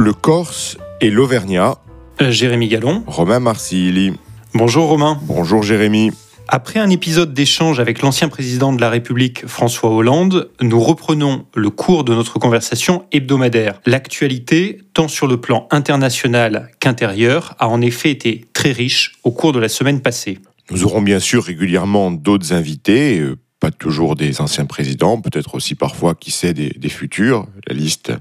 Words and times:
Le 0.00 0.12
Corse 0.12 0.78
et 1.00 1.10
l'Auvergnat. 1.10 1.76
Euh, 2.22 2.30
Jérémy 2.30 2.68
Gallon. 2.68 3.02
Romain 3.06 3.40
Marsili. 3.40 4.12
Bonjour 4.54 4.86
Romain. 4.86 5.18
Bonjour 5.22 5.64
Jérémy. 5.64 6.12
Après 6.46 6.78
un 6.78 6.88
épisode 6.88 7.34
d'échange 7.34 7.80
avec 7.80 8.00
l'ancien 8.00 8.28
président 8.28 8.72
de 8.72 8.80
la 8.80 8.90
République 8.90 9.46
François 9.46 9.90
Hollande, 9.90 10.50
nous 10.60 10.78
reprenons 10.78 11.46
le 11.54 11.70
cours 11.70 12.04
de 12.04 12.14
notre 12.14 12.38
conversation 12.38 13.06
hebdomadaire. 13.10 13.80
L'actualité, 13.86 14.78
tant 14.94 15.08
sur 15.08 15.26
le 15.26 15.40
plan 15.40 15.66
international 15.72 16.70
qu'intérieur, 16.78 17.56
a 17.58 17.68
en 17.68 17.80
effet 17.80 18.10
été 18.10 18.44
très 18.52 18.70
riche 18.70 19.16
au 19.24 19.32
cours 19.32 19.52
de 19.52 19.58
la 19.58 19.68
semaine 19.68 20.00
passée. 20.00 20.38
Nous 20.70 20.84
aurons 20.84 21.02
bien 21.02 21.18
sûr 21.18 21.42
régulièrement 21.42 22.12
d'autres 22.12 22.52
invités, 22.52 23.18
euh, 23.18 23.36
pas 23.60 23.70
toujours 23.70 24.14
des 24.14 24.40
anciens 24.40 24.66
présidents, 24.66 25.20
peut-être 25.20 25.54
aussi 25.54 25.74
parfois, 25.74 26.14
qui 26.14 26.30
sait, 26.30 26.54
des, 26.54 26.88
futurs. 26.88 27.46
La 27.66 27.74
liste 27.74 28.12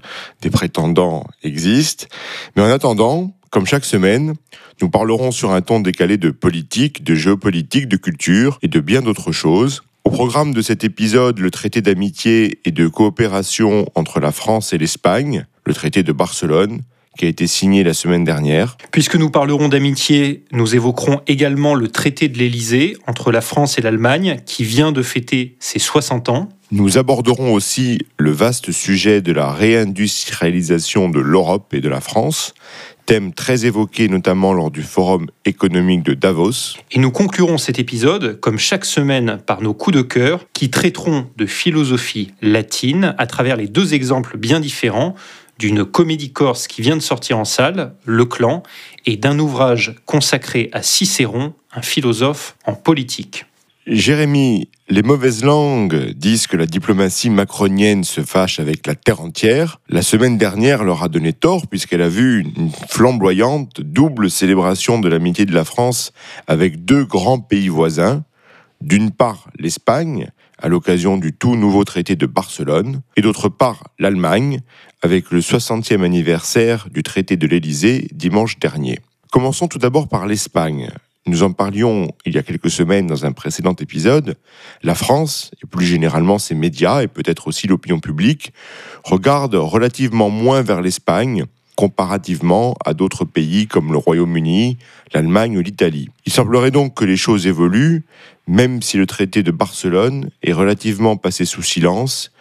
des 0.41 0.49
prétendants 0.49 1.25
existe. 1.43 2.09
Mais 2.55 2.63
en 2.63 2.69
attendant, 2.69 3.35
comme 3.51 3.65
chaque 3.65 3.85
semaine, 3.85 4.33
nous 4.81 4.89
parlerons 4.89 5.31
sur 5.31 5.51
un 5.51 5.61
ton 5.61 5.79
décalé 5.79 6.17
de 6.17 6.31
politique, 6.31 7.03
de 7.03 7.15
géopolitique, 7.15 7.87
de 7.87 7.97
culture 7.97 8.57
et 8.61 8.67
de 8.67 8.79
bien 8.79 9.01
d'autres 9.01 9.31
choses. 9.31 9.83
Au 10.03 10.09
programme 10.09 10.53
de 10.53 10.61
cet 10.61 10.83
épisode, 10.83 11.39
le 11.39 11.51
traité 11.51 11.81
d'amitié 11.81 12.59
et 12.65 12.71
de 12.71 12.87
coopération 12.87 13.87
entre 13.93 14.19
la 14.19 14.31
France 14.31 14.73
et 14.73 14.77
l'Espagne, 14.77 15.45
le 15.65 15.73
traité 15.73 16.01
de 16.01 16.11
Barcelone, 16.11 16.81
qui 17.17 17.25
a 17.25 17.27
été 17.27 17.47
signé 17.47 17.83
la 17.83 17.93
semaine 17.93 18.23
dernière. 18.23 18.77
Puisque 18.91 19.15
nous 19.15 19.29
parlerons 19.29 19.67
d'amitié, 19.67 20.45
nous 20.51 20.75
évoquerons 20.75 21.21
également 21.27 21.75
le 21.75 21.89
traité 21.89 22.29
de 22.29 22.37
l'Élysée 22.37 22.95
entre 23.07 23.31
la 23.31 23.41
France 23.41 23.77
et 23.77 23.81
l'Allemagne, 23.81 24.37
qui 24.45 24.63
vient 24.63 24.91
de 24.91 25.01
fêter 25.01 25.55
ses 25.59 25.79
60 25.79 26.29
ans. 26.29 26.49
Nous 26.71 26.97
aborderons 26.97 27.53
aussi 27.53 27.99
le 28.17 28.31
vaste 28.31 28.71
sujet 28.71 29.21
de 29.21 29.31
la 29.31 29.51
réindustrialisation 29.51 31.09
de 31.09 31.19
l'Europe 31.19 31.73
et 31.73 31.79
de 31.79 31.89
la 31.89 32.01
France, 32.01 32.53
thème 33.05 33.33
très 33.33 33.65
évoqué 33.65 34.09
notamment 34.09 34.51
lors 34.53 34.69
du 34.69 34.83
Forum 34.83 35.27
économique 35.45 36.03
de 36.03 36.13
Davos. 36.13 36.75
Et 36.91 36.99
nous 36.99 37.09
conclurons 37.09 37.57
cet 37.57 37.79
épisode, 37.79 38.37
comme 38.41 38.59
chaque 38.59 38.83
semaine, 38.83 39.39
par 39.45 39.61
nos 39.61 39.73
coups 39.73 39.95
de 39.95 40.01
cœur 40.01 40.45
qui 40.51 40.69
traiteront 40.69 41.27
de 41.37 41.45
philosophie 41.45 42.33
latine 42.41 43.15
à 43.17 43.25
travers 43.25 43.55
les 43.55 43.67
deux 43.67 43.93
exemples 43.93 44.37
bien 44.37 44.59
différents 44.59 45.15
d'une 45.59 45.85
comédie 45.85 46.31
corse 46.31 46.67
qui 46.67 46.81
vient 46.81 46.95
de 46.95 47.01
sortir 47.01 47.37
en 47.37 47.45
salle, 47.45 47.93
Le 48.05 48.25
Clan, 48.25 48.63
et 49.05 49.17
d'un 49.17 49.39
ouvrage 49.39 49.95
consacré 50.05 50.69
à 50.73 50.81
Cicéron, 50.83 51.53
un 51.73 51.81
philosophe 51.81 52.55
en 52.65 52.73
politique. 52.73 53.45
Jérémy, 53.87 54.67
les 54.89 55.01
mauvaises 55.01 55.45
langues 55.45 56.11
disent 56.11 56.45
que 56.45 56.57
la 56.57 56.65
diplomatie 56.65 57.29
macronienne 57.29 58.03
se 58.03 58.19
fâche 58.19 58.59
avec 58.59 58.85
la 58.85 58.95
terre 58.95 59.21
entière. 59.21 59.79
La 59.87 60.01
semaine 60.01 60.37
dernière 60.37 60.83
leur 60.83 61.03
a 61.03 61.07
donné 61.07 61.31
tort 61.31 61.67
puisqu'elle 61.67 62.01
a 62.01 62.09
vu 62.09 62.41
une 62.41 62.69
flamboyante 62.89 63.79
double 63.79 64.29
célébration 64.29 64.99
de 64.99 65.07
l'amitié 65.07 65.45
de 65.45 65.53
la 65.53 65.63
France 65.63 66.11
avec 66.47 66.83
deux 66.83 67.05
grands 67.05 67.39
pays 67.39 67.69
voisins. 67.69 68.25
D'une 68.81 69.09
part, 69.09 69.47
l'Espagne, 69.57 70.31
à 70.57 70.67
l'occasion 70.67 71.17
du 71.17 71.33
tout 71.33 71.55
nouveau 71.55 71.83
traité 71.83 72.15
de 72.15 72.25
Barcelone, 72.25 73.01
et 73.15 73.21
d'autre 73.21 73.49
part, 73.49 73.83
l'Allemagne, 73.99 74.61
avec 75.01 75.31
le 75.31 75.39
60e 75.39 76.03
anniversaire 76.03 76.87
du 76.91 77.03
traité 77.03 77.37
de 77.37 77.47
l'Élysée 77.47 78.07
dimanche 78.11 78.59
dernier. 78.59 78.99
Commençons 79.31 79.67
tout 79.67 79.79
d'abord 79.79 80.07
par 80.07 80.25
l'Espagne. 80.25 80.89
Nous 81.27 81.43
en 81.43 81.51
parlions 81.51 82.07
il 82.25 82.33
y 82.33 82.37
a 82.37 82.43
quelques 82.43 82.69
semaines 82.69 83.05
dans 83.05 83.25
un 83.25 83.33
précédent 83.33 83.75
épisode. 83.79 84.37
La 84.81 84.95
France, 84.95 85.51
et 85.61 85.67
plus 85.67 85.85
généralement 85.85 86.39
ses 86.39 86.55
médias, 86.55 87.01
et 87.01 87.07
peut-être 87.07 87.47
aussi 87.47 87.67
l'opinion 87.67 87.99
publique, 87.99 88.53
regardent 89.03 89.55
relativement 89.55 90.29
moins 90.29 90.61
vers 90.61 90.81
l'Espagne 90.81 91.45
comparativement 91.77 92.75
à 92.83 92.95
d'autres 92.95 93.23
pays 93.23 93.67
comme 93.67 93.91
le 93.91 93.99
Royaume-Uni, 93.99 94.79
l'Allemagne 95.13 95.57
ou 95.57 95.61
l'Italie. 95.61 96.09
Il 96.25 96.33
semblerait 96.33 96.71
donc 96.71 96.95
que 96.95 97.05
les 97.05 97.17
choses 97.17 97.45
évoluent, 97.45 98.03
même 98.47 98.81
si 98.81 98.97
le 98.97 99.05
traité 99.05 99.43
de 99.43 99.51
Barcelone 99.51 100.29
est 100.41 100.53
relativement 100.53 101.17
passé 101.17 101.45
sous 101.45 101.63
silence 101.63 102.31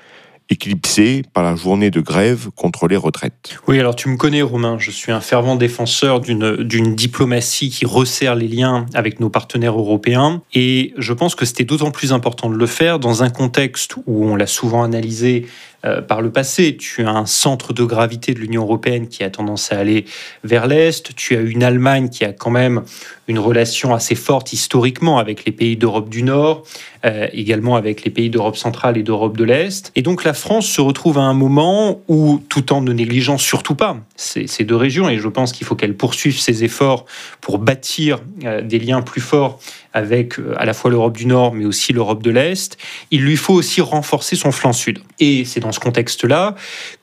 éclipsé 0.49 1.23
par 1.33 1.43
la 1.43 1.57
journée 1.57 1.91
de 1.91 2.01
grève 2.01 2.51
contre 2.55 2.87
les 2.87 2.97
retraites. 2.97 3.59
Oui, 3.67 3.81
alors 3.81 3.97
tu 3.97 4.09
me 4.09 4.17
connais 4.17 4.43
Romain, 4.43 4.77
je 4.79 4.91
suis 4.91 5.11
un 5.13 5.21
fervent 5.21 5.57
défenseur 5.57 6.21
d'une 6.21 6.95
diplomatie 6.95 7.71
qui 7.71 7.85
resserre 7.85 8.35
les 8.35 8.49
liens 8.49 8.87
avec 8.95 9.19
nos 9.19 9.29
partenaires 9.29 9.77
européens 9.77 10.43
et 10.55 10.95
je 10.99 11.13
pense 11.13 11.35
que 11.35 11.45
c'était 11.45 11.65
d'autant 11.65 11.91
plus 11.91 12.13
important 12.13 12.49
de 12.49 12.57
le 12.57 12.67
faire 12.67 12.99
dans 12.99 13.23
un 13.23 13.31
contexte 13.31 13.97
où 14.07 14.27
on 14.27 14.37
l'a 14.37 14.47
souvent 14.47 14.83
analysé 14.85 15.47
euh, 15.85 16.01
par 16.01 16.23
le 16.23 16.31
passé. 16.31 16.77
Tu 16.77 17.05
as 17.05 17.11
un 17.11 17.27
centre 17.27 17.73
de 17.73 17.85
gravité 17.85 18.35
de 18.35 18.41
l'Union 18.41 18.63
européenne 18.63 19.09
qui 19.09 19.23
a 19.23 19.31
tendance 19.31 19.73
à 19.73 19.79
aller 19.79 20.05
vers 20.43 20.67
l'Est. 20.67 21.15
Tu 21.15 21.37
as 21.37 21.41
une 21.41 21.63
Allemagne 21.63 22.09
qui 22.09 22.25
a 22.25 22.33
quand 22.33 22.51
même 22.51 22.83
une 23.29 23.39
relation 23.39 23.95
assez 23.95 24.15
forte 24.15 24.53
historiquement 24.53 25.19
avec 25.19 25.45
les 25.45 25.53
pays 25.53 25.77
d'Europe 25.77 26.09
du 26.09 26.23
Nord, 26.23 26.63
euh, 27.05 27.27
également 27.33 27.77
avec 27.77 28.05
les 28.05 28.11
pays 28.11 28.31
d'Europe 28.31 28.57
centrale 28.57 28.97
et 28.97 29.03
d'Europe 29.03 29.37
de 29.37 29.45
l'Est. 29.45 29.93
Et 29.97 30.03
donc 30.03 30.25
la 30.25 30.33
France 30.33 30.67
se 30.67 30.81
retrouve 30.81 31.19
à 31.19 31.23
un 31.23 31.35
moment 31.35 32.01
où, 32.09 32.41
tout 32.49 32.73
en 32.73 32.81
ne 32.81 32.93
négligeant 32.93 33.39
surtout 33.39 33.75
pas 33.75 33.97
ces, 34.17 34.47
deux 34.65 34.77
régions, 34.77 35.09
et 35.09 35.19
je 35.19 35.29
pense 35.29 35.53
qu'il 35.53 35.67
faut 35.67 35.75
qu'elle 35.75 35.97
poursuive 35.97 36.39
ses 36.39 36.65
efforts 36.65 37.05
pour 37.41 37.59
bâtir 37.59 38.21
euh, 38.45 38.63
des 38.63 38.79
liens 38.79 39.03
plus 39.03 39.21
forts 39.21 39.59
avec 39.97 40.39
euh, 40.39 40.55
à 40.59 40.67
la 40.67 40.75
fois 40.75 40.91
l'Europe 40.91 41.17
du 41.17 41.25
Nord, 41.25 41.55
mais 41.55 41.65
aussi 41.65 41.95
l'Europe 41.95 42.23
de 42.23 42.31
l'Est, 42.31 42.77
il 43.11 43.23
lui 43.23 43.37
faut 43.37 43.55
aussi 43.55 43.81
renforcer 43.81 44.37
son 44.37 44.53
flanc 44.53 44.75
sud. 44.75 44.99
Et 45.21 45.47
c'est 45.47 45.61
dans 45.61 45.73
ce 45.73 45.81
contexte-là 45.81 46.55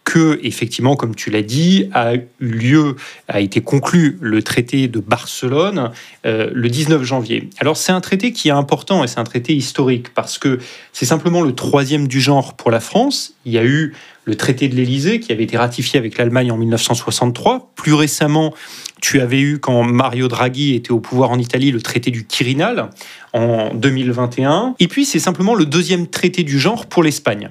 que, 0.04 0.40
effectivement, 0.44 0.96
comme 0.96 1.16
tu 1.16 1.30
l'as 1.30 1.42
dit, 1.42 1.90
a 1.94 2.16
eu 2.16 2.28
lieu, 2.40 2.96
a 3.28 3.40
été 3.40 3.62
conclu 3.62 4.18
le 4.22 4.44
traité 4.44 4.88
de 4.88 5.00
Barcelone 5.00 5.92
euh, 6.26 6.50
le 6.54 6.70
19 6.70 7.04
janvier. 7.04 7.50
Alors 7.60 7.78
c'est 7.78 7.92
un 7.92 8.02
traité 8.02 8.32
qui 8.34 8.50
est 8.50 8.52
important 8.52 9.04
et 9.04 9.08
c'est 9.08 9.20
un 9.20 9.24
traité 9.24 9.56
historique 9.56 10.14
parce 10.14 10.38
que 10.38 10.60
c'est 10.92 11.06
simplement 11.06 11.42
le 11.42 11.54
troisième 11.54 12.08
du 12.08 12.20
genre 12.20 12.56
pour 12.56 12.70
la 12.70 12.80
France. 12.80 13.34
Il 13.46 13.54
y 13.54 13.58
a 13.58 13.64
eu 13.64 13.94
le 14.26 14.36
traité 14.36 14.68
de 14.68 14.76
l'Élysée 14.76 15.20
qui 15.20 15.32
avait 15.32 15.44
été 15.44 15.58
ratifié 15.58 16.00
avec 16.00 16.18
l'Allemagne 16.18 16.52
en 16.52 16.58
1963. 16.58 17.72
Plus 17.76 17.94
récemment, 17.94 18.54
tu 19.02 19.20
avais 19.20 19.42
eu, 19.42 19.60
quand 19.60 19.84
Mario 19.84 20.28
Draghi 20.30 20.76
était 20.76 20.92
au 20.92 21.00
pouvoir 21.00 21.32
en 21.32 21.40
Italie, 21.40 21.72
le 21.72 21.82
traité 21.82 22.10
du 22.10 22.26
Quirinal 22.26 22.90
en 23.34 23.74
2021. 23.74 24.76
Et 24.80 24.88
puis, 24.88 25.06
c'est 25.06 25.20
simplement 25.20 25.56
le 25.56 25.66
deuxième 25.66 26.08
traité 26.08 26.44
du 26.44 26.58
genre 26.58 26.86
pour 26.86 27.04
l'Espagne. 27.04 27.50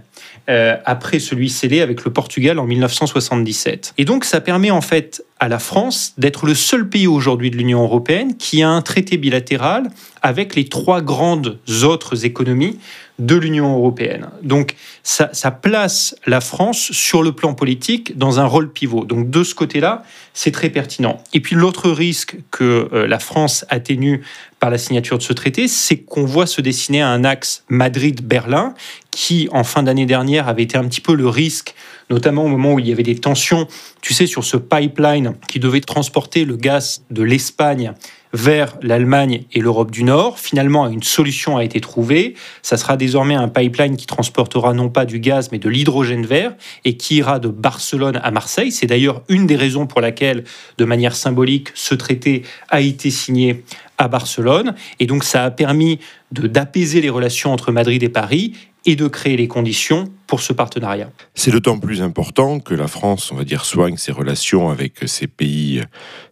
Euh, 0.49 0.77
après 0.87 1.21
celui 1.21 1.49
scellé 1.49 1.83
avec 1.83 2.05
le 2.05 2.13
Portugal 2.13 2.59
en 2.59 2.65
1977. 2.65 3.95
Et 3.97 4.05
donc 4.05 4.25
ça 4.25 4.41
permet 4.41 4.73
en 4.73 4.81
fait 4.81 5.25
à 5.39 5.47
la 5.47 5.61
France 5.61 6.15
d'être 6.19 6.47
le 6.47 6.55
seul 6.55 6.89
pays 6.89 7.07
aujourd'hui 7.07 7.49
de 7.49 7.57
l'Union 7.57 7.85
européenne 7.85 8.37
qui 8.37 8.61
a 8.61 8.69
un 8.69 8.83
traité 8.83 9.19
bilatéral 9.19 9.89
avec 10.21 10.57
les 10.57 10.69
trois 10.69 11.01
grandes 11.01 11.61
autres 11.85 12.25
économies 12.25 12.77
de 13.21 13.37
l'Union 13.37 13.77
européenne. 13.77 14.31
Donc 14.43 14.75
ça, 15.05 15.31
ça, 15.33 15.53
place 15.53 16.17
la 16.27 16.41
France 16.41 16.91
sur 16.91 17.23
le 17.23 17.33
plan 17.33 17.55
politique 17.55 18.19
dans 18.19 18.41
un 18.41 18.45
rôle 18.45 18.73
pivot. 18.73 19.05
Donc 19.05 19.31
de 19.31 19.45
ce 19.45 19.55
côté-là, 19.55 20.03
c'est 20.35 20.51
très 20.51 20.71
pertinent. 20.71 21.23
Et 21.33 21.41
puis 21.41 21.55
l'autre 21.55 21.91
risque 21.91 22.37
que 22.51 22.89
euh, 22.93 23.07
la 23.07 23.19
France 23.21 23.65
atténue 23.69 24.23
par 24.59 24.71
la 24.71 24.79
signature 24.79 25.19
de 25.19 25.23
ce 25.23 25.33
traité, 25.33 25.69
c'est 25.69 25.99
qu'on 25.99 26.25
voit 26.25 26.47
se 26.47 26.61
dessiner 26.61 27.03
un 27.03 27.25
axe 27.25 27.65
Madrid-Berlin 27.69 28.75
qui, 29.13 29.49
en 29.53 29.63
fin 29.63 29.85
d'année 29.85 30.07
dernière, 30.07 30.49
avait 30.49 30.65
été 30.65 30.77
un 30.77 30.85
petit 30.89 31.01
peu 31.01 31.15
le 31.15 31.29
risque, 31.29 31.75
notamment 32.11 32.45
au 32.45 32.49
moment 32.49 32.73
où 32.73 32.79
il 32.81 32.89
y 32.89 32.93
avait 32.93 33.03
des 33.05 33.15
tensions, 33.15 33.69
tu 34.01 34.15
sais, 34.15 34.27
sur 34.27 34.43
ce 34.43 34.57
pipeline 34.57 35.35
qui 35.47 35.61
devait 35.61 35.81
transporter 35.81 36.45
le 36.45 36.57
gaz 36.57 37.05
de 37.11 37.23
l'Espagne 37.23 37.95
vers 38.33 38.77
l'Allemagne 38.81 39.45
et 39.53 39.61
l'Europe 39.61 39.91
du 39.91 40.05
Nord. 40.05 40.39
Finalement, 40.39 40.89
une 40.89 41.03
solution 41.03 41.59
a 41.59 41.65
été 41.65 41.81
trouvée. 41.81 42.35
Ça 42.63 42.79
sera 42.79 42.97
désormais 42.97 43.35
un 43.35 43.49
pipeline 43.49 43.97
qui 43.97 44.07
transportera 44.07 44.73
non 44.73 44.89
pas 44.89 45.05
du 45.05 45.21
gaz, 45.21 45.51
mais 45.53 45.59
de 45.59 45.69
l'hydrogène 45.69 46.25
vert 46.25 46.55
et 46.85 46.97
qui 46.97 47.17
ira 47.17 47.39
de 47.39 47.49
Barcelone 47.49 48.19
à 48.23 48.31
Marseille. 48.31 48.73
C'est 48.73 48.87
d'ailleurs 48.87 49.23
une 49.29 49.47
des 49.47 49.57
raisons 49.57 49.87
pour 49.87 50.01
laquelle, 50.01 50.45
de 50.79 50.85
manière 50.87 51.15
symbolique, 51.15 51.69
ce 51.75 51.95
traité 51.95 52.43
a 52.71 52.81
été 52.81 53.11
signé 53.11 53.65
à 53.99 54.09
Barcelone. 54.09 54.75
Et 54.99 55.07
donc, 55.07 55.25
ça 55.25 55.45
a 55.45 55.51
permis 55.51 55.99
d'apaiser 56.33 57.03
les 57.03 57.11
relations 57.11 57.53
entre 57.53 57.71
Madrid 57.71 58.03
et 58.03 58.09
Paris 58.09 58.55
et 58.85 58.97
de 58.97 59.07
créer 59.09 59.37
les 59.37 59.49
conditions 59.49 60.07
pour 60.27 60.41
ce 60.41 60.53
partenariat. 60.53 61.11
C'est 61.35 61.51
d'autant 61.51 61.79
plus 61.79 62.03
important 62.03 62.59
que 62.59 62.75
la 62.75 62.89
France, 62.89 63.31
on 63.33 63.37
va 63.37 63.45
dire, 63.45 63.65
soigne 63.65 63.97
ses 63.97 64.13
relations 64.13 64.71
avec 64.71 64.95
ses 65.07 65.27
pays, 65.27 65.83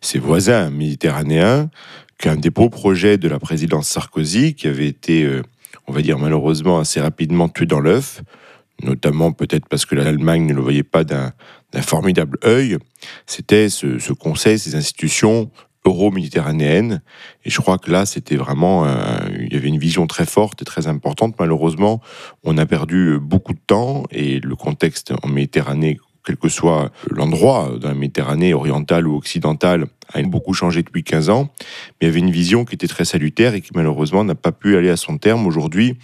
ses 0.00 0.18
voisins 0.18 0.70
méditerranéens, 0.70 1.70
qu'un 2.18 2.36
des 2.36 2.50
beaux 2.50 2.68
projets 2.68 3.18
de 3.18 3.28
la 3.28 3.38
présidence 3.38 3.88
Sarkozy, 3.88 4.54
qui 4.54 4.68
avait 4.68 4.88
été, 4.88 5.24
euh, 5.24 5.42
on 5.86 5.92
va 5.92 6.02
dire, 6.02 6.18
malheureusement 6.18 6.78
assez 6.78 7.00
rapidement 7.00 7.48
tué 7.48 7.66
dans 7.66 7.80
l'œuf, 7.80 8.22
notamment 8.82 9.32
peut-être 9.32 9.66
parce 9.68 9.86
que 9.86 9.94
l'Allemagne 9.94 10.46
ne 10.46 10.54
le 10.54 10.60
voyait 10.60 10.82
pas 10.82 11.04
d'un 11.04 11.32
formidable 11.80 12.38
œil, 12.44 12.78
c'était 13.26 13.68
ce, 13.68 13.98
ce, 13.98 14.12
conseil, 14.12 14.58
ces 14.58 14.74
institutions 14.74 15.50
euro-méditerranéenne. 15.84 17.02
Et 17.44 17.50
je 17.50 17.60
crois 17.60 17.78
que 17.78 17.90
là, 17.90 18.06
c'était 18.06 18.36
vraiment, 18.36 18.86
il 19.38 19.52
y 19.52 19.56
avait 19.56 19.68
une 19.68 19.78
vision 19.78 20.06
très 20.06 20.26
forte 20.26 20.62
et 20.62 20.64
très 20.64 20.86
importante. 20.86 21.34
Malheureusement, 21.38 22.00
on 22.44 22.58
a 22.58 22.66
perdu 22.66 23.18
beaucoup 23.20 23.54
de 23.54 23.60
temps 23.66 24.04
et 24.10 24.40
le 24.40 24.56
contexte 24.56 25.12
en 25.22 25.28
Méditerranée 25.28 25.98
quel 26.24 26.36
que 26.36 26.48
soit 26.48 26.90
l'endroit, 27.10 27.72
dans 27.80 27.88
la 27.88 27.94
Méditerranée 27.94 28.54
orientale 28.54 29.08
ou 29.08 29.16
occidentale, 29.16 29.86
a 30.12 30.22
beaucoup 30.22 30.52
changé 30.52 30.82
depuis 30.82 31.04
15 31.04 31.30
ans, 31.30 31.50
mais 31.60 31.96
il 32.02 32.04
y 32.06 32.10
avait 32.10 32.18
une 32.18 32.30
vision 32.30 32.64
qui 32.64 32.74
était 32.74 32.88
très 32.88 33.04
salutaire 33.04 33.54
et 33.54 33.60
qui 33.60 33.70
malheureusement 33.74 34.24
n'a 34.24 34.34
pas 34.34 34.52
pu 34.52 34.76
aller 34.76 34.90
à 34.90 34.96
son 34.96 35.18
terme 35.18 35.46
aujourd'hui. 35.46 35.96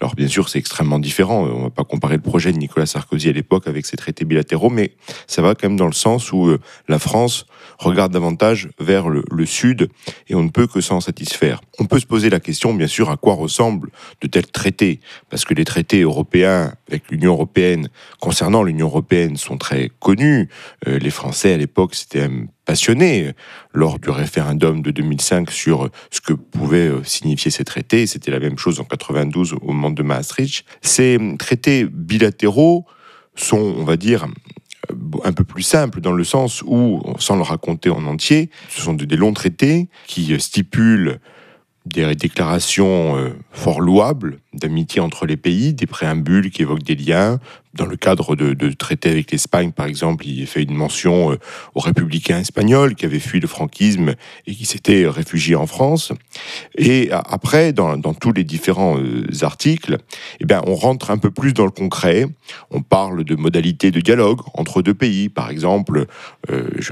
Alors 0.00 0.14
bien 0.14 0.28
sûr, 0.28 0.48
c'est 0.48 0.58
extrêmement 0.58 0.98
différent. 0.98 1.44
On 1.44 1.58
ne 1.58 1.62
va 1.64 1.70
pas 1.70 1.84
comparer 1.84 2.16
le 2.16 2.22
projet 2.22 2.52
de 2.52 2.58
Nicolas 2.58 2.86
Sarkozy 2.86 3.30
à 3.30 3.32
l'époque 3.32 3.66
avec 3.66 3.86
ses 3.86 3.96
traités 3.96 4.24
bilatéraux, 4.24 4.70
mais 4.70 4.92
ça 5.26 5.42
va 5.42 5.54
quand 5.54 5.68
même 5.68 5.78
dans 5.78 5.86
le 5.86 5.92
sens 5.92 6.32
où 6.32 6.46
euh, 6.46 6.60
la 6.88 6.98
France 6.98 7.46
regarde 7.84 8.12
davantage 8.12 8.68
vers 8.78 9.08
le, 9.08 9.46
sud 9.46 9.88
et 10.28 10.34
on 10.34 10.42
ne 10.42 10.48
peut 10.48 10.66
que 10.66 10.80
s'en 10.80 11.00
satisfaire. 11.00 11.60
On 11.78 11.84
peut 11.84 11.98
se 11.98 12.06
poser 12.06 12.30
la 12.30 12.40
question, 12.40 12.74
bien 12.74 12.86
sûr, 12.86 13.10
à 13.10 13.16
quoi 13.16 13.34
ressemblent 13.34 13.90
de 14.20 14.26
tels 14.26 14.46
traités, 14.46 15.00
parce 15.30 15.44
que 15.44 15.54
les 15.54 15.64
traités 15.64 16.00
européens 16.00 16.72
avec 16.88 17.10
l'Union 17.10 17.32
européenne, 17.32 17.88
concernant 18.20 18.62
l'Union 18.62 18.86
européenne, 18.86 19.36
sont 19.36 19.58
très 19.58 19.90
connus. 20.00 20.48
Euh, 20.88 20.98
les 20.98 21.10
Français 21.10 21.52
à 21.52 21.56
l'époque 21.56 21.94
s'étaient 21.94 22.30
passionnés 22.64 23.32
lors 23.72 23.98
du 23.98 24.10
référendum 24.10 24.82
de 24.82 24.90
2005 24.90 25.50
sur 25.50 25.90
ce 26.10 26.20
que 26.20 26.32
pouvaient 26.32 26.88
euh, 26.88 27.04
signifier 27.04 27.50
ces 27.50 27.64
traités. 27.64 28.06
C'était 28.06 28.30
la 28.30 28.40
même 28.40 28.58
chose 28.58 28.80
en 28.80 28.84
92 28.84 29.54
au 29.60 29.72
moment 29.72 29.90
de 29.90 30.02
Maastricht. 30.02 30.64
Ces 30.80 31.18
traités 31.38 31.84
bilatéraux 31.84 32.86
sont, 33.36 33.74
on 33.76 33.84
va 33.84 33.96
dire, 33.96 34.26
un 35.24 35.32
peu 35.32 35.44
plus 35.44 35.62
simples 35.62 36.00
dans 36.00 36.12
le 36.12 36.24
sens 36.24 36.62
où, 36.62 37.02
sans 37.18 37.36
le 37.36 37.42
raconter 37.42 37.90
en 37.90 38.04
entier, 38.06 38.50
ce 38.68 38.80
sont 38.80 38.94
des 38.94 39.16
longs 39.16 39.32
traités 39.32 39.88
qui 40.06 40.38
stipulent 40.40 41.20
des 41.86 42.14
déclarations 42.14 43.16
euh, 43.16 43.30
fort 43.52 43.80
louables 43.80 44.38
d'amitié 44.54 45.00
entre 45.00 45.26
les 45.26 45.36
pays, 45.36 45.74
des 45.74 45.86
préambules 45.86 46.50
qui 46.50 46.62
évoquent 46.62 46.82
des 46.82 46.96
liens. 46.96 47.38
Dans 47.74 47.86
le 47.86 47.96
cadre 47.96 48.36
de, 48.36 48.70
traités 48.70 49.10
avec 49.10 49.32
l'Espagne, 49.32 49.72
par 49.72 49.86
exemple, 49.86 50.24
il 50.28 50.46
fait 50.46 50.62
une 50.62 50.74
mention 50.74 51.32
euh, 51.32 51.38
aux 51.74 51.80
républicains 51.80 52.38
espagnols 52.38 52.94
qui 52.94 53.04
avaient 53.04 53.18
fui 53.18 53.40
le 53.40 53.48
franquisme 53.48 54.14
et 54.46 54.54
qui 54.54 54.64
s'étaient 54.64 55.08
réfugiés 55.08 55.56
en 55.56 55.66
France. 55.66 56.12
Et 56.78 57.10
après, 57.10 57.72
dans, 57.72 57.98
tous 58.14 58.32
les 58.32 58.44
différents 58.44 58.96
euh, 58.96 59.26
articles, 59.42 59.98
eh 60.38 60.44
bien, 60.44 60.62
on 60.68 60.76
rentre 60.76 61.10
un 61.10 61.18
peu 61.18 61.32
plus 61.32 61.52
dans 61.52 61.64
le 61.64 61.72
concret. 61.72 62.26
On 62.70 62.80
parle 62.80 63.24
de 63.24 63.34
modalités 63.34 63.90
de 63.90 64.00
dialogue 64.00 64.40
entre 64.54 64.80
deux 64.80 64.94
pays. 64.94 65.28
Par 65.28 65.50
exemple, 65.50 66.06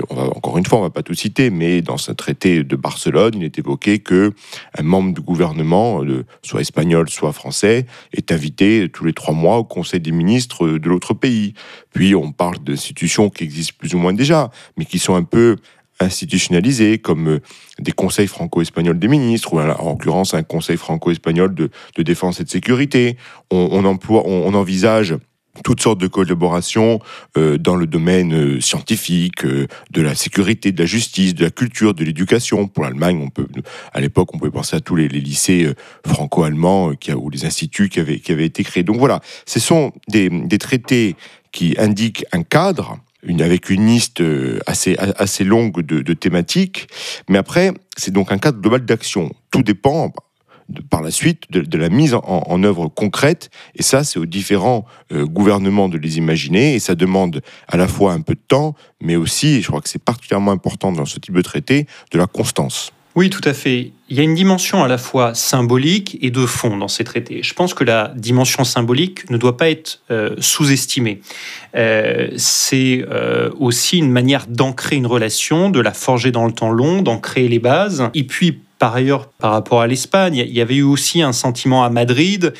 encore 0.08 0.58
une 0.58 0.66
fois, 0.66 0.78
on 0.78 0.82
ne 0.82 0.86
va 0.86 0.90
pas 0.90 1.04
tout 1.04 1.14
citer, 1.14 1.50
mais 1.50 1.80
dans 1.80 1.96
ce 1.96 2.10
traité 2.10 2.64
de 2.64 2.76
Barcelone, 2.76 3.34
il 3.36 3.44
est 3.44 3.58
évoqué 3.58 4.00
que 4.00 4.32
un 4.76 4.82
membre 4.82 5.14
du 5.14 5.20
gouvernement, 5.20 6.02
soit 6.42 6.60
espagnol, 6.60 7.08
soit 7.08 7.32
français, 7.32 7.51
est 7.52 8.32
invité 8.32 8.88
tous 8.92 9.04
les 9.04 9.12
trois 9.12 9.34
mois 9.34 9.58
au 9.58 9.64
Conseil 9.64 10.00
des 10.00 10.12
ministres 10.12 10.68
de 10.68 10.88
l'autre 10.88 11.14
pays. 11.14 11.54
Puis 11.92 12.14
on 12.14 12.32
parle 12.32 12.58
d'institutions 12.58 13.30
qui 13.30 13.44
existent 13.44 13.74
plus 13.78 13.94
ou 13.94 13.98
moins 13.98 14.12
déjà, 14.12 14.50
mais 14.76 14.84
qui 14.84 14.98
sont 14.98 15.14
un 15.14 15.22
peu 15.24 15.56
institutionnalisées, 16.00 16.98
comme 16.98 17.28
euh, 17.28 17.40
des 17.78 17.92
conseils 17.92 18.26
franco-espagnols 18.26 18.98
des 18.98 19.08
ministres, 19.08 19.54
ou 19.54 19.60
en 19.60 19.90
l'occurrence 19.90 20.34
un 20.34 20.42
conseil 20.42 20.76
franco-espagnol 20.76 21.54
de, 21.54 21.70
défense 21.98 22.40
et 22.40 22.44
de 22.44 22.50
sécurité. 22.50 23.16
On, 23.50 23.84
emploie, 23.84 24.22
on 24.26 24.52
envisage 24.54 25.14
toutes 25.64 25.82
sortes 25.82 26.00
de 26.00 26.06
collaborations 26.06 27.00
euh, 27.36 27.58
dans 27.58 27.76
le 27.76 27.86
domaine 27.86 28.32
euh, 28.32 28.60
scientifique, 28.60 29.44
euh, 29.44 29.66
de 29.90 30.00
la 30.00 30.14
sécurité, 30.14 30.72
de 30.72 30.78
la 30.80 30.86
justice, 30.86 31.34
de 31.34 31.44
la 31.44 31.50
culture, 31.50 31.94
de 31.94 32.04
l'éducation. 32.04 32.66
Pour 32.68 32.84
l'Allemagne, 32.84 33.28
à 33.92 34.00
l'époque, 34.00 34.34
on 34.34 34.38
pouvait 34.38 34.50
penser 34.50 34.76
à 34.76 34.80
tous 34.80 34.96
les, 34.96 35.08
lycées 35.08 35.70
franco-allemands 36.06 36.92
ou 37.14 37.30
les 37.30 37.44
instituts 37.44 37.88
qui 37.90 38.00
avaient, 38.00 38.16
été 38.16 38.64
créés. 38.64 38.82
Donc 38.82 38.96
voilà, 38.96 39.20
ce 39.46 39.60
sont 39.60 39.92
des, 40.08 40.30
traités 40.58 41.16
qui 41.52 41.74
indiquent 41.78 42.24
un 42.32 42.42
cadre, 42.42 42.98
avec 43.40 43.70
une 43.70 43.86
liste 43.86 44.22
assez, 44.66 45.44
longue 45.44 45.82
de 45.82 46.14
thématiques, 46.14 46.88
mais 47.28 47.38
après, 47.38 47.72
c'est 47.96 48.10
donc 48.10 48.32
un 48.32 48.38
cadre 48.38 48.60
global 48.60 48.84
d'action. 48.84 49.30
Tout 49.50 49.62
dépend, 49.62 50.12
par 50.90 51.02
la 51.02 51.10
suite 51.10 51.44
de, 51.50 51.78
la 51.78 51.88
mise 51.88 52.14
en, 52.14 52.62
œuvre 52.64 52.88
concrète. 52.88 53.50
Et 53.74 53.82
ça, 53.82 54.04
c'est 54.04 54.18
aux 54.18 54.26
différents 54.26 54.84
euh, 55.12 55.24
gouvernements 55.24 55.88
de 55.88 55.98
les 55.98 56.18
imaginer. 56.18 56.74
Et 56.74 56.78
ça 56.78 56.94
demande 56.94 57.42
à 57.68 57.76
la 57.76 57.88
fois 57.88 58.12
un 58.12 58.20
peu 58.20 58.34
de 58.34 58.40
temps, 58.46 58.74
mais 59.00 59.16
aussi, 59.16 59.48
et 59.48 59.60
je 59.60 59.68
crois 59.68 59.80
que 59.80 59.88
c'est 59.88 60.02
particulièrement 60.02 60.52
important 60.52 60.92
dans 60.92 61.04
ce 61.04 61.18
type 61.18 61.34
de 61.34 61.42
traité, 61.42 61.86
de 62.10 62.18
la 62.18 62.26
constance. 62.26 62.92
Oui, 63.14 63.28
tout 63.28 63.46
à 63.46 63.52
fait. 63.52 63.92
Il 64.08 64.16
y 64.16 64.20
a 64.20 64.22
une 64.22 64.34
dimension 64.34 64.82
à 64.82 64.88
la 64.88 64.96
fois 64.96 65.34
symbolique 65.34 66.16
et 66.22 66.30
de 66.30 66.46
fond 66.46 66.78
dans 66.78 66.88
ces 66.88 67.04
traités. 67.04 67.42
Je 67.42 67.52
pense 67.52 67.74
que 67.74 67.84
la 67.84 68.10
dimension 68.16 68.64
symbolique 68.64 69.28
ne 69.28 69.36
doit 69.36 69.58
pas 69.58 69.68
être 69.68 70.00
euh, 70.10 70.34
sous-estimée. 70.38 71.20
Euh, 71.76 72.30
c'est 72.36 73.04
aussi 73.58 73.98
une 73.98 74.10
manière 74.10 74.46
d'ancrer 74.46 74.96
une 74.96 75.06
relation, 75.06 75.68
de 75.68 75.80
la 75.80 75.92
forger 75.92 76.30
dans 76.32 76.46
le 76.46 76.52
temps 76.52 76.70
long, 76.70 77.02
d'en 77.02 77.18
créer 77.18 77.48
les 77.48 77.58
bases. 77.58 78.08
Et 78.14 78.24
puis, 78.24 78.60
par 78.82 78.96
ailleurs, 78.96 79.28
par 79.38 79.52
rapport 79.52 79.80
à 79.80 79.86
l'Espagne, 79.86 80.44
il 80.44 80.52
y 80.52 80.60
avait 80.60 80.74
eu 80.74 80.82
aussi 80.82 81.22
un 81.22 81.32
sentiment 81.32 81.84
à 81.84 81.88
Madrid 81.88 82.52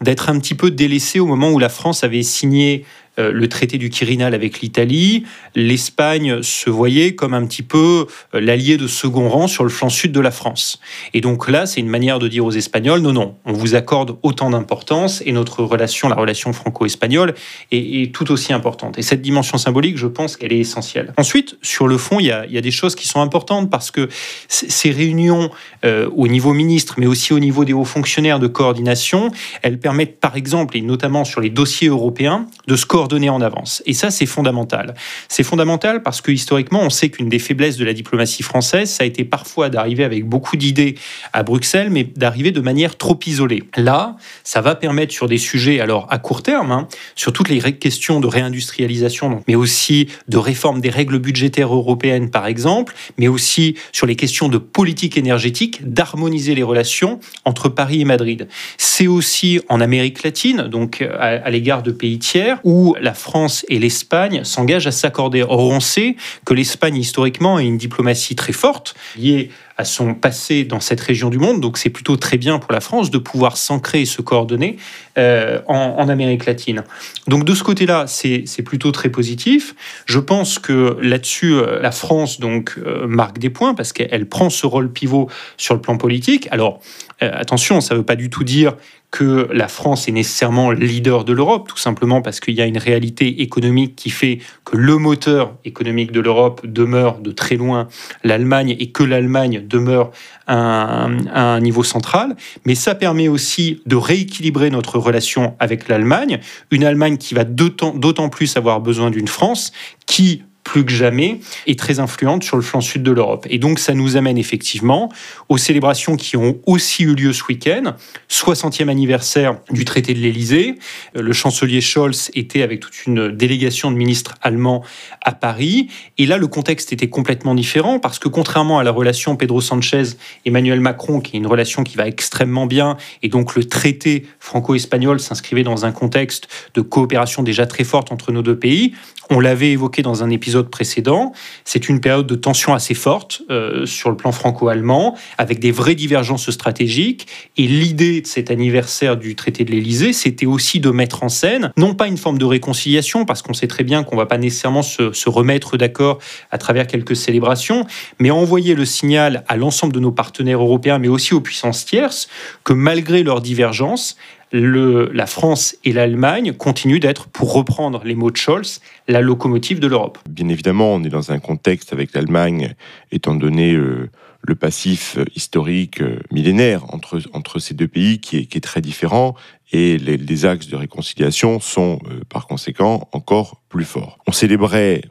d'être 0.00 0.30
un 0.30 0.38
petit 0.38 0.54
peu 0.54 0.70
délaissé 0.70 1.20
au 1.20 1.26
moment 1.26 1.50
où 1.50 1.58
la 1.58 1.68
France 1.68 2.02
avait 2.02 2.22
signé 2.22 2.86
euh, 3.18 3.32
le 3.32 3.48
traité 3.48 3.78
du 3.78 3.90
Quirinal 3.90 4.34
avec 4.34 4.60
l'Italie, 4.60 5.24
l'Espagne 5.54 6.42
se 6.42 6.68
voyait 6.68 7.14
comme 7.14 7.34
un 7.34 7.46
petit 7.46 7.62
peu 7.62 8.06
euh, 8.34 8.40
l'allié 8.40 8.76
de 8.76 8.86
second 8.86 9.28
rang 9.28 9.46
sur 9.46 9.64
le 9.64 9.70
flanc 9.70 9.88
sud 9.88 10.12
de 10.12 10.20
la 10.20 10.30
France. 10.30 10.80
Et 11.14 11.20
donc 11.20 11.48
là, 11.48 11.66
c'est 11.66 11.80
une 11.80 11.88
manière 11.88 12.18
de 12.18 12.28
dire 12.28 12.44
aux 12.44 12.50
Espagnols, 12.50 13.00
non, 13.00 13.12
non, 13.12 13.36
on 13.44 13.52
vous 13.52 13.74
accorde 13.74 14.18
autant 14.22 14.50
d'importance 14.50 15.22
et 15.24 15.32
notre 15.32 15.62
relation, 15.62 16.08
la 16.08 16.16
relation 16.16 16.52
franco-espagnole, 16.52 17.34
est, 17.72 18.14
tout 18.14 18.30
aussi 18.30 18.52
importante. 18.52 18.98
Et 18.98 19.02
cette 19.02 19.22
dimension 19.22 19.58
symbolique, 19.58 19.96
je 19.96 20.06
pense 20.06 20.36
qu'elle 20.36 20.52
est 20.52 20.58
essentielle. 20.58 21.12
Ensuite, 21.16 21.56
sur 21.62 21.88
le 21.88 21.98
fond, 21.98 22.20
il 22.20 22.26
y 22.26 22.32
a, 22.32 22.46
des 22.46 22.70
choses 22.70 22.94
qui 22.94 23.06
sont 23.06 23.20
importantes 23.20 23.70
parce 23.70 23.90
que 23.90 24.08
ces 24.48 24.90
réunions 24.90 25.50
euh, 25.84 26.08
au 26.14 26.26
niveau 26.28 26.52
ministre, 26.52 26.94
mais 26.98 27.06
aussi 27.06 27.32
au 27.32 27.38
niveau 27.38 27.64
des 27.64 27.72
hauts 27.72 27.84
fonctionnaires 27.84 28.38
de 28.38 28.46
coordination, 28.46 29.30
elles 29.62 29.78
permettent 29.78 30.20
par 30.20 30.36
exemple, 30.36 30.76
et 30.76 30.80
notamment 30.80 31.24
sur 31.24 31.40
les 31.40 31.50
dossiers 31.50 31.88
européens, 31.88 32.46
de 32.66 32.76
scorer 32.76 33.05
donner 33.08 33.28
en 33.28 33.40
avance. 33.40 33.82
Et 33.86 33.92
ça, 33.92 34.10
c'est 34.10 34.26
fondamental. 34.26 34.94
C'est 35.28 35.42
fondamental 35.42 36.02
parce 36.02 36.20
que 36.20 36.30
historiquement, 36.30 36.80
on 36.82 36.90
sait 36.90 37.08
qu'une 37.08 37.28
des 37.28 37.38
faiblesses 37.38 37.76
de 37.76 37.84
la 37.84 37.92
diplomatie 37.92 38.42
française, 38.42 38.90
ça 38.90 39.04
a 39.04 39.06
été 39.06 39.24
parfois 39.24 39.68
d'arriver 39.68 40.04
avec 40.04 40.26
beaucoup 40.26 40.56
d'idées 40.56 40.96
à 41.32 41.42
Bruxelles, 41.42 41.90
mais 41.90 42.04
d'arriver 42.04 42.50
de 42.50 42.60
manière 42.60 42.96
trop 42.96 43.18
isolée. 43.26 43.62
Là, 43.76 44.16
ça 44.44 44.60
va 44.60 44.74
permettre 44.74 45.12
sur 45.12 45.28
des 45.28 45.38
sujets, 45.38 45.80
alors 45.80 46.06
à 46.10 46.18
court 46.18 46.42
terme, 46.42 46.72
hein, 46.72 46.88
sur 47.14 47.32
toutes 47.32 47.48
les 47.48 47.60
questions 47.74 48.20
de 48.20 48.26
réindustrialisation, 48.26 49.42
mais 49.48 49.54
aussi 49.54 50.08
de 50.28 50.38
réforme 50.38 50.80
des 50.80 50.90
règles 50.90 51.18
budgétaires 51.18 51.74
européennes, 51.74 52.30
par 52.30 52.46
exemple, 52.46 52.94
mais 53.18 53.28
aussi 53.28 53.76
sur 53.92 54.06
les 54.06 54.16
questions 54.16 54.48
de 54.48 54.58
politique 54.58 55.16
énergétique, 55.16 55.80
d'harmoniser 55.82 56.54
les 56.54 56.62
relations 56.62 57.20
entre 57.44 57.68
Paris 57.68 58.00
et 58.00 58.04
Madrid. 58.04 58.48
C'est 58.78 59.06
aussi 59.06 59.60
en 59.68 59.80
Amérique 59.80 60.22
latine, 60.22 60.62
donc 60.62 61.02
à, 61.02 61.26
à 61.26 61.50
l'égard 61.50 61.82
de 61.82 61.90
pays 61.90 62.18
tiers, 62.18 62.58
où 62.64 62.95
la 63.00 63.14
France 63.14 63.64
et 63.68 63.78
l'Espagne 63.78 64.44
s'engagent 64.44 64.86
à 64.86 64.92
s'accorder. 64.92 65.42
Or, 65.42 65.60
on 65.60 65.80
sait 65.80 66.16
que 66.44 66.54
l'Espagne, 66.54 66.96
historiquement, 66.96 67.56
a 67.56 67.62
une 67.62 67.78
diplomatie 67.78 68.36
très 68.36 68.52
forte, 68.52 68.94
liée 69.16 69.50
à 69.78 69.84
son 69.84 70.14
passé 70.14 70.64
dans 70.64 70.80
cette 70.80 71.00
région 71.00 71.28
du 71.28 71.38
monde. 71.38 71.60
Donc 71.60 71.76
c'est 71.78 71.90
plutôt 71.90 72.16
très 72.16 72.38
bien 72.38 72.58
pour 72.58 72.72
la 72.72 72.80
France 72.80 73.10
de 73.10 73.18
pouvoir 73.18 73.56
s'ancrer 73.56 74.02
et 74.02 74.06
se 74.06 74.22
coordonner 74.22 74.76
euh, 75.18 75.60
en, 75.66 76.08
Amérique 76.08 76.46
latine. 76.46 76.84
Donc 77.26 77.44
de 77.44 77.54
ce 77.54 77.62
côté-là, 77.62 78.06
c'est 78.06 78.62
plutôt 78.64 78.92
très 78.92 79.08
positif. 79.08 79.74
Je 80.06 80.18
pense 80.18 80.58
que 80.58 80.96
là-dessus, 81.02 81.54
euh, 81.54 81.80
la 81.80 81.90
France 81.90 82.40
donc 82.40 82.78
euh, 82.78 83.06
marque 83.06 83.38
des 83.38 83.50
points 83.50 83.74
parce 83.74 83.92
qu'elle 83.92 84.28
prend 84.28 84.50
ce 84.50 84.66
rôle 84.66 84.90
pivot 84.92 85.28
sur 85.56 85.74
le 85.74 85.80
plan 85.80 85.96
politique. 85.98 86.48
Alors 86.50 86.80
attention, 87.20 87.80
ça 87.80 87.94
ne 87.94 88.00
veut 88.00 88.04
pas 88.04 88.16
du 88.16 88.28
tout 88.28 88.44
dire 88.44 88.76
que 89.10 89.48
la 89.52 89.68
France 89.68 90.08
est 90.08 90.12
nécessairement 90.12 90.70
leader 90.70 91.24
de 91.24 91.32
l'Europe, 91.32 91.68
tout 91.68 91.78
simplement 91.78 92.22
parce 92.22 92.40
qu'il 92.40 92.54
y 92.54 92.60
a 92.60 92.66
une 92.66 92.78
réalité 92.78 93.42
économique 93.42 93.96
qui 93.96 94.10
fait 94.10 94.40
que 94.64 94.76
le 94.76 94.98
moteur 94.98 95.54
économique 95.64 96.12
de 96.12 96.20
l'Europe 96.20 96.66
demeure 96.66 97.20
de 97.20 97.30
très 97.30 97.56
loin 97.56 97.88
l'Allemagne 98.24 98.76
et 98.78 98.90
que 98.90 99.02
l'Allemagne 99.02 99.64
demeure 99.66 100.10
à 100.46 101.06
un, 101.06 101.60
niveau 101.60 101.82
central. 101.82 102.36
Mais 102.64 102.74
ça 102.74 102.94
permet 102.94 103.28
aussi 103.28 103.80
de 103.86 103.96
rééquilibrer 103.96 104.70
notre 104.70 104.98
relation 104.98 105.54
avec 105.58 105.88
l'Allemagne, 105.88 106.40
une 106.70 106.84
Allemagne 106.84 107.16
qui 107.16 107.34
va 107.34 107.44
d'autant 107.44 108.28
plus 108.28 108.56
avoir 108.56 108.80
besoin 108.80 109.10
d'une 109.10 109.28
France 109.28 109.72
qui 110.06 110.42
plus 110.66 110.84
que 110.84 110.92
jamais 110.92 111.38
est 111.68 111.78
très 111.78 112.00
influente 112.00 112.42
sur 112.42 112.56
le 112.56 112.62
flanc 112.62 112.80
sud 112.80 113.04
de 113.04 113.12
l'Europe. 113.12 113.46
Et 113.48 113.58
donc 113.58 113.78
ça 113.78 113.94
nous 113.94 114.16
amène 114.16 114.36
effectivement 114.36 115.12
aux 115.48 115.58
célébrations 115.58 116.16
qui 116.16 116.36
ont 116.36 116.58
aussi 116.66 117.04
eu 117.04 117.14
lieu 117.14 117.32
ce 117.32 117.44
week-end, 117.48 117.94
60e 118.28 118.88
anniversaire 118.88 119.60
du 119.70 119.84
traité 119.84 120.12
de 120.12 120.18
l'Élysée. 120.18 120.74
Le 121.14 121.32
chancelier 121.32 121.80
Scholz 121.80 122.32
était 122.34 122.62
avec 122.62 122.80
toute 122.80 123.06
une 123.06 123.28
délégation 123.28 123.92
de 123.92 123.96
ministres 123.96 124.34
allemands 124.42 124.82
à 125.22 125.30
Paris. 125.30 125.88
Et 126.18 126.26
là, 126.26 126.36
le 126.36 126.48
contexte 126.48 126.92
était 126.92 127.08
complètement 127.08 127.54
différent 127.54 128.00
parce 128.00 128.18
que 128.18 128.28
contrairement 128.28 128.80
à 128.80 128.84
la 128.84 128.90
relation 128.90 129.36
Pedro 129.36 129.60
Sanchez-Emmanuel 129.60 130.80
Macron, 130.80 131.20
qui 131.20 131.36
est 131.36 131.38
une 131.38 131.46
relation 131.46 131.84
qui 131.84 131.96
va 131.96 132.08
extrêmement 132.08 132.66
bien, 132.66 132.96
et 133.22 133.28
donc 133.28 133.54
le 133.54 133.64
traité 133.64 134.26
franco-espagnol 134.40 135.20
s'inscrivait 135.20 135.62
dans 135.62 135.84
un 135.84 135.92
contexte 135.92 136.48
de 136.74 136.80
coopération 136.80 137.44
déjà 137.44 137.66
très 137.66 137.84
forte 137.84 138.10
entre 138.10 138.32
nos 138.32 138.42
deux 138.42 138.58
pays, 138.58 138.94
on 139.30 139.40
l'avait 139.40 139.72
évoqué 139.72 140.02
dans 140.02 140.22
un 140.22 140.30
épisode 140.30 140.55
précédent, 140.62 141.32
c'est 141.64 141.88
une 141.88 142.00
période 142.00 142.26
de 142.26 142.34
tension 142.34 142.74
assez 142.74 142.94
forte 142.94 143.42
euh, 143.50 143.86
sur 143.86 144.10
le 144.10 144.16
plan 144.16 144.32
franco-allemand, 144.32 145.16
avec 145.38 145.58
des 145.58 145.70
vraies 145.70 145.94
divergences 145.94 146.50
stratégiques. 146.50 147.26
Et 147.56 147.66
l'idée 147.66 148.20
de 148.20 148.26
cet 148.26 148.50
anniversaire 148.50 149.16
du 149.16 149.34
traité 149.34 149.64
de 149.64 149.70
l'Élysée, 149.70 150.12
c'était 150.12 150.46
aussi 150.46 150.80
de 150.80 150.90
mettre 150.90 151.22
en 151.22 151.28
scène, 151.28 151.72
non 151.76 151.94
pas 151.94 152.06
une 152.06 152.16
forme 152.16 152.38
de 152.38 152.44
réconciliation, 152.44 153.24
parce 153.24 153.42
qu'on 153.42 153.54
sait 153.54 153.68
très 153.68 153.84
bien 153.84 154.02
qu'on 154.02 154.16
ne 154.16 154.20
va 154.20 154.26
pas 154.26 154.38
nécessairement 154.38 154.82
se, 154.82 155.12
se 155.12 155.28
remettre 155.28 155.76
d'accord 155.76 156.18
à 156.50 156.58
travers 156.58 156.86
quelques 156.86 157.16
célébrations, 157.16 157.86
mais 158.18 158.30
envoyer 158.30 158.74
le 158.74 158.84
signal 158.84 159.44
à 159.48 159.56
l'ensemble 159.56 159.92
de 159.92 160.00
nos 160.00 160.12
partenaires 160.12 160.60
européens, 160.60 160.98
mais 160.98 161.08
aussi 161.08 161.34
aux 161.34 161.40
puissances 161.40 161.84
tierces, 161.84 162.28
que 162.64 162.72
malgré 162.72 163.22
leurs 163.22 163.40
divergences, 163.40 164.16
la 164.52 165.26
France 165.26 165.76
et 165.84 165.92
l'Allemagne 165.92 166.52
continuent 166.52 167.00
d'être, 167.00 167.28
pour 167.28 167.52
reprendre 167.52 168.02
les 168.04 168.14
mots 168.14 168.30
de 168.30 168.36
Scholz, 168.36 168.80
la 169.08 169.20
locomotive 169.20 169.80
de 169.80 169.86
l'Europe. 169.86 170.18
Bien 170.28 170.48
évidemment, 170.48 170.94
on 170.94 171.02
est 171.04 171.08
dans 171.08 171.32
un 171.32 171.38
contexte 171.38 171.92
avec 171.92 172.14
l'Allemagne, 172.14 172.74
étant 173.10 173.34
donné 173.34 173.74
euh, 173.74 174.08
le 174.42 174.54
passif 174.54 175.18
historique 175.34 176.00
euh, 176.00 176.20
millénaire 176.30 176.84
entre, 176.94 177.20
entre 177.32 177.58
ces 177.58 177.74
deux 177.74 177.88
pays 177.88 178.20
qui 178.20 178.36
est, 178.38 178.60
très 178.60 178.80
différent, 178.80 179.34
et 179.72 179.98
les, 179.98 180.44
axes 180.44 180.68
de 180.68 180.76
réconciliation 180.76 181.58
sont 181.60 181.98
euh, 182.06 182.20
par 182.28 182.46
conséquent 182.46 183.08
encore 183.12 183.62
plus 183.68 183.84
forts. 183.84 184.18
On 184.26 184.32
célébrait, 184.32 185.02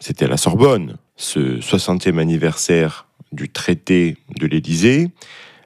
c'était 0.00 0.26
à 0.26 0.28
la 0.28 0.36
Sorbonne, 0.36 0.96
ce 1.16 1.60
60e 1.60 2.18
anniversaire 2.18 3.06
du 3.32 3.50
traité 3.50 4.18
de 4.38 4.46
l'Élysée. 4.46 5.08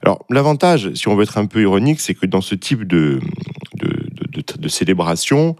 Alors, 0.06 0.24
l'avantage, 0.30 0.94
si 0.94 1.08
on 1.08 1.16
veut 1.16 1.24
être 1.24 1.36
un 1.36 1.46
peu 1.46 1.62
ironique, 1.62 1.98
c'est 1.98 2.14
que 2.14 2.26
dans 2.26 2.40
ce 2.40 2.54
type 2.54 2.84
de, 2.84 3.18
de, 3.74 4.68
célébration, 4.68 5.56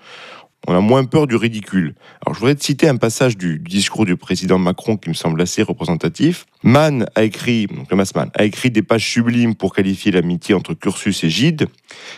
on 0.69 0.75
a 0.76 0.79
moins 0.79 1.05
peur 1.05 1.26
du 1.26 1.35
ridicule. 1.35 1.97
Alors, 2.25 2.35
je 2.35 2.38
voudrais 2.38 2.55
te 2.55 2.62
citer 2.62 2.88
un 2.88 2.95
passage 2.95 3.37
du, 3.37 3.59
discours 3.59 4.07
du 4.07 4.17
président 4.17 4.57
Macron 4.57 4.99
qui 4.99 5.09
me 5.09 5.15
semble 5.15 5.43
assez 5.43 5.65
représentatif. 5.65 6.47
Mann 6.62 7.07
a 7.17 7.25
écrit, 7.25 7.67
Thomas 7.88 8.09
Mann, 8.15 8.31
a 8.35 8.45
écrit 8.45 8.71
des 8.71 8.83
pages 8.83 9.05
sublimes 9.05 9.57
pour 9.57 9.75
qualifier 9.75 10.12
l'amitié 10.12 10.55
entre 10.55 10.75
Cursus 10.75 11.25
et 11.25 11.29
Gide. 11.29 11.67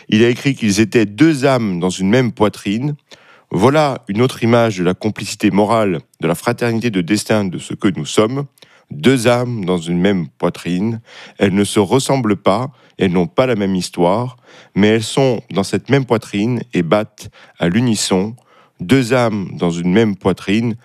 Il 0.09 0.23
a 0.23 0.29
écrit 0.29 0.53
qu'ils 0.53 0.79
étaient 0.79 1.07
deux 1.07 1.47
âmes 1.47 1.79
dans 1.79 1.89
une 1.89 2.11
même 2.11 2.31
poitrine. 2.31 2.95
Voilà 3.49 4.03
une 4.07 4.21
autre 4.21 4.43
image 4.43 4.77
de 4.77 4.83
la 4.83 4.93
complicité 4.93 5.49
morale, 5.49 6.01
de 6.21 6.27
la 6.27 6.35
fraternité 6.35 6.91
de 6.91 7.01
destin 7.01 7.45
de 7.45 7.57
ce 7.57 7.73
que 7.73 7.87
nous 7.87 8.05
sommes 8.05 8.45
deux 8.91 9.27
âmes 9.27 9.65
dans 9.65 9.77
une 9.77 9.99
même 9.99 10.27
poitrine. 10.27 11.01
Elles 11.37 11.53
ne 11.53 11.63
se 11.63 11.79
ressemblent 11.79 12.37
pas, 12.37 12.71
elles 12.97 13.11
n'ont 13.11 13.27
pas 13.27 13.45
la 13.45 13.55
même 13.55 13.75
histoire, 13.75 14.37
mais 14.75 14.87
elles 14.87 15.03
sont 15.03 15.41
dans 15.51 15.63
cette 15.63 15.89
même 15.89 16.05
poitrine 16.05 16.61
et 16.73 16.81
battent 16.81 17.29
à 17.57 17.69
l'unisson. 17.69 18.35
Deux 18.79 19.13
âmes 19.13 19.51
dans 19.53 19.71
une 19.71 19.91
même 19.91 20.15
poitrine, 20.15 20.75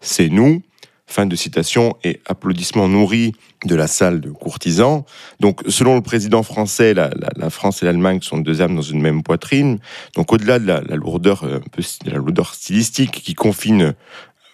c'est 0.00 0.28
nous. 0.28 0.62
Fin 1.06 1.26
de 1.26 1.36
citation 1.36 1.94
et 2.04 2.20
applaudissements 2.26 2.88
nourris 2.88 3.34
de 3.66 3.74
la 3.74 3.86
salle 3.86 4.20
de 4.20 4.30
courtisans. 4.30 5.04
Donc, 5.40 5.60
selon 5.68 5.94
le 5.94 6.00
président 6.00 6.42
français, 6.42 6.94
la, 6.94 7.10
France 7.50 7.82
et 7.82 7.86
l'Allemagne 7.86 8.20
sont 8.22 8.38
deux 8.38 8.62
âmes 8.62 8.74
dans 8.74 8.80
une 8.80 9.02
même 9.02 9.22
poitrine. 9.22 9.78
Donc, 10.14 10.32
au-delà 10.32 10.58
de 10.58 10.66
la, 10.66 10.80
lourdeur, 10.96 11.44
un 11.44 11.60
peu, 11.70 11.82
la 12.06 12.16
lourdeur 12.16 12.54
stylistique 12.54 13.10
qui 13.10 13.34
confine 13.34 13.94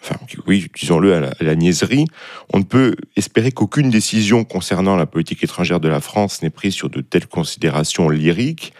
enfin 0.01 0.15
oui, 0.47 0.67
disons-le, 0.73 1.15
à, 1.15 1.31
la, 1.39 1.55
niaiserie, 1.55 2.05
on 2.53 2.59
ne 2.59 2.63
peut 2.63 2.95
espérer 3.15 3.51
qu'aucune 3.51 3.89
décision 3.89 4.43
concernant 4.43 4.95
la 4.95 5.05
politique 5.05 5.43
étrangère 5.43 5.79
de 5.79 5.89
la 5.89 6.01
France 6.01 6.41
n'est 6.41 6.49
prise 6.49 6.73
sur 6.73 6.89
de 6.89 7.01
telles 7.01 7.27
considérations 7.27 8.09
lyriques. 8.09 8.73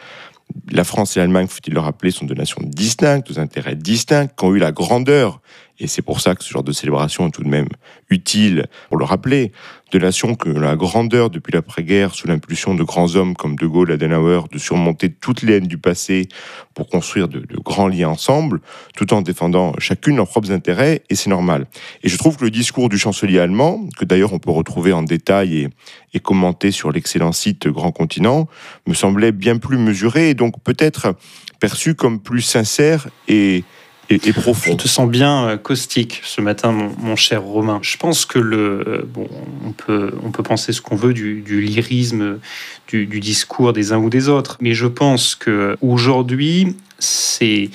La 0.71 0.83
France 0.83 1.15
et 1.15 1.19
l'Allemagne, 1.19 1.47
faut-il 1.47 1.73
le 1.73 1.79
rappeler, 1.79 2.11
sont 2.11 2.25
deux 2.25 2.35
nations 2.35 2.61
distinctes, 2.63 3.29
aux 3.29 3.39
intérêts 3.39 3.75
distincts, 3.75 4.27
qui 4.27 4.45
ont 4.45 4.55
eu 4.55 4.59
la 4.59 4.71
grandeur 4.71 5.41
et 5.79 5.87
c'est 5.87 6.01
pour 6.01 6.19
ça 6.19 6.35
que 6.35 6.43
ce 6.43 6.51
genre 6.51 6.63
de 6.63 6.71
célébration 6.71 7.27
est 7.27 7.31
tout 7.31 7.43
de 7.43 7.49
même 7.49 7.69
utile 8.09 8.67
pour 8.89 8.97
le 8.97 9.05
rappeler, 9.05 9.51
de 9.91 9.99
nations 9.99 10.35
que 10.35 10.49
la 10.49 10.75
grandeur 10.75 11.29
depuis 11.29 11.51
l'après-guerre, 11.51 12.13
sous 12.13 12.27
l'impulsion 12.27 12.75
de 12.75 12.83
grands 12.83 13.15
hommes 13.15 13.35
comme 13.35 13.55
De 13.55 13.65
Gaulle, 13.65 13.91
Adenauer, 13.91 14.41
de 14.51 14.57
surmonter 14.57 15.09
toutes 15.09 15.41
les 15.41 15.55
haines 15.55 15.67
du 15.67 15.77
passé 15.77 16.27
pour 16.73 16.87
construire 16.87 17.27
de, 17.27 17.43
grands 17.63 17.87
liens 17.87 18.09
ensemble, 18.09 18.61
tout 18.95 19.13
en 19.13 19.21
défendant 19.21 19.73
chacune 19.79 20.17
leurs 20.17 20.27
propres 20.27 20.51
intérêts, 20.51 21.01
et 21.09 21.15
c'est 21.15 21.29
normal. 21.29 21.65
Et 22.03 22.09
je 22.09 22.17
trouve 22.17 22.37
que 22.37 22.43
le 22.43 22.51
discours 22.51 22.89
du 22.89 22.97
chancelier 22.97 23.39
allemand, 23.39 23.87
que 23.97 24.05
d'ailleurs 24.05 24.33
on 24.33 24.39
peut 24.39 24.51
retrouver 24.51 24.93
en 24.93 25.03
détail 25.03 25.57
et, 25.57 25.69
et 26.13 26.19
commenter 26.19 26.71
sur 26.71 26.91
l'excellent 26.91 27.31
site 27.31 27.67
Grand 27.67 27.91
Continent, 27.91 28.47
me 28.85 28.93
semblait 28.93 29.31
bien 29.31 29.57
plus 29.57 29.77
mesuré 29.77 30.29
et 30.29 30.33
donc 30.33 30.61
peut-être 30.63 31.15
perçu 31.59 31.95
comme 31.95 32.19
plus 32.19 32.41
sincère 32.41 33.07
et, 33.27 33.63
et, 34.09 34.33
profond. 34.33 34.71
Je 34.71 34.77
te 34.77 34.87
sens 34.87 35.09
bien 35.09 35.47
euh, 35.47 35.57
caustique 35.57 36.21
ce 36.23 36.41
matin, 36.41 36.71
mon, 36.71 37.15
cher 37.15 37.43
Romain. 37.43 37.79
Je 37.81 37.97
pense 37.97 38.25
que 38.25 38.39
le 38.39 38.83
euh, 38.87 39.05
bon, 39.07 39.27
on 39.65 39.71
peut 39.71 40.13
on 40.23 40.31
peut 40.31 40.43
penser 40.43 40.73
ce 40.73 40.81
qu'on 40.81 40.95
veut 40.95 41.13
du, 41.13 41.61
lyrisme 41.61 42.39
du, 42.87 43.05
discours 43.05 43.73
des 43.73 43.91
uns 43.93 43.97
ou 43.97 44.09
des 44.09 44.29
autres, 44.29 44.57
mais 44.61 44.73
je 44.73 44.87
pense 44.87 45.35
que 45.35 45.77
aujourd'hui 45.81 46.75
ces 46.97 47.69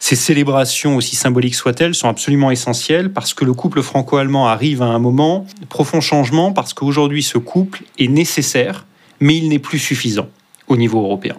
ces 0.00 0.14
célébrations, 0.14 0.96
aussi 0.96 1.16
symboliques 1.16 1.56
soient-elles, 1.56 1.94
sont 1.94 2.08
absolument 2.08 2.52
essentielles 2.52 3.12
parce 3.12 3.34
que 3.34 3.44
le 3.44 3.52
couple 3.52 3.82
franco-allemand 3.82 4.46
arrive 4.46 4.80
à 4.80 4.86
un 4.86 5.00
moment 5.00 5.44
profond 5.68 6.00
changement 6.00 6.52
parce 6.52 6.72
qu'aujourd'hui 6.72 7.22
ce 7.22 7.36
couple 7.36 7.82
est 7.98 8.06
nécessaire, 8.06 8.86
mais 9.20 9.36
il 9.36 9.48
n'est 9.48 9.58
plus 9.58 9.80
suffisant 9.80 10.28
au 10.68 10.76
niveau 10.76 11.02
européen. 11.02 11.36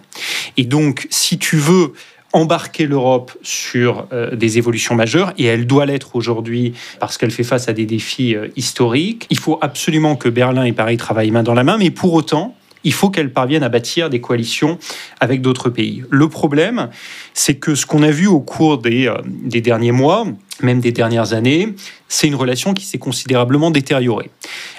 Et 0.58 0.66
donc, 0.66 1.08
si 1.10 1.38
tu 1.38 1.56
veux 1.56 1.94
embarquer 2.34 2.86
l'Europe 2.86 3.32
sur 3.42 4.08
euh, 4.14 4.36
des 4.36 4.58
évolutions 4.58 4.96
majeures, 4.96 5.34
et 5.38 5.46
elle 5.46 5.66
doit 5.68 5.86
l'être 5.86 6.16
aujourd'hui 6.16 6.74
parce 7.00 7.18
qu'elle 7.18 7.32
fait 7.32 7.44
face 7.44 7.70
à 7.70 7.74
des 7.74 7.86
défis 7.86 8.36
euh, 8.36 8.48
historiques. 8.56 9.26
Il 9.30 9.40
faut 9.40 9.58
absolument 9.62 10.16
que 10.16 10.30
Berlin 10.30 10.64
et 10.64 10.74
Paris 10.74 10.98
travaillent 10.98 11.32
main 11.32 11.44
dans 11.44 11.54
la 11.54 11.64
main, 11.64 11.78
mais 11.78 11.92
pour 11.92 12.14
autant, 12.14 12.56
il 12.84 12.94
faut 12.94 13.10
qu'elle 13.10 13.34
parvienne 13.34 13.64
à 13.64 13.70
bâtir 13.70 14.10
des 14.10 14.22
coalitions 14.22 14.78
avec 15.20 15.42
d'autres 15.42 15.70
pays. 15.70 16.04
Le 16.10 16.30
problème, 16.30 16.90
c'est 17.34 17.56
que 17.56 17.76
ce 17.76 17.86
qu'on 17.86 18.04
a 18.04 18.12
vu 18.12 18.28
au 18.28 18.40
cours 18.40 18.78
des, 18.78 19.08
euh, 19.08 19.18
des 19.26 19.62
derniers 19.62 19.92
mois, 19.92 20.26
même 20.62 20.80
des 20.80 20.92
dernières 20.92 21.34
années, 21.34 21.76
c'est 22.08 22.28
une 22.28 22.36
relation 22.36 22.74
qui 22.74 22.86
s'est 22.86 22.98
considérablement 22.98 23.72
détériorée. 23.72 24.30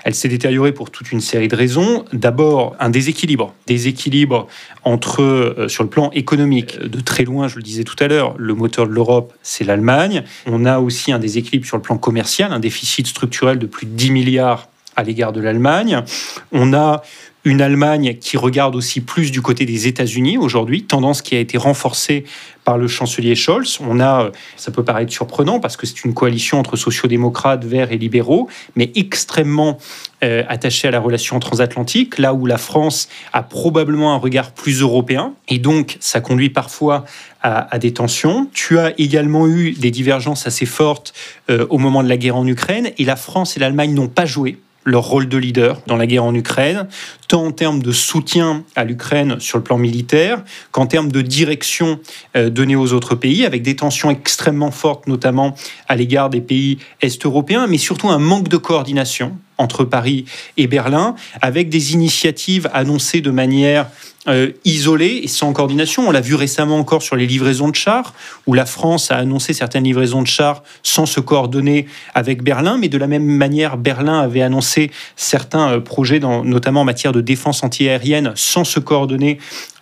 Elle 0.05 0.15
s'est 0.15 0.29
détériorée 0.29 0.73
pour 0.73 0.91
toute 0.91 1.13
une 1.13 1.21
série 1.21 1.49
de 1.49 1.57
raisons. 1.57 2.05
D'abord, 2.13 2.77
un 2.81 2.91
déséquilibre. 2.91 3.55
Déséquilibre 3.67 4.49
entre, 4.85 5.23
euh, 5.23 5.69
sur 5.69 5.85
le 5.85 5.91
plan 5.91 6.11
économique, 6.13 6.79
de 6.79 7.01
très 7.01 7.25
loin, 7.25 7.49
je 7.49 7.57
le 7.57 7.63
disais 7.63 7.85
tout 7.85 7.97
à 8.03 8.09
l'heure, 8.09 8.35
le 8.37 8.55
moteur 8.55 8.87
de 8.87 8.93
l'Europe, 8.93 9.33
c'est 9.43 9.65
l'Allemagne. 9.65 10.25
On 10.47 10.65
a 10.65 10.79
aussi 10.79 11.13
un 11.13 11.19
déséquilibre 11.19 11.67
sur 11.67 11.77
le 11.77 11.83
plan 11.83 11.99
commercial, 11.99 12.53
un 12.53 12.61
déficit 12.61 13.07
structurel 13.07 13.59
de 13.59 13.67
plus 13.67 13.87
de 13.87 13.93
10 13.93 14.11
milliards 14.11 14.69
à 14.97 15.03
l'égard 15.03 15.33
de 15.33 15.41
l'Allemagne. 15.41 16.03
On 16.53 16.73
a 16.73 17.03
une 17.45 17.63
Allemagne 17.63 18.17
qui 18.21 18.37
regarde 18.37 18.77
aussi 18.77 19.01
plus 19.01 19.31
du 19.31 19.41
côté 19.41 19.65
des 19.65 19.87
États-Unis 19.87 20.37
aujourd'hui, 20.37 20.83
tendance 20.83 21.23
qui 21.23 21.35
a 21.35 21.39
été 21.39 21.57
renforcée 21.57 22.25
par 22.65 22.77
le 22.77 22.87
chancelier 22.87 23.35
Scholz. 23.35 23.79
On 23.81 23.99
a, 23.99 24.31
ça 24.57 24.71
peut 24.71 24.85
paraître 24.85 25.11
surprenant 25.11 25.59
parce 25.59 25.79
que 25.79 25.87
c'est 25.87 26.05
une 26.05 26.13
coalition 26.13 26.59
entre 26.59 26.77
sociaux-démocrates, 26.77 27.65
verts 27.65 27.93
et 27.93 27.99
libéraux, 27.99 28.49
mais 28.77 28.93
extrêmement 28.95 29.79
euh, 30.23 30.43
attachée 30.49 30.89
à 30.89 30.91
la 30.91 31.01
relation 31.01 31.41
transatlantique, 31.41 32.19
là 32.19 32.35
où 32.35 32.45
la 32.45 32.59
France 32.59 33.09
a 33.33 33.43
probablement 33.43 34.13
un 34.13 34.19
regard 34.19 34.53
plus 34.53 34.83
européen, 34.83 35.33
et 35.49 35.59
donc 35.59 35.97
ça 35.99 36.21
conduit 36.21 36.51
parfois 36.51 37.07
à, 37.43 37.79
des 37.79 37.95
tensions. 37.95 38.51
Tu 38.53 38.79
as 38.79 38.93
également 39.01 39.49
eu 39.49 39.73
des 39.73 39.91
divergences 39.91 40.47
assez 40.47 40.67
fortes 40.67 41.15
euh, 41.49 41.67
au 41.71 41.79
moment 41.79 42.03
de 42.03 42.09
la 42.11 42.19
guerre 42.19 42.37
en 42.37 42.47
Ukraine, 42.47 42.91
et 42.99 43.05
la 43.07 43.17
France 43.17 43.57
et 43.57 43.61
l'Allemagne 43.61 43.95
n'ont 43.95 44.09
pas 44.09 44.27
joué 44.27 44.59
leur 44.85 45.05
rôle 45.05 45.29
de 45.29 45.37
leader 45.37 45.81
dans 45.87 45.97
la 45.97 46.07
guerre 46.07 46.25
en 46.25 46.35
Ukraine, 46.35 46.89
tant 47.29 47.45
en 47.45 47.53
termes 47.53 47.83
de 47.83 47.93
soutien 47.93 48.65
à 48.77 48.85
l'Ukraine 48.85 49.39
sur 49.39 49.59
le 49.59 49.65
plan 49.65 49.79
militaire 49.79 50.43
qu'en 50.73 50.87
termes 50.87 51.13
de 51.13 51.21
direction 51.21 52.01
euh, 52.37 52.51
donnée 52.51 52.77
aux 52.77 52.93
autres 52.93 53.15
pays, 53.15 53.45
avec 53.45 53.63
des 53.63 53.77
tensions 53.77 54.11
extrêmement 54.11 54.71
fortes, 54.71 55.07
notamment 55.07 55.55
à 55.89 55.97
l'égard 55.97 56.31
des 56.31 56.41
pays 56.41 56.79
est-européens, 57.03 57.67
mais 57.67 57.79
surtout 57.79 58.09
un 58.09 58.19
manque 58.19 58.49
de 58.49 58.57
coordination 58.57 59.37
entre 59.59 59.85
Paris 59.85 60.25
et 60.57 60.67
Berlin, 60.67 61.15
avec 61.43 61.69
des 61.69 61.93
initiatives 61.93 62.71
annoncées 62.73 63.21
de 63.21 63.31
manière 63.31 63.87
euh, 64.29 64.51
isolée 64.67 65.21
et 65.23 65.29
sans 65.29 65.51
coordination. 65.55 66.07
On 66.07 66.11
l'a 66.11 66.21
vu 66.21 66.35
récemment 66.35 66.79
encore 66.79 67.01
sur 67.01 67.17
les 67.17 67.27
livraisons 67.27 67.71
de 67.71 67.75
chars, 67.75 68.13
où 68.47 68.53
la 68.53 68.67
France 68.67 69.11
a 69.11 69.17
annoncé 69.17 69.55
certaines 69.55 69.85
livraisons 69.85 70.21
de 70.21 70.27
chars 70.27 70.63
sans 70.83 71.07
se 71.07 71.21
coordonner 71.21 71.87
avec 72.15 72.43
Berlin, 72.43 72.77
mais 72.79 72.91
de 72.91 72.99
la 72.99 73.07
même 73.07 73.25
manière, 73.25 73.79
Berlin 73.79 74.21
avait 74.21 74.43
annoncé 74.43 74.91
certains 75.17 75.71
euh, 75.71 75.81
projets, 75.81 76.21
dans, 76.21 76.45
notamment 76.45 76.83
en 76.83 76.85
matière 76.85 77.13
de 77.13 77.23
défense 77.23 77.63
antiaérienne, 77.63 78.33
sans 78.35 78.65
se 78.65 78.79
coordonner 78.79 79.39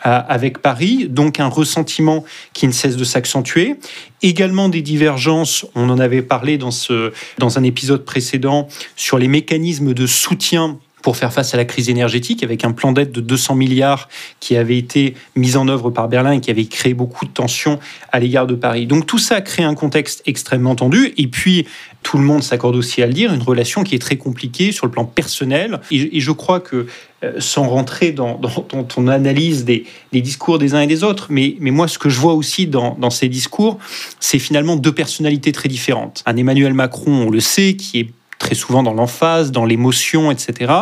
euh, 0.07 0.21
avec 0.29 0.59
Paris, 0.59 1.09
donc 1.09 1.41
un 1.41 1.49
ressentiment 1.49 2.25
qui 2.53 2.69
ne 2.69 2.73
cesse 2.73 2.97
de 2.97 3.03
s'accentuer. 3.03 3.75
Également 4.23 4.69
des 4.69 4.83
divergences, 4.83 5.67
on 5.75 5.91
en 5.91 5.99
avait 5.99 6.23
parlé 6.23 6.59
dans, 6.59 6.71
ce, 6.71 7.13
dans 7.39 7.59
un 7.59 7.65
épisode 7.65 8.05
précédent, 8.05 8.69
sur 8.95 9.19
les 9.19 9.27
mécanismes 9.27 9.95
de 9.95 10.07
soutien 10.07 10.79
pour 11.09 11.17
faire 11.17 11.33
face 11.33 11.55
à 11.55 11.57
la 11.57 11.65
crise 11.65 11.89
énergétique, 11.89 12.43
avec 12.43 12.67
un 12.67 12.73
plan 12.73 12.93
d'aide 12.93 13.13
de 13.13 13.23
200 13.23 13.55
milliards 13.55 14.11
qui 14.41 14.59
avait 14.59 14.77
été 14.77 15.15
mis 15.37 15.57
en 15.57 15.67
œuvre 15.67 15.89
par 15.89 16.07
Berlin 16.07 16.33
et 16.33 16.41
qui 16.41 16.51
avait 16.51 16.67
créé 16.67 16.93
beaucoup 16.93 17.25
de 17.25 17.31
tensions 17.31 17.79
à 18.13 18.21
l'égard 18.21 18.47
de 18.47 18.55
Paris. 18.55 18.87
Donc 18.87 19.07
tout 19.07 19.17
ça 19.17 19.37
a 19.37 19.41
créé 19.41 19.65
un 19.65 19.75
contexte 19.75 20.23
extrêmement 20.27 20.75
tendu. 20.75 21.15
Et 21.17 21.27
puis, 21.27 21.67
tout 22.03 22.19
le 22.19 22.25
monde 22.25 22.43
s'accorde 22.43 22.77
aussi 22.77 23.03
à 23.03 23.07
le 23.07 23.15
dire, 23.15 23.33
une 23.33 23.41
relation 23.41 23.85
qui 23.85 23.95
est 23.95 23.99
très 23.99 24.19
compliquée 24.19 24.71
sur 24.71 24.85
le 24.85 24.93
plan 24.93 25.07
personnel. 25.07 25.81
Et, 25.91 26.21
je 26.21 26.31
crois 26.31 26.61
que, 26.61 26.87
euh, 27.25 27.33
sans 27.39 27.67
rentrer 27.67 28.13
dans, 28.13 28.35
ton 28.37 29.09
analyse 29.09 29.65
des, 29.65 29.87
discours 30.13 30.59
des 30.59 30.75
uns 30.75 30.83
et 30.83 30.87
des 30.87 31.05
autres, 31.05 31.29
mais, 31.31 31.57
moi, 31.59 31.89
ce 31.89 31.99
que 31.99 32.11
je 32.11 32.21
vois 32.21 32.35
aussi 32.35 32.67
dans 32.67 33.09
ces 33.09 33.31
discours, 33.31 33.79
c'est 34.21 34.39
finalement 34.39 34.77
deux 34.77 34.93
personnalités 34.93 35.53
très 35.53 35.71
différentes. 35.71 36.23
Un 36.27 36.37
Emmanuel 36.37 36.75
Macron, 36.75 37.13
on 37.29 37.31
le 37.31 37.41
sait, 37.41 37.77
qui 37.77 38.01
est 38.01 38.11
très 38.39 38.55
souvent 38.55 38.83
dans 38.83 38.95
l'emphase, 38.95 39.51
dans 39.51 39.65
l'émotion, 39.65 40.31
etc. 40.31 40.73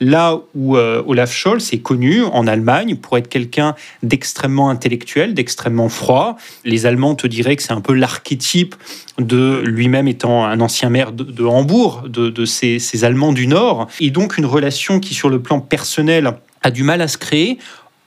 Là 0.00 0.38
où 0.54 0.76
euh, 0.76 1.02
Olaf 1.06 1.32
Scholz 1.32 1.72
est 1.72 1.78
connu 1.78 2.22
en 2.22 2.46
Allemagne 2.46 2.96
pour 2.96 3.16
être 3.16 3.28
quelqu'un 3.28 3.74
d'extrêmement 4.02 4.68
intellectuel, 4.68 5.34
d'extrêmement 5.34 5.88
froid. 5.88 6.36
Les 6.64 6.86
Allemands 6.86 7.14
te 7.14 7.26
diraient 7.26 7.56
que 7.56 7.62
c'est 7.62 7.72
un 7.72 7.80
peu 7.80 7.94
l'archétype 7.94 8.74
de 9.18 9.62
lui-même 9.64 10.08
étant 10.08 10.44
un 10.44 10.60
ancien 10.60 10.90
maire 10.90 11.12
de, 11.12 11.44
Hambourg, 11.44 12.02
de, 12.08 12.44
ces, 12.44 12.78
ces 12.78 13.04
Allemands 13.04 13.32
du 13.32 13.46
Nord. 13.46 13.86
Et 14.00 14.10
donc 14.10 14.36
une 14.36 14.46
relation 14.46 14.98
qui, 14.98 15.14
sur 15.14 15.28
le 15.28 15.40
plan 15.40 15.60
personnel, 15.60 16.32
a 16.62 16.70
du 16.70 16.82
mal 16.82 17.00
à 17.00 17.08
se 17.08 17.18
créer. 17.18 17.58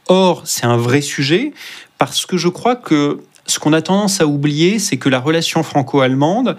Or, 0.08 0.42
c'est 0.46 0.66
un 0.66 0.78
vrai 0.78 1.02
sujet 1.02 1.54
parce 1.98 2.26
que 2.26 2.38
je 2.38 2.50
crois 2.50 2.76
que 2.76 3.20
ce 3.46 3.60
qu'on 3.60 3.74
a 3.74 3.82
tendance 3.82 4.20
à 4.20 4.28
oublier, 4.28 4.78
c'est 4.78 4.98
que 4.98 5.10
la 5.10 5.20
relation 5.20 5.64
franco-allemande, 5.64 6.58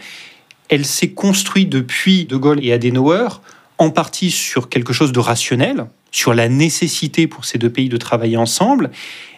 elle 0.69 0.85
s'est 0.85 1.11
construite 1.11 1.69
depuis 1.69 2.25
De 2.25 2.37
Gaulle 2.37 2.65
et 2.65 2.73
Adenauer 2.73 3.29
en 3.79 3.91
partie 3.91 4.31
sur 4.31 4.69
quelque 4.69 4.93
chose 4.93 5.13
de 5.13 5.21
rationnel, 5.21 5.87
sur 6.11 6.35
la 6.35 6.49
nécessité 6.49 7.27
pour 7.27 7.45
ces 7.45 7.59
deux 7.59 7.71
pays 7.71 7.89
de 7.89 7.97
travailler 7.97 8.37
ensemble, 8.37 8.91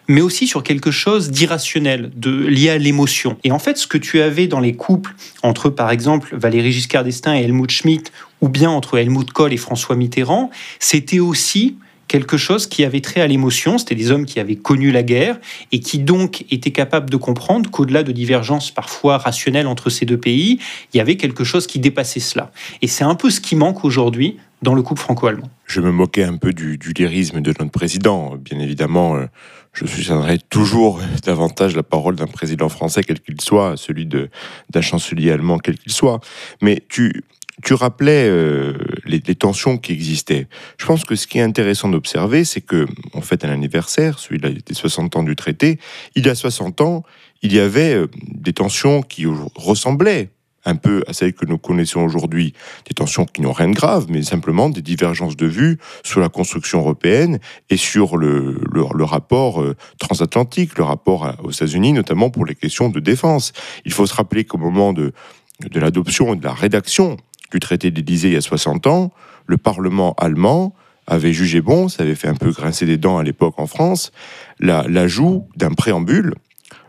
mais 0.09 0.23
aussi 0.23 0.49
sur 0.49 0.63
quelque 0.63 0.91
chose 0.91 1.31
d'irrationnel, 1.31 2.11
de 2.17 2.31
lié 2.31 2.71
à 2.71 2.79
l'émotion. 2.79 3.37
Et 3.45 3.53
en 3.53 3.59
fait, 3.59 3.77
ce 3.77 3.87
que 3.87 3.99
tu 3.99 4.21
avais 4.21 4.49
dans 4.49 4.61
les 4.61 4.75
couples 4.75 5.15
entre, 5.43 5.71
par 5.71 5.91
exemple, 5.91 6.37
Valéry 6.37 6.73
Giscard 6.73 7.05
d'Estaing 7.05 7.35
et 7.35 7.45
Helmut 7.45 7.71
Schmidt, 7.71 8.11
ou 8.41 8.49
bien 8.49 8.71
entre 8.71 8.99
Helmut 8.99 9.31
Kohl 9.33 9.53
et 9.53 9.57
François 9.57 9.95
Mitterrand, 9.95 10.51
c'était 10.79 11.21
aussi 11.21 11.77
quelque 12.11 12.37
chose 12.37 12.67
qui 12.67 12.85
avait 12.85 13.01
trait 13.01 13.21
à 13.21 13.29
l'émotion. 13.29 13.79
C'était 13.79 13.95
des 13.95 14.11
hommes 14.11 14.27
qui 14.27 14.41
avaient 14.41 14.57
connu 14.57 14.91
la 14.91 15.05
guerre 15.05 15.39
et 15.71 15.79
qui 15.79 16.01
donc 16.01 16.45
étaient 16.51 16.73
capables 16.73 17.09
de 17.09 17.17
comprendre 17.17 17.71
qu'au-delà 17.71 18.03
de 18.03 18.11
divergences 18.11 18.73
parfois 18.73 19.17
rationnelles 19.17 19.69
entre 19.69 19.91
ces 19.91 20.07
deux 20.07 20.19
pays, 20.19 20.59
il 20.93 20.97
y 20.97 21.01
avait 21.01 21.17
quelque 21.17 21.45
chose 21.45 21.69
qui 21.69 21.79
dépassait 21.79 22.19
cela. 22.19 22.51
Et 22.83 22.89
c'est 22.89 23.05
un 23.05 23.15
peu 23.15 23.31
ce 23.31 23.41
qui 23.41 23.55
manque 23.55 23.85
aujourd'hui 23.85 24.39
dans 24.61 24.75
le 24.75 24.83
couple 24.83 25.01
franco-allemand. 25.01 25.49
Je 25.67 25.81
me 25.81 25.93
moquais 25.93 26.25
un 26.25 26.37
peu 26.37 26.53
du, 26.53 26.77
lyrisme 26.99 27.41
de 27.41 27.55
notre 27.57 27.71
président. 27.71 28.35
Bien 28.37 28.59
évidemment, 28.59 29.15
euh, 29.15 29.27
je 29.73 29.87
soutiendrai 29.87 30.39
toujours 30.51 31.01
davantage 31.25 31.77
la 31.77 31.85
parole 31.85 32.17
d'un 32.17 32.27
président 32.27 32.69
français, 32.69 33.05
quel 33.05 33.21
qu'il 33.21 33.41
soit, 33.41 33.77
celui 33.77 34.07
d'un 34.07 34.81
chancelier 34.81 35.31
allemand, 35.31 35.59
quel 35.59 35.79
qu'il 35.79 35.93
soit. 35.93 36.19
Mais 36.61 36.83
tu, 36.89 37.23
tu 37.63 37.75
rappelais 37.75 38.27
euh, 38.29 38.75
les, 39.05 39.21
tensions 39.35 39.79
qui 39.79 39.93
existaient. 39.93 40.49
Je 40.79 40.87
pense 40.87 41.05
que 41.05 41.17
ce 41.17 41.27
qui 41.27 41.39
est 41.39 41.43
intéressant 41.43 41.89
d'observer, 41.89 42.45
c'est 42.45 42.61
que, 42.61 42.87
en 43.15 43.21
fait, 43.21 43.45
un 43.45 43.51
anniversaire, 43.51 44.19
celui 44.19 44.39
des 44.41 44.75
60 44.75 45.17
ans 45.17 45.23
du 45.23 45.37
traité, 45.37 45.79
il 46.15 46.27
y 46.27 46.29
a 46.29 46.35
60 46.35 46.81
ans, 46.81 47.03
il 47.43 47.53
y 47.53 47.61
avait 47.61 47.95
euh, 47.95 48.07
des 48.29 48.53
tensions 48.53 49.03
qui 49.03 49.27
ressemblaient 49.55 50.31
un 50.67 50.77
peu 50.77 51.03
à 51.07 51.15
celles 51.15 51.33
que 51.33 51.47
nous 51.47 51.57
connaissons 51.57 52.01
aujourd'hui, 52.01 52.53
des 52.87 52.93
tensions 52.95 53.25
qui 53.25 53.41
n'ont 53.41 53.53
rien 53.53 53.71
de 53.71 53.75
grave, 53.75 54.07
mais 54.11 54.23
simplement 54.23 54.69
des 54.69 54.83
divergences 54.83 55.35
de 55.35 55.47
vues 55.47 55.79
sur 56.05 56.21
la 56.21 56.29
construction 56.29 56.81
européenne 56.81 57.39
et 57.71 57.79
sur 57.79 58.19
le, 58.19 58.61
le, 58.71 59.05
rapport 59.05 59.63
euh, 59.63 59.75
transatlantique, 59.99 60.77
le 60.77 60.85
rapport 60.85 61.35
aux 61.43 61.51
États-Unis, 61.51 61.95
notamment 61.95 62.29
pour 62.29 62.45
les 62.45 62.55
questions 62.55 62.91
de 62.91 63.01
défense. 63.01 63.55
Il 63.87 63.93
faut 63.93 64.07
se 64.07 64.15
rappeler 64.15 64.45
qu'au 64.45 64.59
moment 64.59 64.93
de, 64.93 65.15
de 65.69 65.81
l'adoption 65.81 66.35
et 66.35 66.37
de 66.37 66.45
la 66.45 66.53
rédaction 66.53 67.17
du 67.51 67.61
traité 67.61 67.91
d'Élysée 67.91 68.29
il 68.29 68.35
y 68.35 68.37
a 68.37 68.41
60 68.41 68.87
ans, 68.87 69.13
le 69.47 69.57
Parlement 69.57 70.15
allemand 70.19 70.75
avait 71.07 71.33
jugé 71.33 71.61
bon, 71.61 71.89
ça 71.89 72.05
avait 72.05 72.15
fait 72.15 72.29
un 72.29 72.35
peu 72.35 72.51
grincer 72.51 72.87
des 72.87 72.97
dents 72.97 73.19
à 73.19 73.23
l'époque 73.23 73.59
en 73.59 73.67
France, 73.67 74.13
l'ajout 74.61 75.49
d'un 75.57 75.73
préambule 75.73 76.35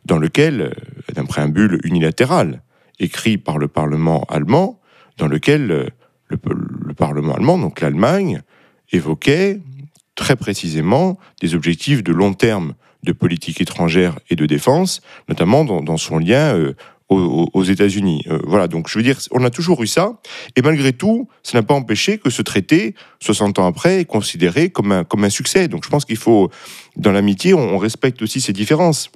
dans 0.06 0.17
lequel, 0.17 0.62
euh, 0.62 1.13
d'un 1.13 1.26
préambule 1.26 1.80
unilatéral, 1.84 2.62
écrit 3.00 3.38
par 3.38 3.58
le 3.58 3.67
Parlement 3.67 4.26
allemand, 4.30 4.80
dans 5.17 5.28
lequel 5.28 5.71
euh, 5.71 5.88
le, 6.28 6.38
le 6.86 6.93
Parlement 6.93 7.36
allemand, 7.36 7.58
donc 7.58 7.82
l'Allemagne, 7.82 8.41
évoquait 8.91 9.60
très 10.15 10.36
précisément 10.36 11.17
des 11.39 11.56
objectifs 11.56 12.04
de 12.04 12.13
long 12.13 12.34
terme 12.34 12.74
de 13.04 13.12
politique 13.12 13.62
étrangère 13.62 14.19
et 14.30 14.36
de 14.36 14.45
défense, 14.45 15.02
notamment 15.28 15.65
dans, 15.65 15.97
son 15.97 16.19
lien 16.19 16.56
euh, 16.56 16.76
aux, 17.12 17.63
États-Unis. 17.63 18.24
Euh, 18.28 18.39
voilà, 18.45 18.67
donc 18.67 18.88
je 18.88 18.97
veux 18.97 19.04
dire, 19.04 19.17
on 19.32 19.43
a 19.43 19.50
toujours 19.50 19.84
eu 19.84 19.88
ça, 19.88 20.19
et 20.56 20.62
malgré 20.62 20.93
tout, 20.93 21.28
ça 21.43 21.58
n'a 21.58 21.63
pas 21.63 21.74
empêché 21.74 22.17
que 22.17 22.30
ce 22.30 22.41
traité, 22.41 22.95
60 23.19 23.60
ans 23.60 23.67
après, 23.67 24.02
est 24.02 24.06
considéré 24.06 24.69
comme 24.69 24.91
un, 24.91 25.04
comme 25.04 25.24
un 25.24 25.30
succès. 25.30 25.67
Donc 25.67 25.84
je 25.84 25.89
pense 25.89 26.06
qu'il 26.06 26.17
faut, 26.17 26.50
dans 26.95 27.12
l'amitié, 27.12 27.54
on 27.54 27.78
respecte 27.78 28.21
aussi 28.21 28.39
ces 28.41 28.54
différences 28.54 29.12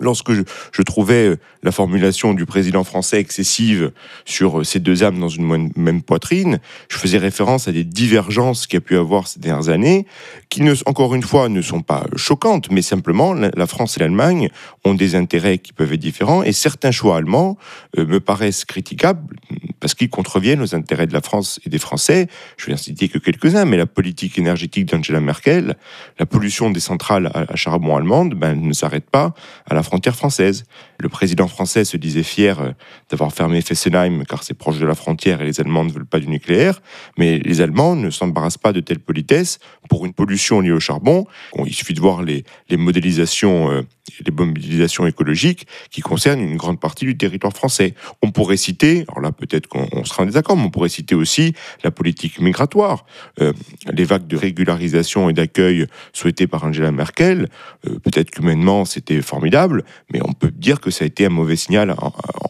lorsque 0.00 0.32
je, 0.32 0.82
trouvais 0.82 1.28
euh, 1.28 1.36
la 1.62 1.72
formulation 1.72 2.34
du 2.34 2.46
président 2.46 2.84
français 2.84 3.20
excessive 3.20 3.92
sur 4.24 4.60
euh, 4.60 4.64
ces 4.64 4.80
deux 4.80 5.04
âmes 5.04 5.18
dans 5.18 5.28
une 5.28 5.70
même 5.76 6.02
poitrine, 6.02 6.58
je 6.88 6.96
faisais 6.96 7.18
référence 7.18 7.68
à 7.68 7.72
des 7.72 7.84
divergences 7.84 8.66
qu'il 8.66 8.76
y 8.76 8.78
a 8.78 8.80
pu 8.80 8.96
avoir 8.96 9.28
ces 9.28 9.40
dernières 9.40 9.68
années, 9.68 10.06
qui, 10.48 10.62
ne, 10.62 10.74
encore 10.86 11.14
une 11.14 11.22
fois, 11.22 11.48
ne 11.48 11.62
sont 11.62 11.82
pas 11.82 12.06
choquantes, 12.16 12.70
mais 12.70 12.82
simplement 12.82 13.34
la 13.34 13.66
France 13.66 13.96
et 13.96 14.00
l'Allemagne 14.00 14.48
ont 14.84 14.94
des 14.94 15.14
intérêts 15.14 15.58
qui 15.58 15.72
peuvent 15.72 15.92
être 15.92 16.00
différents, 16.00 16.42
et 16.42 16.52
certains 16.52 16.90
choix 16.90 17.16
allemands 17.16 17.56
euh, 17.98 18.06
me 18.06 18.20
paraissent 18.20 18.64
critiquables 18.64 19.36
parce 19.80 19.94
qu'ils 19.94 20.10
contreviennent 20.10 20.60
aux 20.60 20.74
intérêts 20.74 21.06
de 21.06 21.12
la 21.12 21.22
France 21.22 21.58
et 21.64 21.70
des 21.70 21.78
Français. 21.78 22.28
Je 22.58 22.66
vais 22.66 22.74
en 22.74 22.76
citer 22.76 23.08
que 23.08 23.18
quelques-uns, 23.18 23.64
mais 23.64 23.78
la 23.78 23.86
politique 23.86 24.38
énergétique 24.38 24.84
d'Angela 24.84 25.20
Merkel, 25.20 25.76
la 26.18 26.26
pollution 26.26 26.70
des 26.70 26.80
centrales 26.80 27.30
à, 27.34 27.56
charbon 27.56 27.96
allemandes, 27.96 28.34
ben, 28.34 28.60
ne 28.60 28.72
s'arrête 28.74 29.08
pas 29.08 29.34
à 29.66 29.74
la 29.74 29.82
frontière 29.90 30.14
française. 30.14 30.62
Le 31.00 31.08
président 31.08 31.48
français 31.48 31.84
se 31.84 31.96
disait 31.96 32.22
fier 32.22 32.60
euh, 32.60 32.70
d'avoir 33.10 33.32
fermé 33.32 33.60
Fessenheim 33.60 34.24
car 34.24 34.44
c'est 34.44 34.54
proche 34.54 34.78
de 34.78 34.86
la 34.86 34.94
frontière 34.94 35.40
et 35.40 35.44
les 35.44 35.60
Allemands 35.60 35.84
ne 35.84 35.90
veulent 35.90 36.06
pas 36.06 36.20
du 36.20 36.28
nucléaire, 36.28 36.80
mais 37.18 37.40
les 37.40 37.60
Allemands 37.60 37.96
ne 37.96 38.08
s'embarrassent 38.10 38.56
pas 38.56 38.72
de 38.72 38.78
telle 38.78 39.00
politesse 39.00 39.58
pour 39.88 40.06
une 40.06 40.12
pollution 40.12 40.60
liée 40.60 40.70
au 40.70 40.78
charbon. 40.78 41.26
il 41.66 41.74
suffit 41.74 41.92
de 41.94 42.00
voir 42.00 42.22
les, 42.22 42.44
modélisations, 42.70 43.72
euh, 43.72 43.82
les 44.24 44.30
mobilisations 44.30 45.08
écologiques 45.08 45.66
qui 45.90 46.02
concernent 46.02 46.40
une 46.40 46.56
grande 46.56 46.78
partie 46.78 47.04
du 47.04 47.16
territoire 47.16 47.52
français. 47.52 47.94
On 48.22 48.30
pourrait 48.30 48.56
citer, 48.56 49.04
alors 49.08 49.20
là 49.20 49.32
peut-être 49.32 49.66
qu'on 49.66 50.04
sera 50.04 50.22
en 50.22 50.26
désaccord, 50.26 50.56
mais 50.56 50.66
on 50.66 50.70
pourrait 50.70 50.88
citer 50.88 51.16
aussi 51.16 51.52
la 51.82 51.90
politique 51.90 52.40
migratoire, 52.40 53.04
euh, 53.40 53.52
les 53.92 54.04
vagues 54.04 54.28
de 54.28 54.36
régularisation 54.36 55.28
et 55.30 55.32
d'accueil 55.32 55.86
souhaitées 56.12 56.46
par 56.46 56.62
Angela 56.62 56.92
Merkel. 56.92 57.48
peut-être 57.82 58.30
qu'humainement 58.30 58.84
c'était 58.84 59.20
formidable, 59.20 59.79
mais 60.12 60.20
on 60.22 60.32
peut 60.32 60.50
dire 60.50 60.80
que 60.80 60.90
ça 60.90 61.04
a 61.04 61.06
été 61.06 61.26
un 61.26 61.30
mauvais 61.30 61.56
signal 61.56 61.94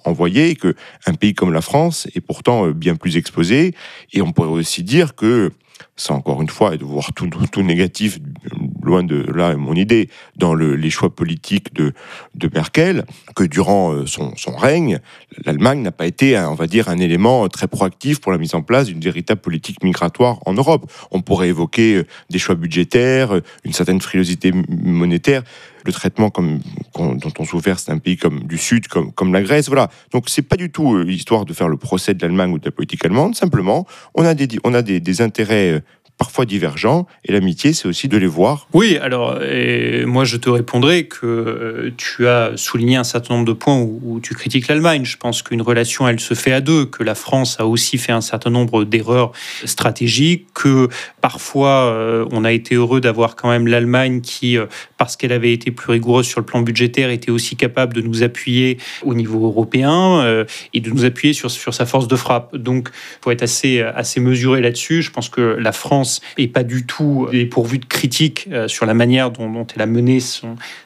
envoyé, 0.05 0.57
que 0.57 0.75
un 1.07 1.14
pays 1.14 1.35
comme 1.35 1.53
la 1.53 1.61
France 1.61 2.07
est 2.14 2.21
pourtant 2.21 2.66
euh, 2.66 2.73
bien 2.73 2.97
plus 2.97 3.16
exposé. 3.16 3.75
Et 4.12 4.23
on 4.23 4.33
pourrait 4.33 4.49
aussi 4.49 4.83
dire 4.83 5.14
que, 5.14 5.51
sans 5.97 6.14
encore 6.16 6.43
une 6.43 6.49
fois, 6.49 6.77
de 6.77 6.85
voir 6.85 7.12
tout, 7.14 7.29
tout 7.29 7.62
négatif 7.62 8.19
loin 8.83 9.03
de 9.03 9.25
là 9.33 9.55
mon 9.57 9.75
idée, 9.75 10.09
dans 10.37 10.55
les 10.55 10.90
choix 10.90 11.14
politiques 11.14 11.75
de, 11.75 11.93
Merkel, 12.53 13.05
que 13.37 13.45
durant 13.45 13.93
euh, 13.93 14.07
son, 14.07 14.37
son 14.37 14.57
règne, 14.57 15.01
l'Allemagne 15.45 15.83
n'a 15.83 15.93
pas 15.93 16.07
été, 16.07 16.38
on 16.38 16.55
va 16.55 16.66
dire, 16.66 16.88
un 16.88 16.99
élément 16.99 17.49
très 17.49 17.69
proactif 17.69 18.21
pour 18.21 18.33
la 18.33 18.38
mise 18.38 18.55
en 18.55 18.62
place 18.62 18.87
d'une 18.87 19.01
véritable 19.01 19.40
politique 19.40 19.83
migratoire 19.85 20.38
en 20.47 20.55
Europe. 20.55 20.90
On 21.11 21.21
pourrait 21.21 21.49
évoquer 21.49 21.97
euh, 21.97 22.07
des 22.31 22.38
choix 22.38 22.55
budgétaires, 22.55 23.40
une 23.64 23.73
certaine 23.73 24.01
frilosité 24.01 24.53
monétaire 24.69 25.43
le 25.85 25.93
traitement 25.93 26.31
dont 26.95 27.33
on 27.38 27.45
souffert, 27.45 27.79
c'est 27.79 27.93
un 27.93 27.99
pays 27.99 28.16
comme 28.16 28.45
du 28.45 28.59
Sud, 28.59 28.88
comme, 28.88 29.33
la 29.33 29.43
Grèce. 29.43 29.69
Voilà. 29.69 29.88
Donc 30.12 30.29
c'est 30.29 30.43
pas 30.43 30.57
du 30.57 30.71
tout 30.71 30.99
l'histoire 30.99 31.45
de 31.45 31.53
faire 31.53 31.69
le 31.69 31.77
procès 31.77 32.14
de 32.14 32.23
l'Allemagne 32.23 32.53
ou 32.53 32.59
de 32.59 32.64
la 32.64 32.71
politique 32.71 33.05
allemande. 33.05 33.35
Simplement, 33.35 33.87
on 34.14 34.25
a 34.25 34.35
des, 34.35 35.21
intérêts 35.21 35.83
parfois 36.21 36.45
divergents, 36.45 37.07
et 37.25 37.33
l'amitié, 37.33 37.73
c'est 37.73 37.89
aussi 37.89 38.07
de 38.07 38.19
les 38.19 38.27
voir. 38.27 38.69
Oui, 38.75 38.99
alors, 39.01 39.41
moi, 40.05 40.25
je 40.25 40.37
te 40.37 40.51
répondrai 40.51 41.05
que 41.05 41.25
euh, 41.25 41.91
tu 41.97 42.29
as 42.29 42.53
souligné 42.57 42.97
un 42.97 43.05
certain 43.05 43.35
nombre 43.35 43.47
de 43.47 43.55
points 43.55 43.79
où, 43.79 44.21
tu 44.23 44.35
critiques 44.35 44.69
l'Allemagne. 44.69 45.07
Je 45.07 45.17
pense 45.17 45.41
qu'une 45.41 45.63
relation, 45.63 46.07
elle 46.07 46.21
se 46.21 46.35
fait 46.35 46.53
à 46.53 46.61
deux, 46.61 46.85
que 46.85 47.03
la 47.03 47.15
France 47.15 47.57
a 47.59 47.67
aussi 47.67 47.97
fait 47.97 48.13
un 48.13 48.21
certain 48.21 48.51
nombre 48.51 48.85
d'erreurs 48.85 49.33
stratégiques, 49.65 50.49
que 50.53 50.89
parfois, 51.23 51.87
euh, 51.87 52.27
on 52.33 52.45
a 52.45 52.53
été 52.53 52.75
heureux 52.75 53.01
d'avoir 53.01 53.35
quand 53.35 53.49
même 53.49 53.67
l'Allemagne 53.67 54.21
qui, 54.21 54.59
euh, 54.59 54.67
parce 54.99 55.17
qu'elle 55.17 55.33
avait 55.33 55.55
été 55.55 55.71
plus 55.71 55.93
rigoureuse 55.93 56.27
sur 56.27 56.41
le 56.41 56.47
plan 56.47 56.61
budgétaire, 56.61 57.09
était 57.09 57.31
aussi 57.31 57.57
capable 57.57 57.95
de 57.95 58.03
nous 58.03 58.23
appuyer 58.23 58.77
au 59.05 59.15
niveau 59.15 59.47
européen 59.47 60.45
et 60.75 60.81
de 60.81 60.91
nous 60.91 61.07
appuyer 61.07 61.33
sur, 61.33 61.51
sur 61.51 61.73
sa 61.73 61.87
force 61.87 62.09
de 62.09 62.17
frappe. 62.17 62.55
Donc, 62.57 62.91
il 62.93 63.25
faut 63.25 63.31
être 63.31 63.43
assez, 63.43 63.81
assez 63.81 64.21
mesuré 64.21 64.61
là-dessus. 64.61 65.01
Je 65.01 65.11
pense 65.11 65.31
que 65.31 65.41
la 65.41 65.73
France 65.73 66.10
et 66.38 66.49
pas 66.49 66.64
du 66.64 66.87
tout 66.87 67.29
dépourvu 67.31 67.79
de 67.79 67.85
critiques 67.85 68.49
euh, 68.51 68.68
sur 68.68 68.87
la 68.87 68.94
manière 68.94 69.31
dont, 69.31 69.66
elle 69.75 69.83
a 69.83 69.87
mené 69.87 70.18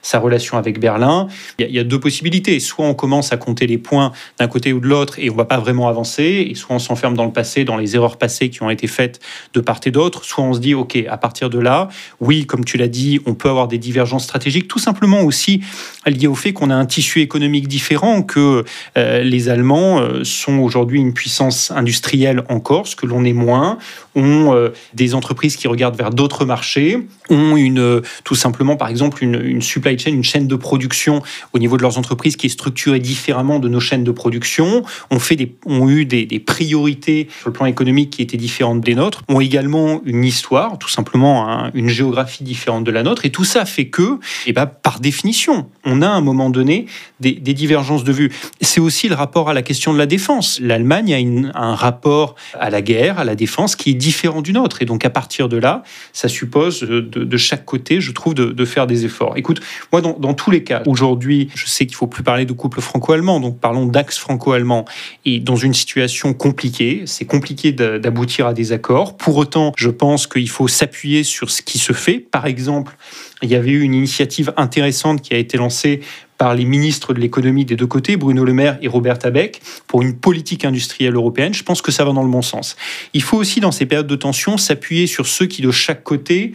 sa 0.03 0.19
relation 0.19 0.59
avec 0.59 0.81
Berlin. 0.81 1.29
Il 1.59 1.71
y, 1.71 1.79
a, 1.79 1.85
deux 1.85 2.01
possibilités. 2.01 2.61
Soit 2.61 2.87
on 2.87 2.95
commence 2.95 3.33
à 3.33 3.37
compter 3.37 3.67
les 3.67 3.79
points 3.79 4.13
d'un 4.39 4.49
côté 4.49 4.73
ou 4.73 4.81
de 4.81 4.87
l'autre 4.87 5.19
et 5.19 5.31
on 5.31 5.37
va 5.37 5.45
pas 5.45 5.59
vraiment 5.59 5.89
avancer, 5.89 6.49
et 6.51 6.55
soit 6.55 6.75
on 6.75 6.79
s'enferme 6.79 7.15
dans 7.15 7.25
le 7.25 7.33
passé, 7.33 7.65
dans 7.65 7.77
les 7.77 7.95
erreurs 7.95 8.17
passées 8.17 8.51
qui 8.51 8.63
ont 8.63 8.71
été 8.71 8.87
faites 8.87 9.21
de 9.53 9.61
part 9.61 9.81
et 9.85 9.91
d'autre, 9.91 10.25
soit 10.25 10.45
on 10.45 10.55
se 10.55 10.61
dit, 10.61 10.75
OK, 10.75 10.97
à 11.09 11.17
partir 11.17 11.51
de 11.51 11.59
là, 11.59 11.89
oui, 12.21 12.47
comme 12.47 12.65
tu 12.65 12.77
l'as 12.77 12.89
dit, 12.89 13.21
on 13.27 13.35
peut 13.35 13.49
avoir 13.49 13.69
des 13.69 13.79
divergences 13.79 14.25
stratégiques, 14.25 14.69
tout 14.69 14.79
simplement 14.79 15.23
aussi 15.23 15.61
liées 16.07 16.27
au 16.27 16.35
fait 16.35 16.53
qu'on 16.53 16.71
a 16.71 16.75
un 16.75 16.87
tissu 16.87 17.21
économique 17.21 17.69
différent, 17.69 18.23
que 18.23 18.65
euh, 18.97 19.23
les 19.23 19.49
Allemands 19.49 20.01
euh, 20.01 20.25
sont 20.25 20.59
aujourd'hui 20.59 21.01
une 21.01 21.13
puissance 21.13 21.71
industrielle 21.71 22.43
en 22.49 22.61
Corse, 22.61 22.95
que 22.95 23.07
l'on 23.07 23.25
est 23.25 23.33
moins, 23.33 23.79
ont 24.15 24.55
des 24.95 25.14
entreprises 25.15 25.57
qui 25.57 25.69
regardent 25.69 25.97
vers 25.97 26.11
d'autres 26.11 26.45
marchés 26.45 27.07
ont 27.31 27.57
une, 27.57 28.03
tout 28.25 28.35
simplement, 28.35 28.77
par 28.77 28.89
exemple, 28.89 29.23
une, 29.23 29.63
supply 29.63 29.99
chain, 29.99 30.11
une 30.11 30.25
chaîne 30.25 30.47
de 30.47 30.57
production 30.57 31.23
au 31.53 31.59
niveau 31.59 31.77
de 31.77 31.83
leurs 31.83 31.99
entreprises 31.99 32.37
qui 32.37 32.47
est 32.47 32.51
structurée 32.51 33.01
différemment 33.01 33.59
de 33.59 33.69
nos 33.69 33.81
chaînes 33.81 34.05
de 34.05 34.11
production, 34.11 34.83
ont, 35.11 35.19
fait 35.19 35.37
des, 35.37 35.55
ont 35.67 35.89
eu 35.89 36.05
des, 36.05 36.27
priorités 36.41 37.29
sur 37.41 37.49
le 37.49 37.53
plan 37.53 37.67
économique 37.67 38.11
qui 38.11 38.23
étaient 38.23 38.37
différentes 38.37 38.81
des 38.81 38.95
nôtres, 38.95 39.23
ont 39.29 39.41
également 39.41 40.01
une 40.05 40.25
histoire, 40.25 40.79
tout 40.79 40.89
simplement 40.89 41.71
une 41.75 41.89
géographie 41.89 42.45
différente 42.45 42.85
de 42.85 42.91
la 42.91 43.03
nôtre, 43.03 43.25
et 43.25 43.31
tout 43.31 43.45
ça 43.45 43.65
fait 43.65 43.87
que, 43.87 44.03
et 44.47 44.51
eh 44.51 44.53
ben, 44.53 44.67
par 44.67 45.01
définition, 45.01 45.69
on 45.85 46.03
a 46.03 46.09
à 46.09 46.13
un 46.13 46.21
moment 46.21 46.51
donné 46.51 46.87
des, 47.21 47.33
divergences 47.33 48.05
de 48.05 48.13
vues. 48.13 48.33
C'est 48.61 48.81
aussi 48.81 49.09
le 49.09 49.15
rapport 49.15 49.49
à 49.49 49.55
la 49.55 49.63
question 49.63 49.93
de 49.93 49.99
la 49.99 50.07
défense. 50.07 50.59
L'Allemagne 50.61 51.15
a 51.55 51.61
un 51.61 51.75
rapport 51.75 52.35
à 52.59 52.71
la 52.71 52.83
guerre, 52.83 53.19
à 53.19 53.25
la 53.25 53.35
défense, 53.35 53.77
qui 53.77 53.91
est 53.91 53.95
différent 53.95 54.43
du 54.43 54.53
nôtre, 54.53 54.83
et 54.83 54.85
donc 54.85 55.04
à 55.05 55.11
partir 55.11 55.49
de 55.49 55.57
là, 55.57 55.83
ça 56.13 56.29
suppose 56.29 56.81
de 56.81 57.01
de, 57.01 57.37
chaque 57.37 57.65
côté, 57.65 58.01
je 58.01 58.13
trouve, 58.13 58.35
de, 58.35 58.65
faire 58.65 58.87
des 58.87 59.05
efforts. 59.05 59.37
Écoute, 59.37 59.61
moi, 59.93 60.01
dans, 60.01 60.35
tous 60.35 60.51
les 60.51 60.65
cas, 60.65 60.83
aujourd'hui, 60.87 61.49
je 61.55 61.67
sais 61.67 61.87
qu'il 61.87 61.97
faut 61.97 62.07
plus 62.07 62.23
parler 62.23 62.45
de 62.45 62.53
couple 62.53 62.81
franco-allemand, 62.81 63.41
donc 63.41 63.61
parlons 63.61 63.87
d'axe 63.87 64.19
franco-allemand. 64.19 64.85
Et 65.25 65.41
dans 65.41 65.57
une 65.57 65.75
situation 65.75 66.35
compliquée, 66.35 67.03
c'est 67.07 67.25
compliqué 67.25 67.73
d'aboutir 67.73 68.47
à 68.47 68.55
des 68.55 68.73
accords. 68.73 69.17
Pour 69.17 69.37
autant, 69.37 69.73
je 69.77 69.91
pense 69.91 70.27
qu'il 70.27 70.49
faut 70.49 70.69
s'appuyer 70.69 71.25
sur 71.25 71.51
ce 71.51 71.63
qui 71.63 71.79
se 71.79 71.93
fait. 71.93 72.19
Par 72.19 72.47
exemple, 72.47 72.97
il 73.43 73.51
y 73.51 73.55
avait 73.55 73.73
eu 73.73 73.83
une 73.83 73.95
initiative 73.95 74.53
intéressante 74.57 75.21
qui 75.21 75.35
a 75.35 75.39
été 75.39 75.59
lancée 75.59 76.01
par 76.39 76.55
les 76.55 76.65
ministres 76.65 77.15
de 77.15 77.21
l'économie 77.21 77.65
des 77.65 77.77
deux 77.77 77.87
côtés, 77.87 78.17
Bruno 78.17 78.45
Le 78.45 78.53
Maire 78.53 78.79
et 78.83 78.89
Robert 78.89 79.19
Abeck, 79.23 79.61
pour 79.87 80.03
une 80.03 80.17
politique 80.17 80.65
industrielle 80.65 81.15
européenne. 81.15 81.55
Je 81.55 81.63
pense 81.63 81.83
que 81.83 81.93
ça 81.93 82.05
va 82.05 82.13
dans 82.13 82.23
le 82.23 82.31
bon 82.31 82.43
sens. 82.43 82.77
Il 83.13 83.23
faut 83.23 83.37
aussi, 83.37 83.61
dans 83.61 83.73
ces 83.73 83.87
périodes 83.87 84.07
de 84.07 84.17
tension, 84.17 84.57
s'appuyer 84.57 85.07
sur 85.07 85.27
ceux 85.27 85.47
qui, 85.47 85.63
de 85.63 85.71
chaque 85.71 86.03
côté, 86.03 86.53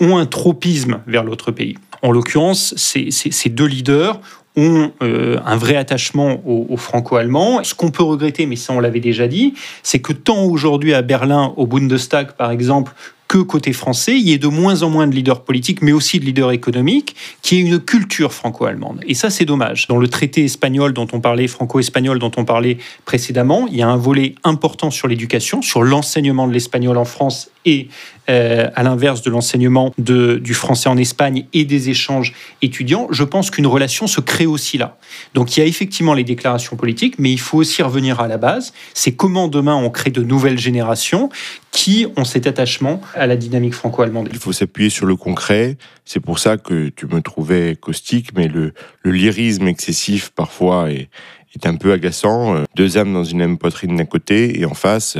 ont 0.00 0.16
un 0.16 0.26
tropisme 0.26 1.00
vers 1.06 1.24
l'autre 1.24 1.50
pays. 1.50 1.76
En 2.02 2.10
l'occurrence, 2.10 2.74
ces, 2.76 3.48
deux 3.48 3.66
leaders 3.66 4.20
ont 4.56 4.90
euh, 5.02 5.38
un 5.46 5.56
vrai 5.56 5.76
attachement 5.76 6.42
aux, 6.44 6.76
franco-allemands. 6.76 7.62
Ce 7.62 7.74
qu'on 7.74 7.90
peut 7.90 8.02
regretter, 8.02 8.44
mais 8.46 8.56
ça 8.56 8.72
on 8.72 8.80
l'avait 8.80 9.00
déjà 9.00 9.28
dit, 9.28 9.54
c'est 9.82 10.00
que 10.00 10.12
tant 10.12 10.44
aujourd'hui 10.44 10.92
à 10.92 11.02
Berlin, 11.02 11.54
au 11.56 11.66
Bundestag 11.66 12.32
par 12.32 12.50
exemple, 12.50 12.92
que 13.32 13.38
côté 13.38 13.72
français, 13.72 14.12
il 14.12 14.28
y 14.28 14.34
ait 14.34 14.38
de 14.38 14.46
moins 14.46 14.82
en 14.82 14.90
moins 14.90 15.06
de 15.06 15.14
leaders 15.14 15.42
politiques, 15.42 15.80
mais 15.80 15.92
aussi 15.92 16.20
de 16.20 16.26
leaders 16.26 16.50
économiques, 16.50 17.16
qui 17.40 17.56
aient 17.56 17.60
une 17.60 17.80
culture 17.80 18.34
franco-allemande. 18.34 19.00
Et 19.06 19.14
ça, 19.14 19.30
c'est 19.30 19.46
dommage. 19.46 19.86
Dans 19.86 19.96
le 19.96 20.06
traité 20.06 20.44
espagnol 20.44 20.92
dont 20.92 21.08
on 21.14 21.20
parlait, 21.22 21.48
franco-espagnol 21.48 22.18
dont 22.18 22.30
on 22.36 22.44
parlait 22.44 22.76
précédemment, 23.06 23.68
il 23.68 23.76
y 23.78 23.80
a 23.80 23.88
un 23.88 23.96
volet 23.96 24.34
important 24.44 24.90
sur 24.90 25.08
l'éducation, 25.08 25.62
sur 25.62 25.82
l'enseignement 25.82 26.46
de 26.46 26.52
l'espagnol 26.52 26.98
en 26.98 27.06
France 27.06 27.48
et 27.64 27.88
euh, 28.30 28.68
à 28.74 28.82
l'inverse 28.82 29.22
de 29.22 29.30
l'enseignement 29.30 29.92
du 29.98 30.54
français 30.54 30.88
en 30.88 30.96
Espagne 30.96 31.46
et 31.52 31.64
des 31.64 31.90
échanges 31.90 32.34
étudiants, 32.62 33.08
je 33.10 33.24
pense 33.24 33.50
qu'une 33.50 33.66
relation 33.66 34.06
se 34.06 34.20
crée 34.20 34.46
aussi 34.46 34.78
là. 34.78 34.96
Donc 35.34 35.56
il 35.56 35.60
y 35.60 35.62
a 35.62 35.66
effectivement 35.66 36.14
les 36.14 36.24
déclarations 36.24 36.76
politiques, 36.76 37.18
mais 37.18 37.32
il 37.32 37.40
faut 37.40 37.58
aussi 37.58 37.82
revenir 37.82 38.20
à 38.20 38.28
la 38.28 38.38
base. 38.38 38.72
C'est 38.94 39.12
comment 39.12 39.48
demain 39.48 39.74
on 39.74 39.90
crée 39.90 40.10
de 40.10 40.22
nouvelles 40.22 40.58
générations 40.58 41.30
qui 41.72 42.06
ont 42.16 42.24
cet 42.24 42.46
attachement 42.46 43.00
à 43.14 43.26
la 43.26 43.36
dynamique 43.36 43.74
franco-allemande. 43.74 44.28
Il 44.32 44.38
faut 44.38 44.52
s'appuyer 44.52 44.90
sur 44.90 45.06
le 45.06 45.16
concret. 45.16 45.76
C'est 46.04 46.20
pour 46.20 46.38
ça 46.38 46.58
que 46.58 46.90
tu 46.90 47.06
me 47.06 47.22
trouvais 47.22 47.76
caustique, 47.76 48.34
mais 48.36 48.46
le, 48.46 48.74
lyrisme 49.04 49.66
excessif 49.68 50.30
parfois 50.30 50.90
est, 50.90 51.08
est 51.54 51.66
un 51.66 51.76
peu 51.76 51.92
agaçant. 51.92 52.64
Deux 52.76 52.98
âmes 52.98 53.12
dans 53.12 53.24
une 53.24 53.38
même 53.38 53.58
poitrine 53.58 53.96
d'un 53.96 54.04
côté 54.04 54.60
et 54.60 54.64
en 54.64 54.74
face 54.74 55.18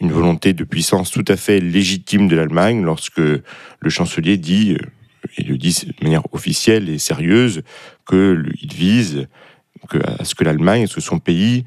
une 0.00 0.12
volonté 0.12 0.52
de 0.52 0.64
puissance 0.64 1.10
tout 1.10 1.24
à 1.28 1.36
fait 1.36 1.60
légitime 1.60 2.28
de 2.28 2.36
l'Allemagne 2.36 2.82
lorsque 2.82 3.18
le 3.18 3.90
chancelier 3.90 4.38
dit, 4.38 4.76
et 5.36 5.42
le 5.42 5.58
dit 5.58 5.84
de 5.86 6.04
manière 6.04 6.22
officielle 6.32 6.88
et 6.88 6.98
sérieuse, 6.98 7.62
qu'il 8.08 8.72
vise 8.74 9.28
à 10.18 10.24
ce 10.24 10.34
que 10.34 10.44
l'Allemagne, 10.44 10.86
ce 10.86 11.00
son 11.00 11.18
pays 11.18 11.64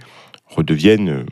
redevienne 0.48 1.10
euh, 1.10 1.24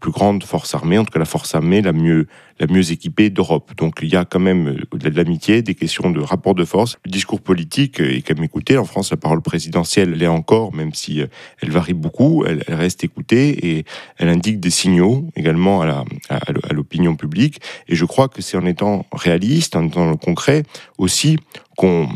plus 0.00 0.10
grande 0.10 0.42
force 0.42 0.74
armée, 0.74 0.98
en 0.98 1.04
tout 1.04 1.12
cas 1.12 1.18
la 1.18 1.24
force 1.24 1.54
armée 1.54 1.82
la 1.82 1.92
mieux, 1.92 2.26
la 2.58 2.66
mieux 2.66 2.90
équipée 2.90 3.30
d'Europe. 3.30 3.72
Donc 3.76 4.00
il 4.02 4.08
y 4.08 4.16
a 4.16 4.24
quand 4.24 4.40
même, 4.40 4.68
euh, 4.68 4.84
au-delà 4.90 5.10
de 5.10 5.16
l'amitié, 5.16 5.62
des 5.62 5.74
questions 5.74 6.10
de 6.10 6.20
rapport 6.20 6.54
de 6.54 6.64
force. 6.64 6.96
Le 7.04 7.10
discours 7.10 7.40
politique 7.40 8.00
est 8.00 8.22
quand 8.22 8.34
même 8.34 8.44
écouté. 8.44 8.78
En 8.78 8.84
France, 8.84 9.10
la 9.10 9.16
parole 9.16 9.42
présidentielle 9.42 10.12
l'est 10.12 10.26
encore, 10.26 10.74
même 10.74 10.94
si 10.94 11.20
euh, 11.20 11.26
elle 11.60 11.70
varie 11.70 11.94
beaucoup, 11.94 12.44
elle, 12.46 12.64
reste 12.68 13.04
écoutée 13.04 13.66
et 13.66 13.84
elle 14.18 14.28
indique 14.28 14.58
des 14.58 14.70
signaux 14.70 15.26
également 15.36 15.82
à, 15.82 16.04
à, 16.30 16.72
l'opinion 16.72 17.14
publique. 17.14 17.60
Et 17.88 17.94
je 17.94 18.04
crois 18.04 18.28
que 18.28 18.42
c'est 18.42 18.56
en 18.56 18.64
étant 18.64 19.04
réaliste, 19.12 19.76
en 19.76 19.86
étant 19.86 20.16
concret 20.16 20.62
aussi, 20.98 21.36
qu'on 21.76 22.08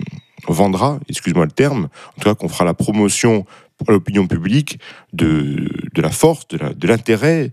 vendra, 0.49 0.99
excuse-moi 1.09 1.45
le 1.45 1.51
terme, 1.51 1.89
en 2.17 2.21
tout 2.21 2.29
cas 2.29 2.35
qu'on 2.35 2.49
fera 2.49 2.65
la 2.65 2.75
promotion 2.75 3.47
pour 3.85 3.93
l'opinion 3.93 4.27
publique 4.27 4.79
de, 5.13 5.69
de, 5.95 6.03
la 6.03 6.11
force, 6.11 6.49
de 6.49 6.89
l'intérêt 6.89 7.53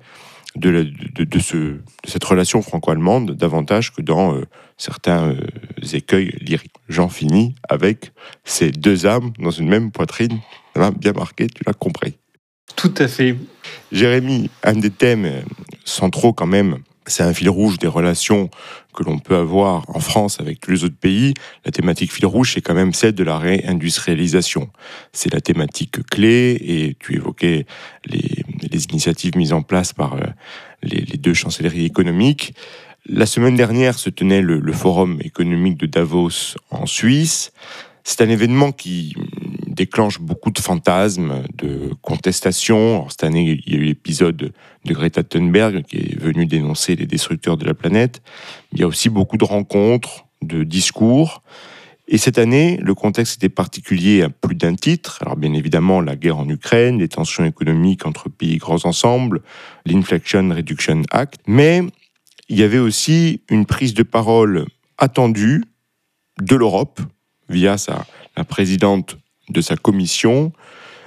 de, 0.55 0.91
de, 1.13 1.23
de, 1.23 1.39
ce, 1.39 1.55
de, 1.57 1.81
cette 2.05 2.23
relation 2.23 2.61
franco-allemande 2.61 3.31
davantage 3.31 3.93
que 3.93 4.01
dans 4.01 4.35
euh, 4.35 4.45
certains 4.77 5.29
euh, 5.29 5.35
écueils 5.93 6.35
lyriques. 6.41 6.75
J'en 6.89 7.09
finis 7.09 7.55
avec 7.69 8.11
ces 8.43 8.71
deux 8.71 9.05
âmes 9.05 9.31
dans 9.39 9.51
une 9.51 9.69
même 9.69 9.91
poitrine. 9.91 10.39
bien 10.97 11.13
marqué, 11.13 11.47
tu 11.47 11.63
l'as 11.65 11.73
compris. 11.73 12.17
Tout 12.75 12.93
à 12.97 13.07
fait. 13.07 13.35
Jérémy, 13.91 14.49
un 14.63 14.73
des 14.73 14.89
thèmes 14.89 15.25
euh, 15.25 15.41
centraux 15.85 16.33
quand 16.33 16.47
même 16.47 16.79
c'est 17.07 17.23
un 17.23 17.33
fil 17.33 17.49
rouge 17.49 17.79
des 17.79 17.87
relations 17.87 18.49
que 18.93 19.03
l'on 19.03 19.17
peut 19.17 19.35
avoir 19.35 19.89
en 19.89 19.99
France 19.99 20.39
avec 20.39 20.59
tous 20.59 20.71
les 20.71 20.83
autres 20.83 20.97
pays. 20.97 21.33
La 21.65 21.71
thématique 21.71 22.11
fil 22.11 22.25
rouge, 22.25 22.53
c'est 22.53 22.61
quand 22.61 22.73
même 22.73 22.93
celle 22.93 23.13
de 23.13 23.23
la 23.23 23.37
réindustrialisation. 23.37 24.69
C'est 25.11 25.33
la 25.33 25.41
thématique 25.41 26.03
clé 26.07 26.57
et 26.61 26.95
tu 26.99 27.15
évoquais 27.15 27.65
les, 28.05 28.43
initiatives 28.91 29.37
mises 29.37 29.53
en 29.53 29.61
place 29.61 29.93
par 29.93 30.15
euh, 30.15 30.25
les, 30.83 31.17
deux 31.17 31.33
chancelleries 31.33 31.85
économiques. 31.85 32.53
La 33.05 33.25
semaine 33.25 33.55
dernière 33.55 33.97
se 33.97 34.09
tenait 34.09 34.41
le 34.41 34.73
forum 34.73 35.19
économique 35.21 35.77
de 35.77 35.87
Davos 35.87 36.55
en 36.69 36.85
Suisse. 36.85 37.51
C'est 38.03 38.21
un 38.21 38.29
événement 38.29 38.71
qui 38.71 39.15
déclenche 39.67 40.19
beaucoup 40.19 40.51
de 40.51 40.59
fantasmes, 40.59 41.43
de 41.57 41.91
contestations. 42.01 43.07
cette 43.09 43.23
année, 43.23 43.61
il 43.65 43.73
y 43.73 43.77
a 43.77 43.79
eu 43.79 43.83
l'épisode 43.85 44.53
de 44.85 44.93
Greta 44.93 45.23
Thunberg 45.23 45.83
qui 45.83 45.97
est 45.97 46.19
venu 46.19 46.45
dénoncer 46.45 46.95
les 46.95 47.05
destructeurs 47.05 47.57
de 47.57 47.65
la 47.65 47.73
planète. 47.73 48.21
Il 48.73 48.79
y 48.79 48.83
a 48.83 48.87
aussi 48.87 49.09
beaucoup 49.09 49.37
de 49.37 49.45
rencontres, 49.45 50.25
de 50.41 50.63
discours. 50.63 51.43
Et 52.07 52.17
cette 52.17 52.37
année, 52.37 52.77
le 52.81 52.93
contexte 52.93 53.37
était 53.37 53.53
particulier 53.53 54.23
à 54.23 54.29
plus 54.29 54.55
d'un 54.55 54.75
titre. 54.75 55.19
Alors 55.21 55.37
bien 55.37 55.53
évidemment, 55.53 56.01
la 56.01 56.15
guerre 56.15 56.39
en 56.39 56.49
Ukraine, 56.49 56.99
les 56.99 57.07
tensions 57.07 57.45
économiques 57.45 58.05
entre 58.05 58.29
pays 58.29 58.57
grands 58.57 58.85
ensembles, 58.85 59.41
l'Inflation 59.85 60.49
Reduction 60.49 61.03
Act, 61.11 61.41
mais 61.47 61.83
il 62.49 62.59
y 62.59 62.63
avait 62.63 62.79
aussi 62.79 63.41
une 63.49 63.65
prise 63.65 63.93
de 63.93 64.03
parole 64.03 64.65
attendue 64.97 65.63
de 66.41 66.55
l'Europe 66.55 66.99
via 67.47 67.77
sa, 67.77 68.05
la 68.35 68.43
présidente 68.43 69.17
de 69.49 69.61
sa 69.61 69.77
commission, 69.77 70.51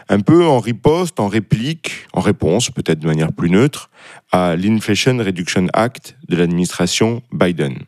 un 0.09 0.21
peu 0.21 0.47
en 0.47 0.61
riposte, 0.61 1.21
en 1.21 1.29
réplique, 1.29 2.07
en 2.13 2.21
réponse, 2.21 2.71
peut-être 2.71 3.01
de 3.01 3.07
manière 3.07 3.33
plus 3.33 3.51
neutre, 3.51 3.91
à 4.33 4.57
l'Inflation 4.57 5.17
Reduction 5.19 5.67
Act 5.73 6.17
de 6.29 6.37
l'administration 6.37 7.23
Biden. 7.33 7.79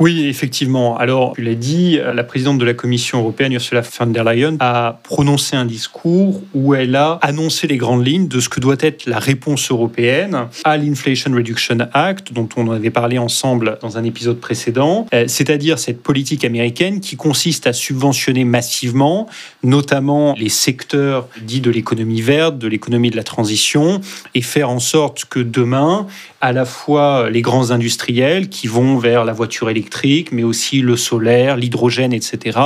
Oui, 0.00 0.26
effectivement. 0.28 0.96
Alors, 0.96 1.32
tu 1.34 1.42
l'as 1.42 1.56
dit, 1.56 1.98
la 2.14 2.22
présidente 2.22 2.58
de 2.58 2.64
la 2.64 2.74
Commission 2.74 3.18
européenne, 3.18 3.52
Ursula 3.52 3.80
von 3.80 4.06
der 4.06 4.22
Leyen, 4.22 4.56
a 4.60 5.00
prononcé 5.02 5.56
un 5.56 5.64
discours 5.64 6.40
où 6.54 6.74
elle 6.74 6.94
a 6.94 7.18
annoncé 7.20 7.66
les 7.66 7.78
grandes 7.78 8.06
lignes 8.06 8.28
de 8.28 8.38
ce 8.38 8.48
que 8.48 8.60
doit 8.60 8.76
être 8.78 9.06
la 9.06 9.18
réponse 9.18 9.72
européenne 9.72 10.46
à 10.62 10.76
l'Inflation 10.76 11.32
Reduction 11.32 11.78
Act, 11.94 12.32
dont 12.32 12.48
on 12.56 12.70
avait 12.70 12.90
parlé 12.90 13.18
ensemble 13.18 13.76
dans 13.82 13.98
un 13.98 14.04
épisode 14.04 14.38
précédent, 14.38 15.06
euh, 15.12 15.24
c'est-à-dire 15.26 15.80
cette 15.80 16.00
politique 16.00 16.44
américaine 16.44 17.00
qui 17.00 17.16
consiste 17.16 17.66
à 17.66 17.72
subventionner 17.72 18.44
massivement, 18.44 19.26
notamment 19.64 20.36
les 20.38 20.48
secteurs 20.48 21.26
dits 21.42 21.60
de 21.60 21.72
l'économie 21.72 22.22
verte, 22.22 22.56
de 22.56 22.68
l'économie 22.68 23.10
de 23.10 23.16
la 23.16 23.24
transition, 23.24 24.00
et 24.36 24.42
faire 24.42 24.70
en 24.70 24.78
sorte 24.78 25.24
que 25.24 25.40
demain, 25.40 26.06
à 26.40 26.52
la 26.52 26.64
fois 26.64 27.30
les 27.30 27.42
grands 27.42 27.72
industriels 27.72 28.48
qui 28.48 28.68
vont 28.68 28.96
vers 28.96 29.24
la 29.24 29.32
voiture 29.32 29.68
électrique, 29.68 29.87
mais 30.32 30.42
aussi 30.42 30.80
le 30.80 30.96
solaire, 30.96 31.56
l'hydrogène, 31.56 32.12
etc., 32.12 32.58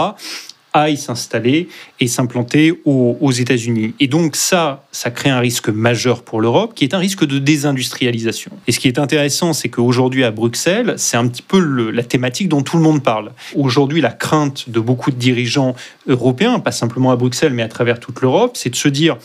aillent 0.75 0.97
s'installer 0.97 1.69
et 2.01 2.07
s'implanter 2.07 2.81
aux, 2.85 3.31
États-Unis. 3.31 3.95
Et 4.01 4.07
donc 4.07 4.37
ça, 4.37 4.85
ça 4.91 5.11
crée 5.11 5.31
un 5.31 5.39
risque 5.39 5.69
majeur 5.69 6.23
pour 6.23 6.41
l'Europe, 6.41 6.73
qui 6.75 6.85
est 6.85 6.95
un 6.95 6.99
risque 6.99 7.25
de 7.25 7.39
désindustrialisation. 7.39 8.51
Et 8.67 8.73
ce 8.73 8.81
qui 8.81 8.89
est 8.89 8.99
intéressant, 8.99 9.53
c'est 9.53 9.69
qu'aujourd'hui 9.69 10.25
à 10.25 10.31
Bruxelles, 10.31 10.95
c'est 10.97 11.17
un 11.17 11.27
petit 11.29 11.43
peu 11.43 11.59
la 11.91 12.03
thématique 12.03 12.49
dont 12.49 12.63
tout 12.63 12.77
le 12.77 12.83
monde 12.83 13.03
parle. 13.03 13.33
Aujourd'hui, 13.55 14.01
la 14.01 14.13
crainte 14.13 14.71
de 14.71 14.81
beaucoup 14.81 15.11
de 15.11 15.17
dirigeants 15.17 15.75
européens, 16.07 16.59
pas 16.59 16.73
simplement 16.73 17.11
à 17.11 17.17
Bruxelles, 17.17 17.53
mais 17.53 17.63
à 17.63 17.69
travers 17.69 18.01
toute 18.01 18.21
l'Europe, 18.21 18.53
c'est 18.55 18.71
de 18.71 18.77
se 18.77 18.89
dire, 18.89 19.19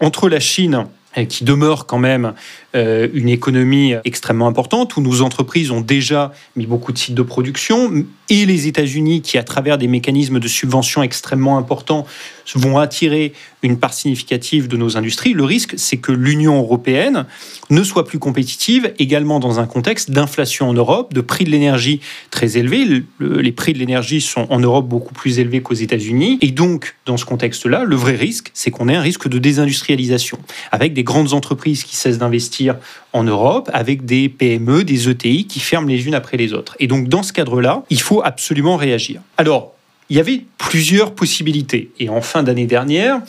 entre 0.00 0.28
la 0.28 0.40
Chine 0.40 0.86
qui 1.28 1.44
demeure 1.44 1.86
quand 1.86 1.98
même 1.98 2.34
une 2.74 3.28
économie 3.28 3.94
extrêmement 4.04 4.48
importante, 4.48 4.96
où 4.96 5.00
nos 5.00 5.22
entreprises 5.22 5.70
ont 5.70 5.80
déjà 5.80 6.32
mis 6.56 6.66
beaucoup 6.66 6.92
de 6.92 6.98
sites 6.98 7.14
de 7.14 7.22
production, 7.22 8.04
et 8.30 8.46
les 8.46 8.66
États-Unis, 8.66 9.22
qui, 9.22 9.38
à 9.38 9.42
travers 9.42 9.78
des 9.78 9.86
mécanismes 9.86 10.40
de 10.40 10.48
subvention 10.48 11.02
extrêmement 11.02 11.58
importants, 11.58 12.06
vont 12.54 12.78
attirer 12.78 13.32
une 13.62 13.78
part 13.78 13.94
significative 13.94 14.68
de 14.68 14.76
nos 14.76 14.96
industries, 14.96 15.32
le 15.32 15.44
risque, 15.44 15.74
c'est 15.76 15.96
que 15.96 16.12
l'Union 16.12 16.58
européenne 16.58 17.24
ne 17.70 17.82
soit 17.82 18.04
plus 18.04 18.18
compétitive, 18.18 18.92
également 18.98 19.40
dans 19.40 19.60
un 19.60 19.66
contexte 19.66 20.10
d'inflation 20.10 20.68
en 20.68 20.74
Europe, 20.74 21.14
de 21.14 21.20
prix 21.20 21.44
de 21.44 21.50
l'énergie 21.50 22.00
très 22.30 22.58
élevés. 22.58 23.04
les 23.20 23.52
prix 23.52 23.72
de 23.72 23.78
l'énergie 23.78 24.20
sont 24.20 24.46
en 24.50 24.58
Europe 24.58 24.86
beaucoup 24.86 25.14
plus 25.14 25.38
élevés 25.38 25.62
qu'aux 25.62 25.74
États-Unis. 25.74 26.38
Et 26.42 26.50
donc, 26.50 26.96
dans 27.06 27.16
ce 27.16 27.24
contexte-là, 27.24 27.84
le 27.84 27.96
vrai 27.96 28.16
risque, 28.16 28.50
c'est 28.52 28.70
qu'on 28.70 28.88
ait 28.88 28.96
un 28.96 29.00
risque 29.00 29.28
de 29.28 29.38
désindustrialisation, 29.38 30.38
avec 30.70 30.92
des 30.92 31.04
grandes 31.04 31.32
entreprises 31.32 31.84
qui 31.84 31.96
cessent 31.96 32.18
d'investir 32.18 32.63
en 33.12 33.24
Europe, 33.24 33.70
avec 33.72 34.04
des 34.04 34.28
PME, 34.28 34.84
des 34.84 35.08
ETI 35.08 35.46
qui 35.46 35.60
ferment 35.60 35.88
les 35.88 36.06
unes 36.06 36.14
après 36.14 36.36
les 36.36 36.52
autres. 36.52 36.76
Et 36.78 36.86
donc, 36.86 37.08
dans 37.08 37.22
ce 37.22 37.32
cadre-là, 37.32 37.82
il 37.90 38.00
faut 38.00 38.22
absolument 38.24 38.76
réagir. 38.76 39.20
Alors, 39.36 39.72
il 40.10 40.16
y 40.16 40.20
avait 40.20 40.44
plusieurs 40.58 41.14
possibilités. 41.14 41.90
Et 41.98 42.08
en 42.08 42.20
fin 42.20 42.42
d'année 42.42 42.66
dernière, 42.66 43.20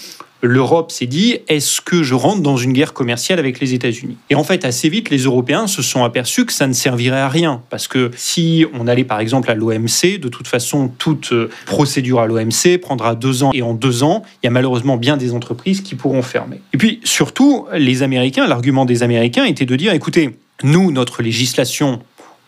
l'Europe 0.45 0.91
s'est 0.91 1.05
dit 1.05 1.37
est-ce 1.47 1.81
que 1.81 2.03
je 2.03 2.13
rentre 2.13 2.41
dans 2.41 2.57
une 2.57 2.73
guerre 2.73 2.93
commerciale 2.93 3.39
avec 3.39 3.59
les 3.59 3.73
États-Unis? 3.73 4.17
Et 4.29 4.35
en 4.35 4.43
fait, 4.43 4.65
assez 4.65 4.89
vite, 4.89 5.09
les 5.09 5.23
Européens 5.23 5.67
se 5.67 5.81
sont 5.81 6.03
aperçus 6.03 6.45
que 6.45 6.53
ça 6.53 6.67
ne 6.67 6.73
servirait 6.73 7.19
à 7.19 7.29
rien. 7.29 7.61
Parce 7.69 7.87
que 7.87 8.11
si 8.15 8.65
on 8.73 8.87
allait 8.87 9.03
par 9.03 9.19
exemple 9.19 9.49
à 9.51 9.55
l'OMC, 9.55 10.19
de 10.19 10.27
toute 10.27 10.47
façon, 10.47 10.89
toute 10.97 11.31
euh, 11.31 11.49
procédure 11.65 12.19
à 12.19 12.27
l'OMC 12.27 12.79
prendra 12.81 13.15
deux 13.15 13.43
ans. 13.43 13.51
Et 13.53 13.61
en 13.61 13.73
deux 13.73 14.03
ans, 14.03 14.23
il 14.43 14.45
y 14.45 14.47
a 14.47 14.51
malheureusement 14.51 14.97
bien 14.97 15.17
des 15.17 15.33
entreprises 15.33 15.81
qui 15.81 15.95
pourront 15.95 16.21
fermer. 16.21 16.61
Et 16.73 16.77
puis 16.77 16.99
surtout, 17.03 17.65
les 17.73 18.03
Américains, 18.03 18.47
l'argument 18.47 18.85
des 18.85 19.03
Américains 19.03 19.45
était 19.45 19.65
de 19.65 19.75
dire 19.75 19.93
écoutez, 19.93 20.37
nous, 20.63 20.91
notre 20.91 21.21
législation, 21.21 21.99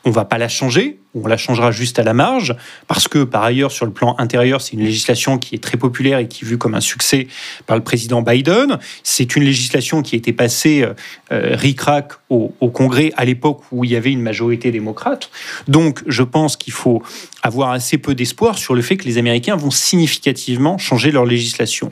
on 0.07 0.11
va 0.11 0.23
pas 0.23 0.37
la 0.37 0.47
changer, 0.47 0.99
on 1.13 1.27
la 1.27 1.35
changera 1.35 1.71
juste 1.71 1.99
à 1.99 2.03
la 2.03 2.13
marge, 2.13 2.55
parce 2.87 3.09
que 3.09 3.25
par 3.25 3.43
ailleurs, 3.43 3.71
sur 3.71 3.85
le 3.85 3.91
plan 3.91 4.15
intérieur, 4.19 4.61
c'est 4.61 4.73
une 4.73 4.83
législation 4.83 5.37
qui 5.37 5.53
est 5.55 5.59
très 5.59 5.77
populaire 5.77 6.19
et 6.19 6.27
qui 6.29 6.45
est 6.45 6.47
vue 6.47 6.57
comme 6.57 6.75
un 6.75 6.81
succès 6.81 7.27
par 7.65 7.75
le 7.75 7.83
président 7.83 8.21
Biden. 8.21 8.79
C'est 9.03 9.35
une 9.35 9.43
législation 9.43 10.01
qui 10.01 10.15
a 10.15 10.17
été 10.17 10.31
passée 10.31 10.85
euh, 11.31 11.55
ric-rac 11.55 12.13
au, 12.29 12.53
au, 12.61 12.69
Congrès 12.69 13.11
à 13.17 13.25
l'époque 13.25 13.63
où 13.71 13.83
il 13.83 13.91
y 13.91 13.95
avait 13.97 14.11
une 14.11 14.21
majorité 14.21 14.71
démocrate. 14.71 15.29
Donc, 15.67 16.01
je 16.07 16.23
pense 16.23 16.55
qu'il 16.55 16.73
faut 16.73 17.03
avoir 17.43 17.71
assez 17.71 17.97
peu 17.97 18.15
d'espoir 18.15 18.57
sur 18.57 18.75
le 18.75 18.81
fait 18.81 18.95
que 18.95 19.05
les 19.05 19.17
Américains 19.17 19.57
vont 19.57 19.71
significativement 19.71 20.77
changer 20.77 21.11
leur 21.11 21.25
législation. 21.25 21.91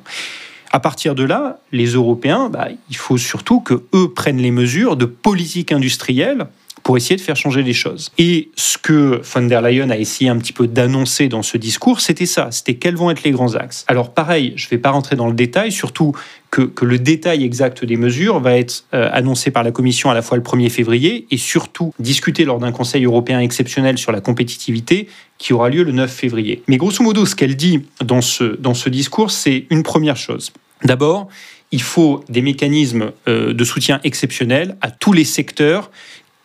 À 0.71 0.79
partir 0.79 1.15
de 1.15 1.23
là, 1.23 1.59
les 1.71 1.87
Européens, 1.87 2.49
bah, 2.49 2.67
il 2.89 2.95
faut 2.95 3.17
surtout 3.17 3.59
que 3.59 3.83
eux 3.93 4.13
prennent 4.13 4.41
les 4.41 4.51
mesures 4.51 4.95
de 4.95 5.05
politique 5.05 5.71
industrielle 5.71 6.47
pour 6.85 6.97
essayer 6.97 7.15
de 7.15 7.21
faire 7.21 7.35
changer 7.35 7.63
les 7.63 7.73
choses. 7.73 8.11
Et 8.19 8.51
ce 8.55 8.77
que 8.77 9.19
von 9.23 9.41
der 9.41 9.63
Leyen 9.63 9.89
a 9.89 9.97
essayé 9.97 10.29
un 10.29 10.37
petit 10.37 10.53
peu 10.53 10.67
d'annoncer 10.67 11.29
dans 11.29 11.41
ce 11.41 11.57
discours, 11.57 11.99
c'était 11.99 12.27
ça, 12.27 12.51
c'était 12.51 12.75
quels 12.75 12.95
vont 12.95 13.09
être 13.09 13.23
les 13.23 13.31
grands 13.31 13.55
axes. 13.55 13.85
Alors 13.87 14.13
pareil, 14.13 14.53
je 14.55 14.67
ne 14.67 14.69
vais 14.69 14.77
pas 14.77 14.91
rentrer 14.91 15.15
dans 15.15 15.27
le 15.27 15.33
détail, 15.33 15.71
surtout 15.71 16.13
que, 16.51 16.61
que, 16.61 16.85
le 16.85 16.99
détail 16.99 17.43
exact 17.43 17.83
des 17.83 17.97
mesures 17.97 18.39
va 18.39 18.55
être 18.55 18.85
euh, 18.93 19.09
annoncé 19.11 19.49
par 19.49 19.63
la 19.63 19.71
Commission 19.71 20.11
à 20.11 20.13
la 20.13 20.21
fois 20.21 20.37
le 20.37 20.43
1er 20.43 20.69
février 20.69 21.25
et 21.31 21.37
surtout 21.37 21.91
discuté 21.97 22.45
lors 22.45 22.59
d'un 22.59 22.71
Conseil 22.71 23.03
européen 23.03 23.39
exceptionnel 23.39 23.97
sur 23.97 24.11
la 24.11 24.21
compétitivité 24.21 25.07
qui 25.39 25.53
aura 25.53 25.69
lieu 25.69 25.83
le 25.83 25.91
9 25.91 26.09
février. 26.11 26.61
Mais 26.67 26.77
grosso 26.77 27.03
modo, 27.03 27.25
ce 27.25 27.35
qu'elle 27.35 27.55
dit 27.55 27.81
dans 28.03 28.21
ce, 28.21 28.43
dans 28.43 28.75
ce 28.75 28.89
discours, 28.89 29.31
c'est 29.31 29.65
une 29.71 29.81
première 29.81 30.17
chose. 30.17 30.53
D'abord, 30.83 31.29
il 31.71 31.81
faut 31.81 32.23
des 32.29 32.43
mécanismes 32.43 33.11
euh, 33.27 33.53
de 33.53 33.63
soutien 33.63 33.99
exceptionnels 34.03 34.77
à 34.81 34.91
tous 34.91 35.13
les 35.13 35.25
secteurs 35.25 35.89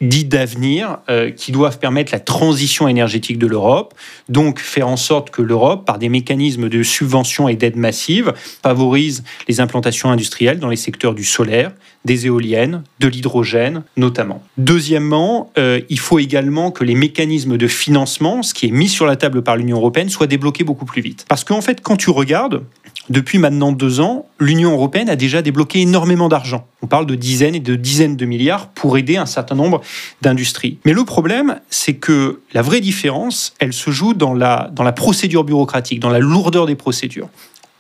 dits 0.01 0.25
d'avenir 0.25 0.99
euh, 1.09 1.31
qui 1.31 1.53
doivent 1.53 1.79
permettre 1.79 2.13
la 2.13 2.21
transition 2.21 2.89
énergétique 2.89 3.39
de 3.39 3.47
l'Europe, 3.47 3.95
donc 4.29 4.59
faire 4.59 4.89
en 4.89 4.97
sorte 4.97 5.31
que 5.31 5.43
l'Europe, 5.43 5.85
par 5.87 5.99
des 5.99 6.09
mécanismes 6.09 6.69
de 6.69 6.83
subvention 6.83 7.49
et 7.49 7.57
d'aide 7.57 7.77
massive, 7.77 8.33
favorise 8.63 9.23
les 9.49 9.61
implantations 9.61 10.11
industrielles 10.11 10.59
dans 10.59 10.69
les 10.69 10.77
secteurs 10.77 11.15
du 11.15 11.25
solaire, 11.25 11.73
des 12.05 12.27
éoliennes, 12.27 12.83
de 12.99 13.09
l'hydrogène 13.09 13.83
notamment. 13.97 14.43
Deuxièmement, 14.57 15.53
euh, 15.59 15.81
il 15.91 15.99
faut 15.99 16.19
également 16.19 16.71
que 16.71 16.85
les 16.85 16.95
mécanismes 16.95 17.59
de 17.59 17.69
financement, 17.69 18.43
ce 18.43 18.55
qui 18.55 18.67
est 18.67 18.71
mis 18.71 18.89
sur 18.89 19.07
la 19.07 19.17
table 19.17 19.43
par 19.43 19.57
l'Union 19.57 19.77
européenne, 19.77 20.09
soient 20.09 20.27
débloqués 20.27 20.65
beaucoup 20.65 20.87
plus 20.87 21.03
vite. 21.03 21.27
Parce 21.29 21.45
qu'en 21.45 21.61
fait, 21.61 21.83
quand 21.83 21.97
tu 21.97 22.11
regardes, 22.11 22.63
depuis 23.11 23.39
maintenant 23.39 23.73
deux 23.73 23.99
ans, 23.99 24.27
l'Union 24.39 24.71
européenne 24.71 25.11
a 25.11 25.17
déjà 25.17 25.43
débloqué 25.43 25.81
énormément 25.81 26.29
d'argent. 26.29 26.69
On 26.81 26.87
parle 26.87 27.07
de 27.07 27.17
dizaines 27.17 27.57
et 27.57 27.61
de 27.61 27.75
dizaines 27.75 28.17
de 28.17 28.25
milliards 28.25 28.69
pour 28.69 28.97
aider 28.97 29.17
un 29.17 29.27
certain 29.27 29.57
nombre 29.57 29.81
d'industries. 30.23 30.79
Mais 30.85 30.93
le 30.93 31.05
problème, 31.05 31.61
c'est 31.71 31.95
que 31.95 32.41
la 32.55 32.63
vraie 32.63 32.81
différence, 32.81 33.53
elle 33.59 33.73
se 33.73 33.91
joue 33.91 34.15
dans 34.15 34.33
la, 34.33 34.71
dans 34.73 34.85
la 34.85 34.93
procédure 34.93 35.43
bureaucratique, 35.43 35.99
dans 35.99 36.09
la 36.09 36.21
lourdeur 36.21 36.67
des 36.67 36.77
procédures. 36.77 37.29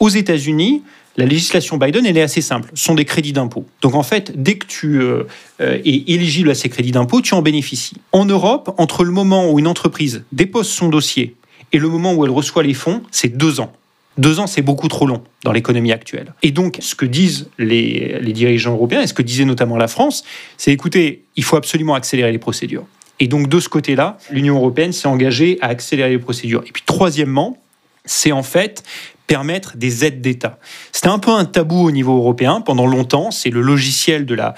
Aux 0.00 0.08
États-Unis, 0.08 0.82
la 1.16 1.26
législation 1.26 1.76
Biden, 1.76 2.04
elle 2.06 2.16
est 2.18 2.22
assez 2.22 2.40
simple. 2.40 2.68
Ce 2.74 2.84
sont 2.84 2.96
des 2.96 3.04
crédits 3.04 3.32
d'impôt. 3.32 3.66
Donc 3.82 3.94
en 3.94 4.02
fait, 4.02 4.32
dès 4.42 4.56
que 4.56 4.66
tu 4.66 5.00
euh, 5.00 5.24
euh, 5.60 5.78
es 5.84 6.12
éligible 6.12 6.50
à 6.50 6.56
ces 6.56 6.68
crédits 6.68 6.92
d'impôt, 6.92 7.20
tu 7.20 7.34
en 7.34 7.42
bénéficies. 7.42 7.96
En 8.10 8.24
Europe, 8.24 8.74
entre 8.78 9.04
le 9.04 9.12
moment 9.12 9.48
où 9.48 9.60
une 9.60 9.68
entreprise 9.68 10.24
dépose 10.32 10.68
son 10.68 10.88
dossier 10.88 11.36
et 11.72 11.78
le 11.78 11.88
moment 11.88 12.14
où 12.14 12.24
elle 12.24 12.32
reçoit 12.32 12.64
les 12.64 12.74
fonds, 12.74 13.02
c'est 13.12 13.28
deux 13.28 13.60
ans. 13.60 13.72
Deux 14.18 14.40
ans, 14.40 14.46
c'est 14.46 14.62
beaucoup 14.62 14.88
trop 14.88 15.06
long 15.06 15.22
dans 15.44 15.52
l'économie 15.52 15.92
actuelle. 15.92 16.34
Et 16.42 16.50
donc, 16.50 16.78
ce 16.80 16.94
que 16.94 17.06
disent 17.06 17.48
les, 17.58 18.20
dirigeants 18.32 18.72
européens, 18.72 19.02
et 19.02 19.06
ce 19.06 19.14
que 19.14 19.22
disait 19.22 19.44
notamment 19.44 19.76
la 19.76 19.88
France, 19.88 20.24
c'est 20.56 20.72
écoutez, 20.72 21.24
il 21.36 21.44
faut 21.44 21.56
absolument 21.56 21.94
accélérer 21.94 22.32
les 22.32 22.38
procédures. 22.38 22.86
Et 23.20 23.28
donc, 23.28 23.48
de 23.48 23.60
ce 23.60 23.68
côté-là, 23.68 24.18
l'Union 24.30 24.56
européenne 24.56 24.92
s'est 24.92 25.08
engagée 25.08 25.58
à 25.60 25.68
accélérer 25.68 26.10
les 26.10 26.18
procédures. 26.18 26.62
Et 26.66 26.72
puis, 26.72 26.82
troisièmement, 26.84 27.58
c'est 28.04 28.32
en 28.32 28.42
fait 28.42 28.82
permettre 29.26 29.76
des 29.76 30.04
aides 30.04 30.20
d'État. 30.20 30.58
C'était 30.90 31.08
un 31.08 31.20
peu 31.20 31.30
un 31.30 31.44
tabou 31.44 31.86
au 31.86 31.92
niveau 31.92 32.16
européen 32.16 32.60
pendant 32.60 32.86
longtemps. 32.86 33.30
C'est 33.30 33.50
le 33.50 33.60
logiciel 33.60 34.26
de 34.26 34.34
la 34.34 34.54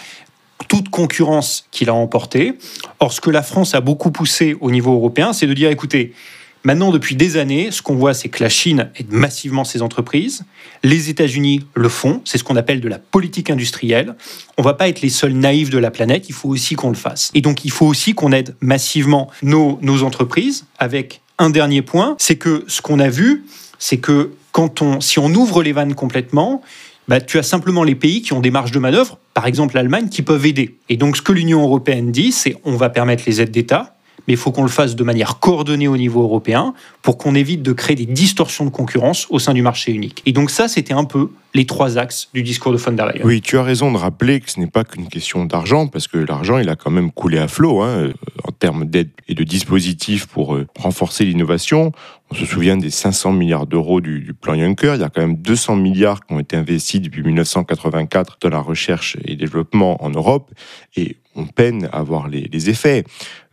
toute 0.69 0.89
concurrence 0.89 1.67
qui 1.71 1.85
l'a 1.85 1.95
emporté. 1.95 2.55
Or, 3.01 3.13
ce 3.13 3.21
que 3.21 3.31
la 3.31 3.43
France 3.43 3.75
a 3.75 3.81
beaucoup 3.81 4.11
poussé 4.11 4.57
au 4.61 4.71
niveau 4.71 4.95
européen, 4.95 5.33
c'est 5.33 5.47
de 5.47 5.53
dire 5.53 5.71
écoutez, 5.71 6.15
Maintenant, 6.65 6.93
depuis 6.93 7.17
des 7.17 7.37
années, 7.37 7.71
ce 7.71 7.83
qu'on 7.83 7.97
voit, 7.97 8.15
c'est 8.15 8.29
que 8.29 8.43
la 8.43 8.49
Chine 8.49 8.91
aide 8.97 9.11
massivement 9.11 9.65
ses 9.65 9.83
entreprises. 9.83 10.45
Les 10.85 11.11
États-Unis 11.11 11.65
le 11.75 11.89
font. 11.89 12.21
C'est 12.25 12.39
ce 12.39 12.45
qu'on 12.45 12.57
appelle 12.57 12.81
de 12.81 12.89
la 12.89 12.99
politique 12.99 13.51
industrielle. 13.51 14.15
On 14.57 14.63
ne 14.63 14.65
va 14.65 14.75
pas 14.75 14.89
être 14.89 15.01
les 15.01 15.09
seuls 15.09 15.33
naïfs 15.33 15.71
de 15.71 15.79
la 15.79 15.91
planète. 15.91 16.29
Il 16.29 16.35
faut 16.35 16.49
aussi 16.49 16.77
qu'on 16.77 16.91
le 16.91 16.95
fasse. 16.95 17.31
Et 17.35 17.41
donc, 17.41 17.65
il 17.65 17.73
faut 17.73 17.87
aussi 17.87 18.15
qu'on 18.15 18.31
aide 18.33 18.55
massivement 18.61 19.31
nos, 19.43 19.79
entreprises 20.03 20.67
avec 20.79 21.21
un 21.39 21.51
dernier 21.51 21.83
point, 21.83 22.17
c'est 22.19 22.37
que 22.37 22.65
ce 22.69 22.81
qu'on 22.83 22.99
a 22.99 23.09
vu, 23.09 23.45
c'est 23.79 23.99
que 23.99 24.33
quand 24.53 24.83
on, 24.83 25.01
si 25.01 25.19
on 25.19 25.29
ouvre 25.35 25.63
les 25.63 25.73
vannes 25.73 25.95
complètement, 25.95 26.63
bah, 27.09 27.21
tu 27.21 27.39
as 27.39 27.43
simplement 27.43 27.85
les 27.85 27.95
pays 27.95 28.23
qui 28.23 28.33
ont 28.33 28.41
des 28.41 28.51
marges 28.51 28.71
de 28.71 28.79
manœuvre, 28.79 29.19
par 29.35 29.47
exemple 29.47 29.75
l'Allemagne, 29.75 30.09
qui 30.09 30.23
peuvent 30.23 30.47
aider. 30.47 30.77
Et 30.89 30.97
donc 30.97 31.17
ce 31.17 31.23
que 31.23 31.33
l'Union 31.33 31.63
européenne 31.63 32.13
dit, 32.13 32.33
c'est 32.33 32.57
on 32.65 32.77
va 32.77 32.91
permettre 32.91 33.25
les 33.27 33.41
aides 33.41 33.51
d'État, 33.51 33.97
mais 34.27 34.35
il 34.35 34.37
faut 34.37 34.53
qu'on 34.53 34.63
le 34.63 34.69
fasse 34.69 34.97
de 34.97 35.05
manière 35.05 35.39
coordonnée 35.39 35.89
au 35.89 35.97
niveau 35.97 36.23
européen 36.23 36.75
pour 37.03 37.19
qu'on 37.19 37.35
évite 37.35 37.63
de 37.63 37.73
créer 37.73 37.97
des 37.97 38.07
distorsions 38.07 38.65
de 38.65 38.71
concurrence 38.71 39.27
au 39.31 39.39
sein 39.39 39.55
du 39.55 39.63
marché 39.63 39.93
unique. 39.93 40.23
Et 40.27 40.33
donc 40.33 40.51
ça, 40.51 40.69
c'était 40.69 40.95
un 40.95 41.05
peu 41.05 41.31
les 41.55 41.67
trois 41.67 41.99
axes 41.99 42.31
du 42.33 42.43
discours 42.43 42.73
de 42.73 42.79
von 42.79 42.93
der 42.93 43.07
Leyen. 43.07 43.25
Oui, 43.25 43.41
tu 43.41 43.59
as 43.59 43.63
raison 43.63 43.93
de 43.93 43.99
rappeler 43.99 44.41
que 44.41 44.51
ce 44.51 44.59
n'est 44.59 44.69
pas 44.69 44.85
qu'une 44.85 45.09
question 45.09 45.45
d'argent, 45.45 45.87
parce 45.87 46.09
que 46.09 46.17
l'argent, 46.17 46.59
il 46.59 46.69
a 46.69 46.77
quand 46.77 46.91
même 46.91 47.11
coulé 47.11 47.39
à 47.39 47.49
flot 47.49 47.83
hein, 47.83 48.11
en 48.45 48.53
termes 48.53 48.87
d'aide 48.87 49.11
et 49.29 49.35
de 49.35 49.45
dispositifs 49.45 50.27
pour 50.27 50.55
euh, 50.55 50.67
renforcer 50.79 51.25
l'innovation. 51.25 51.93
On 52.31 52.35
se 52.35 52.47
souvient 52.47 52.79
des 52.79 52.91
500 52.91 53.33
milliards 53.33 53.67
d'euros 53.67 54.01
du, 54.01 54.33
plan 54.41 54.55
Juncker. 54.55 54.95
Il 54.95 55.01
y 55.03 55.05
a 55.05 55.11
quand 55.11 55.21
même 55.21 55.37
200 55.37 55.77
milliards 55.77 56.25
qui 56.25 56.33
ont 56.33 56.41
été 56.41 56.57
investis 56.57 57.01
depuis 57.01 57.23
1984 57.23 58.39
dans 58.41 58.49
la 58.49 58.61
recherche 58.61 59.19
et 59.27 59.37
développement 59.37 60.03
en 60.03 60.09
Europe. 60.09 60.51
Et 60.97 61.17
on 61.35 61.47
peine 61.47 61.89
à 61.93 62.03
voir 62.03 62.29
les, 62.29 62.71
effets. 62.71 63.05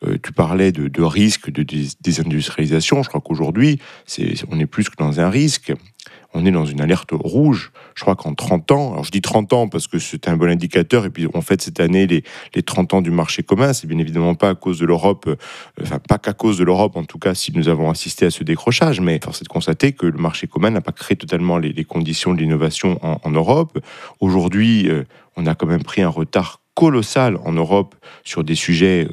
Euh, 0.05 0.17
tu 0.21 0.31
parlais 0.31 0.71
de, 0.71 0.87
de 0.87 1.01
risque 1.01 1.49
de 1.49 1.63
désindustrialisation. 2.01 3.03
Je 3.03 3.09
crois 3.09 3.21
qu'aujourd'hui, 3.21 3.79
on 4.51 4.59
est 4.59 4.65
plus 4.65 4.89
que 4.89 4.95
dans 4.97 5.19
un 5.19 5.29
risque 5.29 5.73
on 6.33 6.45
est 6.45 6.51
dans 6.51 6.65
une 6.65 6.81
alerte 6.81 7.09
rouge. 7.11 7.71
Je 7.95 8.01
crois 8.01 8.15
qu'en 8.15 8.33
30 8.33 8.71
ans, 8.71 8.91
alors 8.91 9.03
je 9.03 9.11
dis 9.11 9.21
30 9.21 9.53
ans 9.53 9.67
parce 9.67 9.87
que 9.87 9.99
c'est 9.99 10.27
un 10.27 10.37
bon 10.37 10.49
indicateur, 10.49 11.05
et 11.05 11.09
puis 11.09 11.27
on 11.33 11.41
fait 11.41 11.61
cette 11.61 11.79
année 11.79 12.07
les, 12.07 12.23
les 12.53 12.61
30 12.61 12.93
ans 12.93 13.01
du 13.01 13.11
marché 13.11 13.43
commun, 13.43 13.73
c'est 13.73 13.87
bien 13.87 13.97
évidemment 13.97 14.35
pas 14.35 14.49
à 14.49 14.55
cause 14.55 14.79
de 14.79 14.85
l'Europe, 14.85 15.25
euh, 15.27 15.35
enfin 15.81 15.99
pas 15.99 16.17
qu'à 16.17 16.33
cause 16.33 16.57
de 16.57 16.63
l'Europe 16.63 16.95
en 16.95 17.03
tout 17.03 17.19
cas 17.19 17.33
si 17.33 17.51
nous 17.55 17.67
avons 17.67 17.89
assisté 17.89 18.25
à 18.25 18.31
ce 18.31 18.43
décrochage, 18.43 19.01
mais 19.01 19.19
force 19.23 19.41
est 19.41 19.43
de 19.43 19.49
constater 19.49 19.93
que 19.93 20.05
le 20.05 20.17
marché 20.17 20.47
commun 20.47 20.69
n'a 20.69 20.81
pas 20.81 20.91
créé 20.91 21.17
totalement 21.17 21.57
les, 21.57 21.73
conditions 21.83 22.33
de 22.33 22.39
l'innovation 22.39 22.99
en, 23.01 23.31
Europe. 23.31 23.79
Aujourd'hui, 24.19 24.89
euh, 24.89 25.03
on 25.35 25.47
a 25.47 25.55
quand 25.55 25.65
même 25.65 25.83
pris 25.83 26.01
un 26.01 26.09
retard 26.09 26.61
colossal 26.79 27.37
en 27.43 27.51
Europe 27.51 27.93
sur 28.23 28.45
des 28.45 28.55
sujets 28.55 29.09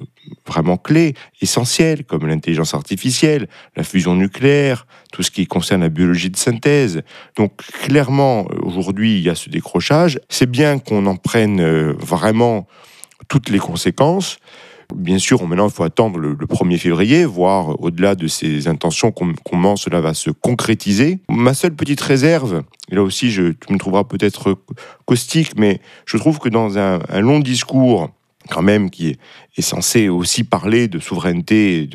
vraiment 0.47 0.77
clés, 0.77 1.15
essentiels, 1.43 2.05
comme 2.05 2.25
l'intelligence 2.25 2.75
artificielle, 2.75 3.49
la 3.75 3.83
fusion 3.83 4.15
nucléaire, 4.15 4.87
tout 5.13 5.25
ce 5.25 5.33
qui 5.33 5.49
concerne 5.49 5.81
la 5.81 5.89
biologie 5.89 6.31
de 6.31 6.37
synthèse. 6.37 7.03
Donc 7.35 7.57
clairement, 7.83 8.47
aujourd'hui, 8.63 9.17
il 9.17 9.23
y 9.25 9.31
a 9.31 9.35
ce 9.35 9.51
décrochage. 9.51 10.21
C'est 10.29 10.49
bien 10.49 10.79
qu'on 10.79 11.07
en 11.07 11.17
prenne 11.17 11.61
euh, 11.61 11.93
vraiment 11.99 12.69
toutes 13.27 13.49
les 13.51 13.59
conséquences. 13.59 14.39
Bien 14.95 15.19
sûr, 15.19 15.47
maintenant, 15.47 15.69
il 15.69 15.73
faut 15.73 15.83
attendre 15.83 16.19
le, 16.19 16.35
1er 16.35 16.79
février, 16.79 17.25
voir 17.25 17.81
au-delà 17.83 18.15
de 18.15 18.27
ces 18.29 18.69
intentions 18.69 19.13
comment 19.13 19.77
cela 19.77 20.01
va 20.01 20.15
se 20.15 20.31
concrétiser. 20.31 21.19
Ma 21.29 21.55
seule 21.55 21.75
petite 21.75 22.01
réserve, 22.01 22.63
et 22.91 22.95
là 22.95 23.03
aussi, 23.03 23.29
tu 23.31 23.73
me 23.73 23.79
trouveras 23.79 24.05
peut-être 24.05 24.59
caustique, 25.05 25.53
mais 25.57 25.81
je 26.07 26.17
trouve 26.17 26.39
que 26.39 26.49
dans 26.49 26.79
un, 26.79 27.01
long 27.21 27.41
discours, 27.41 28.11
quand 28.49 28.63
même, 28.63 28.91
qui 28.91 29.09
est, 29.09 29.63
censé 29.63 30.09
aussi 30.09 30.45
parler 30.45 30.87
de 30.87 30.99
souveraineté 30.99 31.89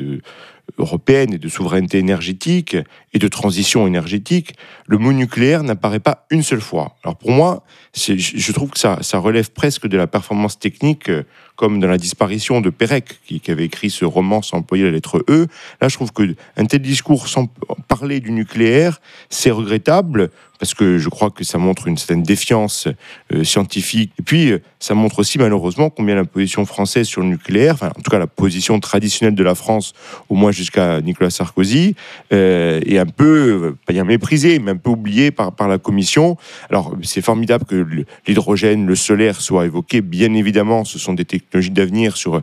européenne 0.78 1.34
et 1.34 1.38
de 1.38 1.48
souveraineté 1.48 1.98
énergétique 1.98 2.76
et 3.12 3.18
de 3.18 3.28
transition 3.28 3.86
énergétique, 3.86 4.54
le 4.86 4.98
mot 4.98 5.12
nucléaire 5.12 5.62
n'apparaît 5.62 6.00
pas 6.00 6.26
une 6.30 6.42
seule 6.42 6.60
fois. 6.60 6.96
Alors 7.04 7.16
pour 7.16 7.30
moi, 7.30 7.64
je 7.94 8.52
trouve 8.52 8.70
que 8.70 8.78
ça, 8.78 8.98
ça 9.02 9.18
relève 9.18 9.50
presque 9.52 9.86
de 9.86 9.96
la 9.96 10.06
performance 10.06 10.58
technique 10.58 11.10
comme 11.56 11.80
dans 11.80 11.88
la 11.88 11.98
disparition 11.98 12.60
de 12.60 12.70
Pérec, 12.70 13.20
qui, 13.26 13.40
avait 13.50 13.64
écrit 13.64 13.90
ce 13.90 14.04
roman 14.04 14.42
sans 14.42 14.58
employer 14.58 14.84
la 14.84 14.90
lettre 14.90 15.24
E. 15.28 15.46
Là, 15.80 15.88
je 15.88 15.94
trouve 15.96 16.12
qu'un 16.12 16.64
tel 16.66 16.80
discours 16.80 17.28
sans 17.28 17.46
parler 17.88 18.20
du 18.20 18.32
nucléaire, 18.32 19.00
c'est 19.28 19.50
regrettable, 19.50 20.30
parce 20.58 20.74
que 20.74 20.96
je 20.96 21.08
crois 21.08 21.30
que 21.30 21.42
ça 21.42 21.58
montre 21.58 21.88
une 21.88 21.98
certaine 21.98 22.22
défiance 22.22 22.86
euh, 23.34 23.42
scientifique. 23.42 24.12
Et 24.20 24.22
puis, 24.22 24.52
euh, 24.52 24.62
ça 24.78 24.94
montre 24.94 25.18
aussi 25.18 25.38
malheureusement 25.38 25.90
combien 25.90 26.14
la 26.14 26.24
position 26.24 26.64
française 26.66 27.08
sur 27.08 27.20
le 27.20 27.26
nucléaire, 27.26 27.74
enfin, 27.74 27.88
en 27.88 28.00
tout 28.00 28.10
cas 28.10 28.20
la 28.20 28.28
position 28.28 28.78
traditionnelle 28.78 29.34
de 29.34 29.42
la 29.42 29.56
France, 29.56 29.92
au 30.28 30.36
moins 30.36 30.52
jusqu'à 30.52 31.00
Nicolas 31.00 31.30
Sarkozy, 31.30 31.96
euh, 32.32 32.80
est 32.86 32.98
un 32.98 33.06
peu, 33.06 33.74
pas 33.86 33.92
dire 33.92 34.04
méprisée, 34.04 34.60
mais 34.60 34.70
un 34.70 34.76
peu 34.76 34.90
oubliée 34.90 35.32
par, 35.32 35.52
par 35.52 35.66
la 35.66 35.78
Commission. 35.78 36.36
Alors, 36.70 36.94
c'est 37.02 37.22
formidable 37.22 37.64
que 37.64 37.86
l'hydrogène, 38.28 38.86
le 38.86 38.94
solaire 38.94 39.40
soient 39.40 39.66
évoqués. 39.66 40.00
Bien 40.00 40.32
évidemment, 40.34 40.84
ce 40.84 40.98
sont 40.98 41.14
des 41.14 41.24
technologies 41.24 41.41
d'avenir 41.70 42.16
sur 42.16 42.42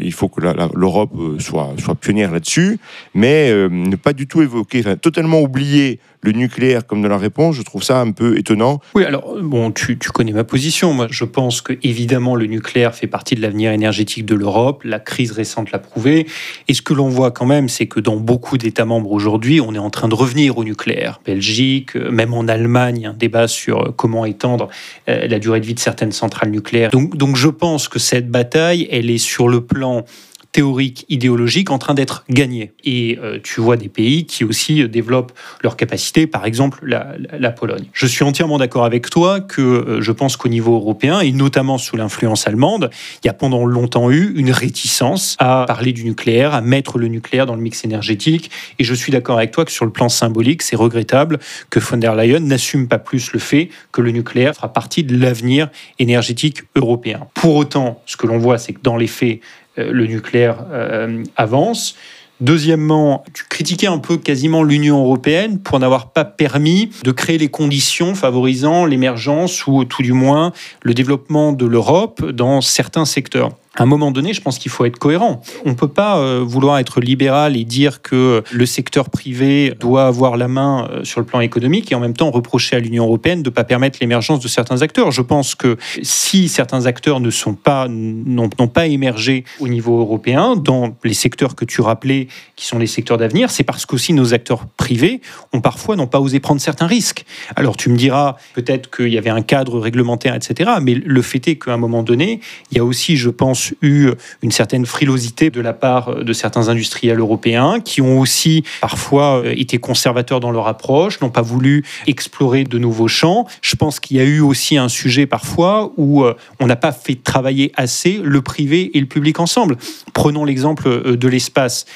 il 0.00 0.12
faut 0.12 0.28
que 0.28 0.40
l'Europe 0.74 1.10
euh, 1.18 1.38
soit, 1.38 1.74
soit 1.78 1.94
pionnière 1.94 2.32
là-dessus, 2.32 2.78
mais 3.14 3.50
euh, 3.50 3.68
ne 3.70 3.96
pas 3.96 4.12
du 4.12 4.26
tout 4.26 4.42
évoquer, 4.42 4.82
totalement 4.96 5.40
oublier 5.40 6.00
le 6.24 6.30
nucléaire 6.30 6.86
comme 6.86 7.02
de 7.02 7.08
la 7.08 7.18
réponse, 7.18 7.56
je 7.56 7.62
trouve 7.62 7.82
ça 7.82 8.00
un 8.00 8.12
peu 8.12 8.38
étonnant. 8.38 8.80
Oui, 8.94 9.04
alors, 9.04 9.36
bon, 9.42 9.72
tu, 9.72 9.96
connais 9.96 10.30
ma 10.30 10.44
position. 10.44 10.92
Moi, 10.92 11.08
je 11.10 11.24
pense 11.24 11.60
que, 11.62 11.72
évidemment, 11.82 12.36
le 12.36 12.46
nucléaire 12.46 12.94
fait 12.94 13.08
partie 13.08 13.34
de 13.34 13.42
l'avenir 13.42 13.72
énergétique 13.72 14.24
de 14.24 14.36
l'Europe. 14.36 14.82
La 14.84 15.00
crise 15.00 15.32
récente 15.32 15.72
l'a 15.72 15.80
prouvé. 15.80 16.28
Et 16.68 16.74
ce 16.74 16.82
que 16.82 16.94
l'on 16.94 17.08
voit 17.08 17.32
quand 17.32 17.46
même, 17.46 17.68
c'est 17.68 17.86
que 17.86 17.98
dans 17.98 18.16
beaucoup 18.16 18.56
d'États 18.56 18.84
membres 18.84 19.10
aujourd'hui, 19.10 19.60
on 19.60 19.74
est 19.74 19.78
en 19.78 19.90
train 19.90 20.06
de 20.06 20.14
revenir 20.14 20.58
au 20.58 20.64
nucléaire. 20.64 21.20
Belgique, 21.26 21.96
euh, 21.96 22.12
même 22.12 22.34
en 22.34 22.46
Allemagne, 22.46 23.06
un 23.06 23.14
débat 23.14 23.48
sur 23.48 23.92
comment 23.96 24.24
étendre 24.24 24.68
la 25.08 25.38
durée 25.40 25.58
de 25.60 25.66
vie 25.66 25.74
de 25.74 25.80
certaines 25.80 26.12
centrales 26.12 26.50
nucléaires. 26.50 26.90
Donc, 26.90 27.16
donc 27.16 27.34
je 27.34 27.48
pense 27.48 27.88
que 27.88 27.98
cette 27.98 28.30
bataille, 28.30 28.86
elle 28.90 29.10
est 29.10 29.18
sur 29.18 29.41
le 29.48 29.64
plan 29.64 30.04
théorique, 30.52 31.06
idéologique 31.08 31.70
en 31.70 31.78
train 31.78 31.94
d'être 31.94 32.24
gagné. 32.28 32.72
Et 32.84 33.18
euh, 33.22 33.38
tu 33.42 33.60
vois 33.62 33.78
des 33.78 33.88
pays 33.88 34.26
qui 34.26 34.44
aussi 34.44 34.82
euh, 34.82 34.88
développent 34.88 35.32
leurs 35.62 35.76
capacités, 35.76 36.26
par 36.26 36.44
exemple 36.44 36.80
la, 36.84 37.50
Pologne. 37.52 37.84
Je 37.92 38.06
suis 38.06 38.24
entièrement 38.24 38.58
d'accord 38.58 38.84
avec 38.84 39.10
toi 39.10 39.40
que 39.40 39.60
euh, 39.60 40.00
je 40.00 40.12
pense 40.12 40.36
qu'au 40.36 40.48
niveau 40.48 40.74
européen, 40.74 41.20
et 41.20 41.32
notamment 41.32 41.78
sous 41.78 41.96
l'influence 41.96 42.46
allemande, 42.46 42.90
il 43.22 43.26
y 43.26 43.30
a 43.30 43.34
pendant 43.34 43.64
longtemps 43.64 44.10
eu 44.10 44.32
une 44.36 44.50
réticence 44.50 45.36
à 45.38 45.64
parler 45.66 45.92
du 45.92 46.04
nucléaire, 46.04 46.54
à 46.54 46.60
mettre 46.60 46.98
le 46.98 47.08
nucléaire 47.08 47.46
dans 47.46 47.54
le 47.54 47.62
mix 47.62 47.84
énergétique. 47.84 48.50
Et 48.78 48.84
je 48.84 48.94
suis 48.94 49.12
d'accord 49.12 49.38
avec 49.38 49.52
toi 49.52 49.64
que 49.64 49.72
sur 49.72 49.84
le 49.84 49.90
plan 49.90 50.08
symbolique, 50.08 50.62
c'est 50.62 50.76
regrettable 50.76 51.38
que 51.70 51.80
von 51.80 51.96
der 51.96 52.14
Leyen 52.14 52.40
n'assume 52.40 52.88
pas 52.88 52.98
plus 52.98 53.32
le 53.32 53.38
fait 53.38 53.70
que 53.90 54.02
le 54.02 54.10
nucléaire 54.10 54.54
fera 54.54 54.72
partie 54.72 55.04
de 55.04 55.16
l'avenir 55.16 55.68
énergétique 55.98 56.62
européen. 56.74 57.26
Pour 57.34 57.56
autant, 57.56 58.02
ce 58.06 58.16
que 58.16 58.26
l'on 58.26 58.38
voit, 58.38 58.58
c'est 58.58 58.72
que 58.72 58.82
dans 58.82 58.96
les 58.96 59.06
faits, 59.06 59.40
le 59.76 60.06
nucléaire 60.06 60.64
euh, 60.70 61.22
avance. 61.36 61.96
Deuxièmement, 62.40 63.24
tu 63.34 63.44
critiquais 63.48 63.86
un 63.86 63.98
peu 63.98 64.16
quasiment 64.16 64.64
l'Union 64.64 64.98
européenne 64.98 65.60
pour 65.60 65.78
n'avoir 65.78 66.10
pas 66.10 66.24
permis 66.24 66.90
de 67.04 67.12
créer 67.12 67.38
les 67.38 67.48
conditions 67.48 68.16
favorisant 68.16 68.84
l'émergence 68.84 69.66
ou 69.68 69.84
tout 69.84 70.02
du 70.02 70.12
moins 70.12 70.52
le 70.82 70.92
développement 70.92 71.52
de 71.52 71.66
l'Europe 71.66 72.28
dans 72.30 72.60
certains 72.60 73.04
secteurs 73.04 73.52
à 73.74 73.84
un 73.84 73.86
moment 73.86 74.10
donné, 74.10 74.34
je 74.34 74.42
pense 74.42 74.58
qu'il 74.58 74.70
faut 74.70 74.84
être 74.84 74.98
cohérent. 74.98 75.40
On 75.64 75.70
ne 75.70 75.74
peut 75.74 75.88
pas 75.88 76.18
euh, 76.18 76.44
vouloir 76.44 76.78
être 76.78 77.00
libéral 77.00 77.56
et 77.56 77.64
dire 77.64 78.02
que 78.02 78.42
le 78.50 78.66
secteur 78.66 79.08
privé 79.08 79.72
doit 79.80 80.06
avoir 80.06 80.36
la 80.36 80.46
main 80.46 80.88
euh, 80.90 81.04
sur 81.04 81.20
le 81.20 81.26
plan 81.26 81.40
économique 81.40 81.90
et 81.90 81.94
en 81.94 82.00
même 82.00 82.12
temps 82.12 82.30
reprocher 82.30 82.76
à 82.76 82.80
l'Union 82.80 83.04
européenne 83.04 83.42
de 83.42 83.48
ne 83.48 83.54
pas 83.54 83.64
permettre 83.64 83.98
l'émergence 84.02 84.40
de 84.40 84.48
certains 84.48 84.82
acteurs. 84.82 85.10
Je 85.10 85.22
pense 85.22 85.54
que 85.54 85.78
si 86.02 86.48
certains 86.48 86.84
acteurs 86.84 87.20
ne 87.20 87.30
sont 87.30 87.54
pas 87.54 87.86
n'ont 87.88 88.48
pas 88.48 88.86
émergé 88.86 89.44
au 89.58 89.68
niveau 89.68 90.00
européen 90.00 90.56
dans 90.56 90.94
les 91.02 91.14
secteurs 91.14 91.54
que 91.54 91.64
tu 91.64 91.80
rappelais, 91.80 92.28
qui 92.56 92.66
sont 92.66 92.78
les 92.78 92.86
secteurs 92.86 93.16
d'avenir, 93.16 93.50
c'est 93.50 93.64
parce 93.64 93.86
qu'aussi 93.86 94.12
nos 94.12 94.34
acteurs 94.34 94.66
privés 94.76 95.22
ont 95.54 95.62
parfois 95.62 95.96
n'ont 95.96 96.06
pas 96.06 96.20
osé 96.20 96.40
prendre 96.40 96.60
certains 96.60 96.86
risques. 96.86 97.24
Alors 97.56 97.78
tu 97.78 97.88
me 97.88 97.96
diras 97.96 98.36
peut-être 98.54 98.94
qu'il 98.94 99.08
y 99.08 99.18
avait 99.18 99.30
un 99.30 99.42
cadre 99.42 99.78
réglementaire, 99.78 100.34
etc. 100.34 100.72
Mais 100.82 100.94
le 100.94 101.22
fait 101.22 101.48
est 101.48 101.56
qu'à 101.56 101.72
un 101.72 101.78
moment 101.78 102.02
donné, 102.02 102.40
il 102.70 102.76
y 102.76 102.80
a 102.80 102.84
aussi, 102.84 103.16
je 103.16 103.30
pense, 103.30 103.61
eu 103.82 104.10
une 104.42 104.50
certaine 104.50 104.86
frilosité 104.86 105.50
de 105.50 105.60
la 105.60 105.72
part 105.72 106.24
de 106.24 106.32
certains 106.32 106.68
industriels 106.68 107.18
européens 107.18 107.80
qui 107.80 108.00
ont 108.00 108.20
aussi 108.20 108.64
parfois 108.80 109.42
euh, 109.42 109.54
été 109.56 109.78
conservateurs 109.78 110.40
dans 110.40 110.50
leur 110.50 110.66
approche, 110.66 111.20
n'ont 111.20 111.30
pas 111.30 111.42
voulu 111.42 111.84
explorer 112.06 112.64
de 112.64 112.78
nouveaux 112.78 113.08
champs. 113.08 113.46
Je 113.60 113.76
pense 113.76 114.00
qu'il 114.00 114.16
y 114.16 114.20
a 114.20 114.24
eu 114.24 114.40
aussi 114.40 114.76
un 114.76 114.88
sujet 114.88 115.26
parfois 115.26 115.92
où 115.96 116.24
euh, 116.24 116.34
on 116.60 116.66
n'a 116.66 116.76
pas 116.76 116.92
fait 116.92 117.16
travailler 117.22 117.72
assez 117.76 118.20
le 118.22 118.42
privé 118.42 118.96
et 118.96 119.00
le 119.00 119.06
public 119.06 119.40
ensemble. 119.40 119.76
Prenons 120.12 120.44
l'exemple 120.44 120.88
euh, 120.88 121.16
de 121.16 121.28
l'espace. 121.28 121.86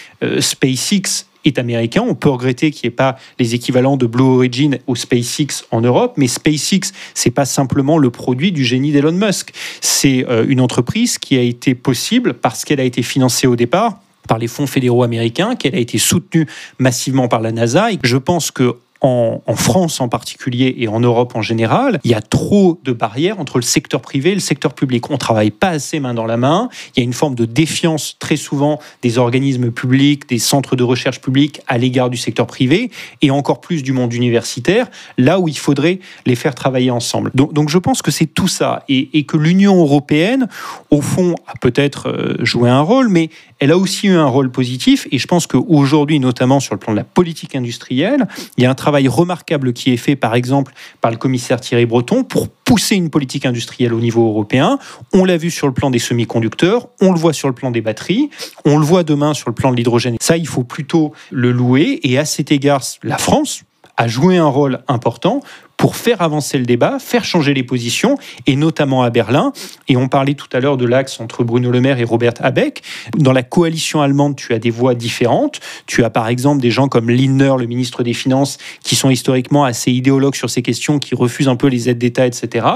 SpaceX 0.41 1.27
est 1.49 1.59
américain. 1.59 2.05
On 2.07 2.15
peut 2.15 2.29
regretter 2.29 2.71
qu'il 2.71 2.89
n'y 2.89 2.93
ait 2.93 2.97
pas 2.97 3.17
les 3.39 3.55
équivalents 3.55 3.97
de 3.97 4.07
Blue 4.07 4.25
Origin 4.25 4.79
ou 4.87 4.97
SpaceX 4.97 5.65
en 5.71 5.81
Europe, 5.81 6.15
mais 6.17 6.27
SpaceX, 6.27 6.93
c'est 7.15 7.31
pas 7.31 7.45
simplement 7.45 7.99
le 7.99 8.11
produit 8.11 8.53
du 8.53 8.65
génie 8.65 8.93
d'Elon 8.93 9.13
Musk. 9.13 9.53
C'est 9.81 10.27
euh, 10.29 10.45
une 10.49 10.61
entreprise 10.61 11.19
qui 11.19 11.37
a 11.37 11.43
été 11.43 11.75
possible 11.75 12.35
parce 12.35 12.65
qu'elle 12.65 12.81
a 12.81 12.85
été 12.85 13.03
financée 13.03 13.47
au 13.47 13.57
départ 13.57 14.01
par 14.27 14.39
les 14.39 14.49
fonds 14.49 14.67
fédéraux 14.67 15.05
américains, 15.05 15.55
qu'elle 15.55 15.75
a 15.75 15.79
été 15.79 15.99
soutenue 15.99 16.47
massivement 16.79 17.29
par 17.29 17.41
la 17.41 17.53
NASA. 17.53 17.93
Et 17.93 17.99
je 18.03 18.17
pense 18.17 18.51
que 18.51 18.75
en, 19.01 19.41
France 19.55 20.01
en 20.01 20.09
particulier 20.09 20.75
et 20.79 20.89
en 20.89 21.01
Europe 21.01 21.35
en 21.35 21.43
général, 21.43 22.01
il 22.05 22.11
y 22.11 22.15
a 22.15 22.21
trop 22.21 22.79
de 22.85 22.93
barrières 22.93 23.41
entre 23.41 23.59
le 23.59 23.63
secteur 23.63 24.01
privé 24.01 24.31
et 24.31 24.35
le 24.35 24.41
secteur 24.41 24.75
public. 24.75 25.09
On 25.11 25.15
ne 25.15 25.19
travaille 25.19 25.51
pas 25.51 25.69
assez 25.69 26.01
main 26.01 26.15
dans 26.15 26.27
la 26.27 26.37
main. 26.37 26.69
Il 26.95 27.01
y 27.01 27.03
a 27.03 27.05
une 27.05 27.13
forme 27.13 27.35
de 27.35 27.45
défiance 27.45 28.17
très 28.19 28.37
souvent 28.37 28.81
des 29.03 29.19
organismes 29.19 29.71
publics, 29.71 30.29
des 30.29 30.39
centres 30.39 30.77
de 30.77 30.85
recherche 30.85 31.21
publics 31.21 31.61
à 31.67 31.79
l'égard 31.79 32.11
du 32.11 32.17
secteur 32.17 32.47
privé 32.47 32.91
et 33.23 33.31
encore 33.31 33.61
plus 33.61 33.83
du 33.83 33.93
monde 33.93 34.13
universitaire, 34.13 34.89
là 35.19 35.41
où 35.41 35.49
il 35.49 35.59
faudrait 35.59 36.01
les 36.25 36.37
faire 36.37 36.55
travailler 36.55 36.91
ensemble. 36.91 37.31
Donc, 37.35 37.69
je 37.69 37.79
pense 37.79 38.03
que 38.03 38.11
c'est 38.11 38.27
tout 38.27 38.49
ça 38.49 38.85
et, 38.89 39.19
et 39.19 39.25
que 39.25 39.37
l'Union 39.37 39.81
européenne, 39.81 40.49
au 40.91 41.01
fond, 41.01 41.35
a 41.47 41.55
peut-être 41.61 42.09
euh, 42.09 42.37
joué 42.41 42.71
un 42.71 42.81
rôle, 42.81 43.09
mais 43.09 43.31
elle 43.59 43.71
a 43.71 43.79
aussi 43.79 44.09
eu 44.09 44.17
un 44.17 44.27
rôle 44.27 44.51
positif 44.51 45.09
et 45.11 45.19
je 45.19 45.27
pense 45.27 45.47
qu'aujourd'hui, 45.47 46.21
notamment 46.21 46.61
sur 46.61 46.75
le 46.75 46.79
plan 46.79 46.93
de 46.93 46.99
la 46.99 47.05
politique 47.05 47.55
industrielle, 47.55 48.27
il 48.57 48.65
y 48.65 48.67
a 48.67 48.71
un 48.71 48.75
travail 48.75 48.86
remarquable 48.87 49.73
qui 49.73 49.93
est 49.93 49.97
fait, 49.97 50.17
par 50.17 50.35
exemple, 50.35 50.73
par 51.01 51.11
le 51.11 51.17
commissaire 51.17 51.61
Thierry 51.61 51.87
Breton 51.87 52.25
pour 52.25 52.49
pousser 52.49 52.97
une 52.97 53.11
politique 53.11 53.47
industrielle 53.47 53.95
au 53.95 54.01
niveau 54.01 54.29
européen. 54.29 54.79
On 55.13 55.25
l'a 55.25 55.37
vu 55.37 55.51
sur 55.51 55.67
le 55.67 55.73
plan 55.73 55.91
des 55.91 55.99
semi-conducteurs, 55.99 56.89
on 57.01 57.13
le 57.13 57.19
voit 57.19 57.33
sur 57.33 57.49
le 57.49 57.55
plan 57.55 57.71
des 57.71 57.81
batteries, 57.81 58.31
on 58.65 58.79
le 58.79 58.85
voit 58.85 59.03
demain 59.03 59.35
sur 59.35 59.49
le 59.49 59.55
plan 59.55 59.71
de 59.71 59.77
l'hydrogène. 59.77 60.17
Ça, 60.21 60.37
il 60.37 60.47
faut 60.47 60.65
plutôt 60.65 61.13
le 61.31 61.53
louer. 61.53 62.01
Et 62.03 62.19
à 62.19 62.25
cet 62.25 62.51
égard, 62.51 62.83
la 63.03 63.19
France, 63.19 63.63
a 63.97 64.09
joué 64.09 64.37
un 64.37 64.47
rôle 64.47 64.81
important 64.89 65.41
pour 65.77 65.97
faire 65.97 66.23
avancer 66.23 66.59
le 66.59 66.65
débat, 66.65 66.99
faire 66.99 67.25
changer 67.25 67.55
les 67.55 67.63
positions, 67.63 68.17
et 68.47 68.57
notamment 68.57 69.03
à 69.03 69.11
Berlin. 69.11 69.53
Et 69.89 69.97
on 69.97 70.09
parlait 70.09 70.35
tout 70.35 70.49
à 70.53 70.61
l'heure 70.61 70.77
de 70.77 70.87
l'axe 70.87 71.21
entre 71.21 71.45
Bruno 71.45 71.71
Le 71.71 71.81
Maire 71.81 71.99
et 71.99 72.05
Robert 72.05 72.35
Habeck. 72.41 72.83
Dans 73.17 73.33
la 73.33 73.43
coalition 73.43 74.01
allemande, 74.01 74.37
tu 74.37 74.55
as 74.55 74.59
des 74.59 74.71
voix 74.71 74.95
différentes. 74.95 75.61
Tu 75.87 76.05
as 76.05 76.11
par 76.11 76.29
exemple 76.29 76.61
des 76.61 76.71
gens 76.71 76.89
comme 76.89 77.11
Lindner, 77.11 77.55
le 77.59 77.67
ministre 77.67 78.03
des 78.03 78.15
Finances, 78.15 78.59
qui 78.83 78.97
sont 78.97 79.11
historiquement 79.11 79.65
assez 79.65 79.93
idéologues 79.93 80.35
sur 80.35 80.51
ces 80.51 80.63
questions, 80.63 80.99
qui 80.99 81.15
refusent 81.15 81.49
un 81.49 81.57
peu 81.57 81.69
les 81.69 81.89
aides 81.89 81.99
d'État, 81.99 82.27
etc. 82.27 82.67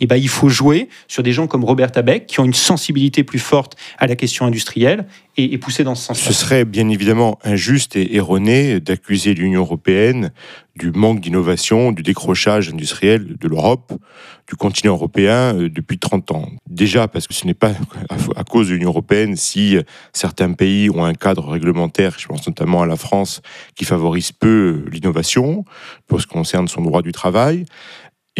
Et 0.00 0.06
ben, 0.06 0.16
il 0.16 0.28
faut 0.28 0.48
jouer 0.48 0.88
sur 1.08 1.22
des 1.22 1.32
gens 1.32 1.46
comme 1.46 1.64
Robert 1.64 1.90
Habeck, 1.94 2.26
qui 2.26 2.40
ont 2.40 2.44
une 2.44 2.54
sensibilité 2.54 3.24
plus 3.24 3.38
forte 3.38 3.76
à 3.98 4.06
la 4.06 4.16
question 4.16 4.46
industrielle 4.46 5.06
et, 5.36 5.58
pousser 5.58 5.84
dans 5.84 5.94
ce 5.94 6.06
sens. 6.06 6.18
Ce 6.20 6.32
serait 6.32 6.64
bien 6.64 6.88
évidemment 6.88 7.38
injuste 7.44 7.96
et 7.96 8.16
erroné 8.16 8.80
d'accuser 8.80 9.34
l'Union 9.34 9.60
européenne 9.60 10.32
du 10.76 10.92
manque 10.92 11.20
d'innovation, 11.20 11.92
du 11.92 12.02
décrochage 12.02 12.70
industriel 12.70 13.36
de 13.36 13.48
l'Europe, 13.48 13.92
du 14.48 14.56
continent 14.56 14.94
européen 14.94 15.54
euh, 15.54 15.68
depuis 15.68 15.98
30 15.98 16.30
ans. 16.32 16.48
Déjà 16.68 17.06
parce 17.08 17.26
que 17.26 17.34
ce 17.34 17.46
n'est 17.46 17.54
pas 17.54 17.72
à 18.36 18.44
cause 18.44 18.68
de 18.68 18.74
l'Union 18.74 18.90
européenne 18.90 19.36
si 19.36 19.76
certains 20.12 20.52
pays 20.52 20.90
ont 20.90 21.04
un 21.04 21.14
cadre 21.14 21.48
réglementaire, 21.48 22.16
je 22.18 22.26
pense 22.26 22.46
notamment 22.46 22.82
à 22.82 22.86
la 22.86 22.96
France, 22.96 23.42
qui 23.74 23.84
favorise 23.84 24.32
peu 24.32 24.84
l'innovation 24.90 25.64
pour 26.06 26.20
ce 26.20 26.26
qui 26.26 26.32
concerne 26.32 26.68
son 26.68 26.82
droit 26.82 27.02
du 27.02 27.12
travail 27.12 27.64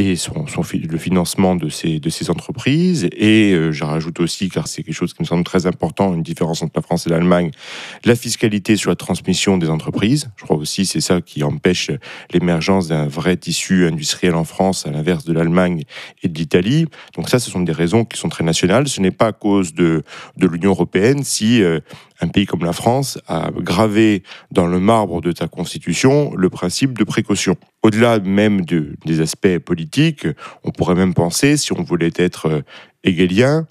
et 0.01 0.78
le 0.78 0.98
financement 0.98 1.57
de 1.57 1.68
ces, 1.68 2.30
entreprises. 2.30 3.09
Et 3.12 3.53
euh, 3.53 3.72
je 3.72 3.84
rajoute 3.84 4.20
aussi, 4.20 4.48
car 4.48 4.66
c'est 4.66 4.82
quelque 4.82 4.94
chose 4.94 5.14
qui 5.14 5.22
me 5.22 5.26
semble 5.26 5.44
très 5.44 5.66
important, 5.66 6.14
une 6.14 6.22
différence 6.22 6.62
entre 6.62 6.72
la 6.76 6.82
France 6.82 7.07
et 7.07 7.11
l'Allemagne, 7.11 7.51
la 8.05 8.14
fiscalité 8.14 8.76
sur 8.76 8.90
la 8.90 8.96
transmission 8.96 9.59
des 9.59 9.68
entreprises. 9.68 10.30
Je 10.36 10.44
crois 10.44 10.57
aussi 10.57 10.86
c'est 10.86 11.01
ça 11.01 11.20
qui 11.20 11.42
empêche 11.42 11.90
l'émergence 12.32 12.88
d'un 12.88 13.07
vrai 13.07 13.36
tissu 13.36 13.86
industriel 13.86 14.34
en 14.34 14.44
France, 14.44 14.86
à 14.86 14.90
l'inverse 14.90 15.24
de 15.24 15.32
l'Allemagne 15.32 15.84
et 16.22 16.28
de 16.28 16.38
l'Italie. 16.38 16.86
Donc 17.16 17.28
ça, 17.28 17.38
ce 17.38 17.51
sont 17.51 17.61
des 17.61 17.72
raisons 17.72 18.05
qui 18.05 18.18
sont 18.18 18.28
très 18.28 18.44
nationales. 18.44 18.88
Ce 18.88 19.01
n'est 19.01 19.11
pas 19.11 19.28
à 19.28 19.32
cause 19.32 19.74
de, 19.74 20.03
de 20.36 20.46
l'Union 20.46 20.70
européenne 20.70 21.24
si 21.24 21.62
euh, 21.62 21.80
un 22.20 22.28
pays 22.28 22.46
comme 22.46 22.64
la 22.64 22.72
France 22.72 23.18
a 23.26 23.50
gravé 23.56 24.22
dans 24.50 24.66
le 24.66 24.78
marbre 24.78 25.20
de 25.20 25.32
ta 25.32 25.48
constitution 25.48 26.32
le 26.34 26.50
principe 26.50 26.98
de 26.98 27.04
précaution. 27.04 27.56
Au-delà 27.82 28.18
même 28.18 28.62
de, 28.62 28.94
des 29.06 29.20
aspects 29.20 29.58
politiques, 29.58 30.26
on 30.64 30.70
pourrait 30.70 30.94
même 30.94 31.14
penser, 31.14 31.56
si 31.56 31.72
on 31.72 31.82
voulait 31.82 32.12
être 32.16 32.46
euh, 32.46 32.62
hegelien, 33.04 33.66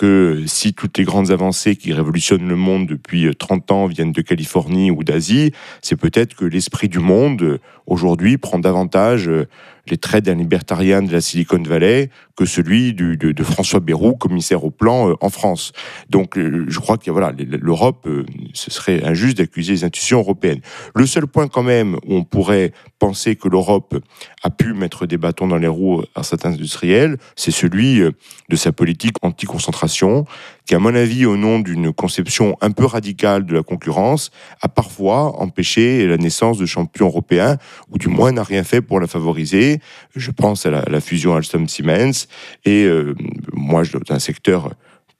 que 0.00 0.44
si 0.46 0.72
toutes 0.72 0.96
les 0.96 1.04
grandes 1.04 1.30
avancées 1.30 1.76
qui 1.76 1.92
révolutionnent 1.92 2.48
le 2.48 2.56
monde 2.56 2.86
depuis 2.86 3.28
30 3.36 3.70
ans 3.70 3.86
viennent 3.86 4.12
de 4.12 4.22
Californie 4.22 4.90
ou 4.90 5.04
d'Asie, 5.04 5.52
c'est 5.82 5.96
peut-être 5.96 6.34
que 6.34 6.46
l'esprit 6.46 6.88
du 6.88 7.00
monde 7.00 7.60
aujourd'hui 7.86 8.38
prend 8.38 8.58
davantage 8.58 9.28
euh, 9.28 9.46
les 9.90 9.98
traits 9.98 10.24
d'un 10.24 10.34
libertarien 10.34 11.02
de 11.02 11.12
la 11.12 11.20
Silicon 11.20 11.62
Valley 11.62 12.10
que 12.36 12.44
celui 12.46 12.94
de, 12.94 13.42
François 13.42 13.80
Bayrou, 13.80 14.14
commissaire 14.14 14.64
au 14.64 14.70
plan 14.70 15.10
euh, 15.10 15.14
en 15.20 15.28
France. 15.28 15.72
Donc 16.08 16.38
euh, 16.38 16.64
je 16.68 16.78
crois 16.78 16.96
que 16.96 17.10
voilà, 17.10 17.32
l'Europe, 17.36 18.08
ce 18.54 18.70
serait 18.70 19.04
injuste 19.04 19.38
d'accuser 19.38 19.72
les 19.72 19.84
institutions 19.84 20.20
européennes. 20.20 20.60
Le 20.94 21.06
seul 21.06 21.26
point 21.26 21.48
quand 21.48 21.62
même 21.62 21.96
où 22.06 22.14
on 22.14 22.24
pourrait 22.24 22.72
penser 22.98 23.36
que 23.36 23.48
l'Europe 23.48 23.96
a 24.42 24.50
pu 24.50 24.72
mettre 24.72 25.06
des 25.06 25.18
bâtons 25.18 25.48
dans 25.48 25.58
les 25.58 25.68
roues 25.68 26.02
à 26.14 26.22
certains 26.22 26.52
industriels, 26.52 27.18
c'est 27.36 27.50
celui 27.50 28.00
de 28.00 28.56
sa 28.56 28.72
politique 28.72 29.16
anti-concentration, 29.22 30.24
qui, 30.66 30.74
à 30.74 30.78
mon 30.78 30.94
avis, 30.94 31.26
au 31.26 31.36
nom 31.36 31.58
d'une 31.58 31.92
conception 31.92 32.56
un 32.60 32.70
peu 32.70 32.84
radicale 32.84 33.44
de 33.46 33.54
la 33.54 33.62
concurrence, 33.62 34.30
a 34.60 34.68
parfois 34.68 35.40
empêché 35.40 36.06
la 36.06 36.16
naissance 36.16 36.58
de 36.58 36.66
champions 36.66 37.06
européens, 37.06 37.56
ou 37.90 37.98
du 37.98 38.08
moins 38.08 38.32
n'a 38.32 38.44
rien 38.44 38.64
fait 38.64 38.80
pour 38.80 39.00
la 39.00 39.06
favoriser. 39.06 39.80
Je 40.14 40.30
pense 40.30 40.66
à 40.66 40.70
la, 40.70 41.00
fusion 41.00 41.34
Alstom-Siemens, 41.34 42.26
et 42.64 42.84
euh, 42.84 43.14
moi, 43.52 43.82
dans 43.84 44.14
un 44.14 44.18
secteur 44.18 44.70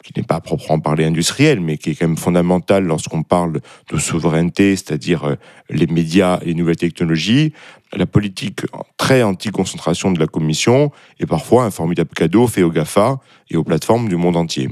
qui 0.02 0.12
n'est 0.16 0.26
pas 0.26 0.40
proprement 0.40 0.80
parler 0.80 1.04
industriel, 1.04 1.60
mais 1.60 1.76
qui 1.76 1.90
est 1.90 1.94
quand 1.94 2.08
même 2.08 2.16
fondamental 2.16 2.84
lorsqu'on 2.84 3.22
parle 3.22 3.60
de 3.90 3.98
souveraineté, 3.98 4.76
c'est-à-dire 4.76 5.24
euh, 5.24 5.34
les 5.68 5.86
médias 5.86 6.38
et 6.42 6.46
les 6.46 6.54
nouvelles 6.54 6.76
technologies, 6.76 7.52
la 7.92 8.06
politique 8.06 8.62
très 8.96 9.22
anti-concentration 9.22 10.12
de 10.12 10.20
la 10.20 10.26
Commission 10.26 10.90
est 11.18 11.26
parfois 11.26 11.64
un 11.64 11.70
formidable 11.70 12.10
cadeau 12.14 12.46
fait 12.46 12.62
aux 12.62 12.70
GAFA 12.70 13.18
et 13.50 13.56
aux 13.56 13.64
plateformes 13.64 14.08
du 14.08 14.16
monde 14.16 14.36
entier. 14.36 14.68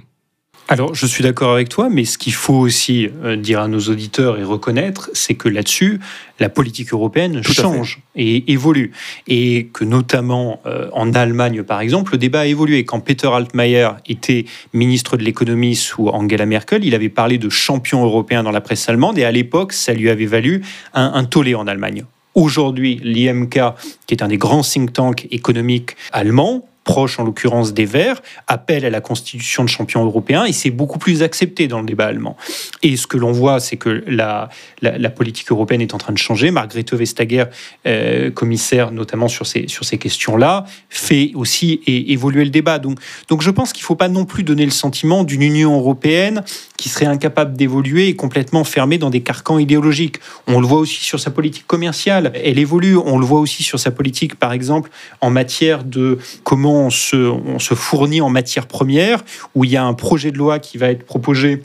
Alors, 0.71 0.95
je 0.95 1.07
suis 1.07 1.23
d'accord 1.23 1.55
avec 1.55 1.71
toi, 1.71 1.89
mais 1.91 2.05
ce 2.05 2.19
qu'il 2.19 2.35
faut 2.35 2.59
aussi 2.59 3.09
euh, 3.25 3.37
dire 3.37 3.61
à 3.61 3.69
nos 3.69 3.81
auditeurs 3.81 4.39
et 4.39 4.45
reconnaître, 4.45 5.09
c'est 5.15 5.33
que 5.33 5.49
là-dessus, 5.49 5.99
la 6.41 6.51
politique 6.51 6.93
européenne 6.93 7.43
change 7.43 8.01
et 8.15 8.53
évolue. 8.53 8.93
Et 9.27 9.69
que 9.73 9.85
notamment 9.85 10.61
euh, 10.67 10.91
en 10.93 11.15
Allemagne, 11.15 11.63
par 11.63 11.81
exemple, 11.81 12.13
le 12.13 12.19
débat 12.19 12.41
a 12.41 12.47
évolué. 12.47 12.85
Quand 12.85 13.01
Peter 13.01 13.29
Altmaier 13.29 13.89
était 14.07 14.45
ministre 14.75 15.17
de 15.17 15.25
l'économie 15.25 15.75
sous 15.75 16.09
Angela 16.09 16.45
Merkel, 16.45 16.85
il 16.85 16.95
avait 16.95 17.09
parlé 17.09 17.39
de 17.39 17.49
champion 17.49 18.05
européen 18.05 18.43
dans 18.43 18.51
la 18.51 18.61
presse 18.61 18.87
allemande, 18.91 19.17
et 19.19 19.25
à 19.25 19.33
l'époque, 19.33 19.73
ça 19.73 19.95
lui 19.95 20.11
avait 20.11 20.27
valu 20.27 20.63
un, 20.93 21.13
un 21.15 21.25
tollé 21.25 21.55
en 21.55 21.67
Allemagne. 21.67 22.05
Aujourd'hui, 22.35 23.01
l'IMK, 23.03 23.59
qui 24.07 24.15
est 24.15 24.23
un 24.23 24.29
des 24.29 24.37
grands 24.37 24.61
think 24.61 24.93
tanks 24.93 25.27
économiques 25.31 25.97
allemands, 26.13 26.69
proche 26.89 27.19
en 27.19 27.25
l'occurrence 27.25 27.75
des 27.75 27.85
Verts, 27.85 28.23
appelle 28.47 28.87
à 28.87 28.89
la 28.89 29.03
constitution 29.03 29.63
de 29.63 29.69
champion 29.69 30.03
européen 30.07 30.47
et 30.47 30.55
c'est 30.55 30.71
beaucoup 30.71 30.99
plus 30.99 31.23
accepté 31.23 31.69
dans 31.69 31.81
le 31.81 31.87
débat 31.87 32.07
allemand. 32.07 32.35
Et 32.83 32.97
ce 32.97 33.07
que 33.07 33.19
l'on 33.19 33.31
voit, 33.31 33.61
c'est 33.61 33.77
que 33.77 34.03
la, 34.07 34.49
la, 34.81 35.11
politique 35.11 35.51
européenne 35.51 35.83
est 35.83 35.93
en 35.93 35.99
train 35.99 36.15
de 36.15 36.19
changer. 36.19 36.51
Margrethe 36.51 36.95
Vestager, 36.95 37.45
euh, 37.87 38.31
commissaire 38.31 38.91
notamment 38.91 39.29
sur 39.29 39.47
ces, 39.47 39.69
sur 39.69 39.85
ces 39.85 39.99
questions-là, 39.99 40.65
fait 40.89 41.33
aussi 41.35 41.83
évoluer 41.87 42.45
le 42.45 42.51
débat. 42.51 42.79
Donc, 42.79 42.99
donc 43.29 43.43
je 43.43 43.51
pense 43.51 43.75
qu'il 43.75 43.83
ne 43.83 43.87
faut 43.87 43.95
pas 43.95 44.09
non 44.09 44.25
plus 44.25 44.43
donner 44.43 44.65
le 44.65 44.71
sentiment 44.71 45.25
d'une 45.25 45.43
Union 45.43 45.77
européenne 45.77 46.43
qui 46.79 46.89
serait 46.89 47.05
incapable 47.05 47.55
d'évoluer 47.55 48.09
et 48.09 48.17
complètement 48.17 48.65
fermée 48.65 48.97
dans 48.97 49.11
des 49.11 49.21
carcans 49.21 49.59
idéologiques. 49.59 50.21
On 50.47 50.59
le 50.59 50.67
voit 50.67 50.79
aussi 50.79 51.05
sur 51.05 51.21
sa 51.21 51.31
politique 51.31 51.67
commerciale. 51.67 52.33
Elle 52.43 52.59
évolue. 52.59 52.97
On 52.97 53.19
le 53.19 53.27
voit 53.27 53.41
aussi 53.41 53.63
sur 53.63 53.79
sa 53.79 53.91
politique, 53.91 54.37
par 54.37 54.53
exemple, 54.55 54.89
en 55.21 55.29
matière 55.29 55.85
de 55.85 56.19
comment 56.45 56.78
on 56.87 56.91
se, 56.91 57.75
fournit 57.75 58.21
en 58.21 58.31
matière 58.31 58.67
première, 58.67 59.25
où 59.55 59.65
il 59.65 59.71
y 59.71 59.77
a 59.77 59.85
un 59.85 59.95
projet 59.95 60.31
de 60.31 60.39
loi 60.39 60.59
qui 60.59 60.79
va 60.79 60.89
être 60.91 61.05
proposé 61.05 61.63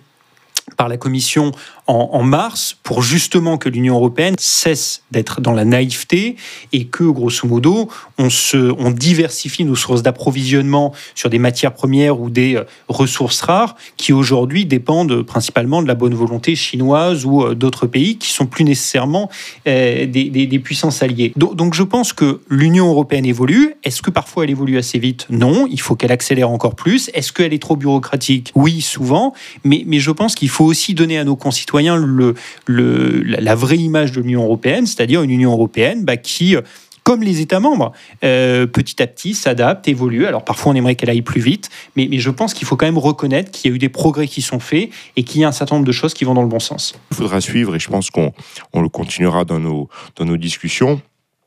par 0.77 0.87
la 0.87 0.97
Commission 0.97 1.51
en, 1.87 2.23
mars 2.23 2.77
pour 2.83 3.01
justement 3.01 3.57
que 3.57 3.67
l'Union 3.67 3.95
européenne 3.95 4.35
cesse 4.39 5.03
d'être 5.11 5.41
dans 5.41 5.51
la 5.51 5.65
naïveté 5.65 6.37
et 6.71 6.85
que, 6.85 7.03
grosso 7.03 7.47
modo, 7.47 7.89
on, 8.17 8.29
se, 8.29 8.73
on 8.79 8.91
diversifie 8.91 9.65
nos 9.65 9.75
sources 9.75 10.01
d'approvisionnement 10.01 10.93
sur 11.15 11.29
des 11.29 11.39
matières 11.39 11.73
premières 11.73 12.21
ou 12.21 12.29
des 12.29 12.55
euh, 12.55 12.63
ressources 12.87 13.41
rares 13.41 13.75
qui 13.97 14.13
aujourd'hui 14.13 14.65
dépendent 14.65 15.23
principalement 15.23 15.81
de 15.81 15.87
la 15.87 15.95
bonne 15.95 16.13
volonté 16.13 16.55
chinoise 16.55 17.25
ou 17.25 17.43
euh, 17.43 17.55
d'autres 17.55 17.87
pays 17.87 18.17
qui 18.17 18.29
sont 18.29 18.45
plus 18.45 18.63
nécessairement 18.63 19.29
euh, 19.67 20.05
des, 20.05 20.29
des, 20.29 20.59
puissances 20.59 21.03
alliées. 21.03 21.33
Donc, 21.35 21.55
donc 21.55 21.73
je 21.73 21.83
pense 21.83 22.13
que 22.13 22.39
l'Union 22.49 22.87
européenne 22.87 23.25
évolue. 23.25 23.75
Est-ce 23.83 24.01
que 24.01 24.09
parfois 24.09 24.45
elle 24.45 24.51
évolue 24.51 24.77
assez 24.77 24.99
vite? 24.99 25.27
Non. 25.29 25.67
Il 25.69 25.81
faut 25.81 25.95
qu'elle 25.95 26.11
accélère 26.11 26.49
encore 26.49 26.75
plus. 26.75 27.09
Est-ce 27.13 27.33
qu'elle 27.33 27.53
est 27.53 27.61
trop 27.61 27.75
bureaucratique? 27.75 28.51
Oui, 28.55 28.81
souvent. 28.81 29.33
Mais, 29.65 29.83
mais 29.85 29.99
je 29.99 30.11
pense 30.11 30.35
qu'il 30.35 30.49
faut 30.49 30.65
aussi 30.65 30.93
donner 30.93 31.17
à 31.17 31.25
nos 31.25 31.35
concitoyens 31.35 31.72
le, 31.81 33.23
la 33.23 33.55
vraie 33.55 33.77
image 33.77 34.11
de 34.11 34.21
l'Union 34.21 34.43
européenne, 34.43 34.85
c'est-à-dire 34.85 35.21
une 35.21 35.31
Union 35.31 35.51
européenne 35.51 36.03
bah, 36.03 36.17
qui 36.17 36.55
comme 37.03 37.21
les 37.21 37.41
États 37.41 37.59
membres, 37.59 37.91
euh, 38.23 38.65
petit 38.65 39.01
à 39.01 39.07
petit 39.07 39.33
s'adapte, 39.33 39.87
évolue. 39.87 40.25
Alors 40.25 40.45
parfois 40.45 40.71
on 40.71 40.75
aimerait 40.75 40.95
qu'elle 40.95 41.09
aille 41.09 41.21
plus 41.21 41.41
vite, 41.41 41.69
mais, 41.95 42.07
je 42.17 42.29
pense 42.29 42.53
qu'il 42.53 42.65
faut 42.65 42.77
quand 42.77 42.85
même 42.85 42.97
reconnaître 42.97 43.51
qu'il 43.51 43.69
y 43.69 43.73
a 43.73 43.75
eu 43.75 43.79
des 43.79 43.89
progrès 43.89 44.27
qui 44.27 44.41
sont 44.41 44.59
faits 44.59 44.89
et 45.15 45.23
qu'il 45.23 45.41
y 45.41 45.43
a 45.43 45.47
un 45.47 45.51
certain 45.51 45.75
nombre 45.75 45.85
de 45.85 45.91
choses 45.91 46.13
qui 46.13 46.23
vont 46.23 46.33
dans 46.33 46.41
le 46.41 46.47
bon 46.47 46.59
sens. 46.59 46.95
Il 47.11 47.17
faudra 47.17 47.41
suivre 47.41 47.75
et 47.75 47.79
je 47.79 47.89
pense 47.89 48.09
qu'on 48.09 48.31
on 48.71 48.81
le 48.81 48.89
continuera 48.89 49.43
dans 49.43 49.59
nos 49.59 50.37
discussions 50.37 51.01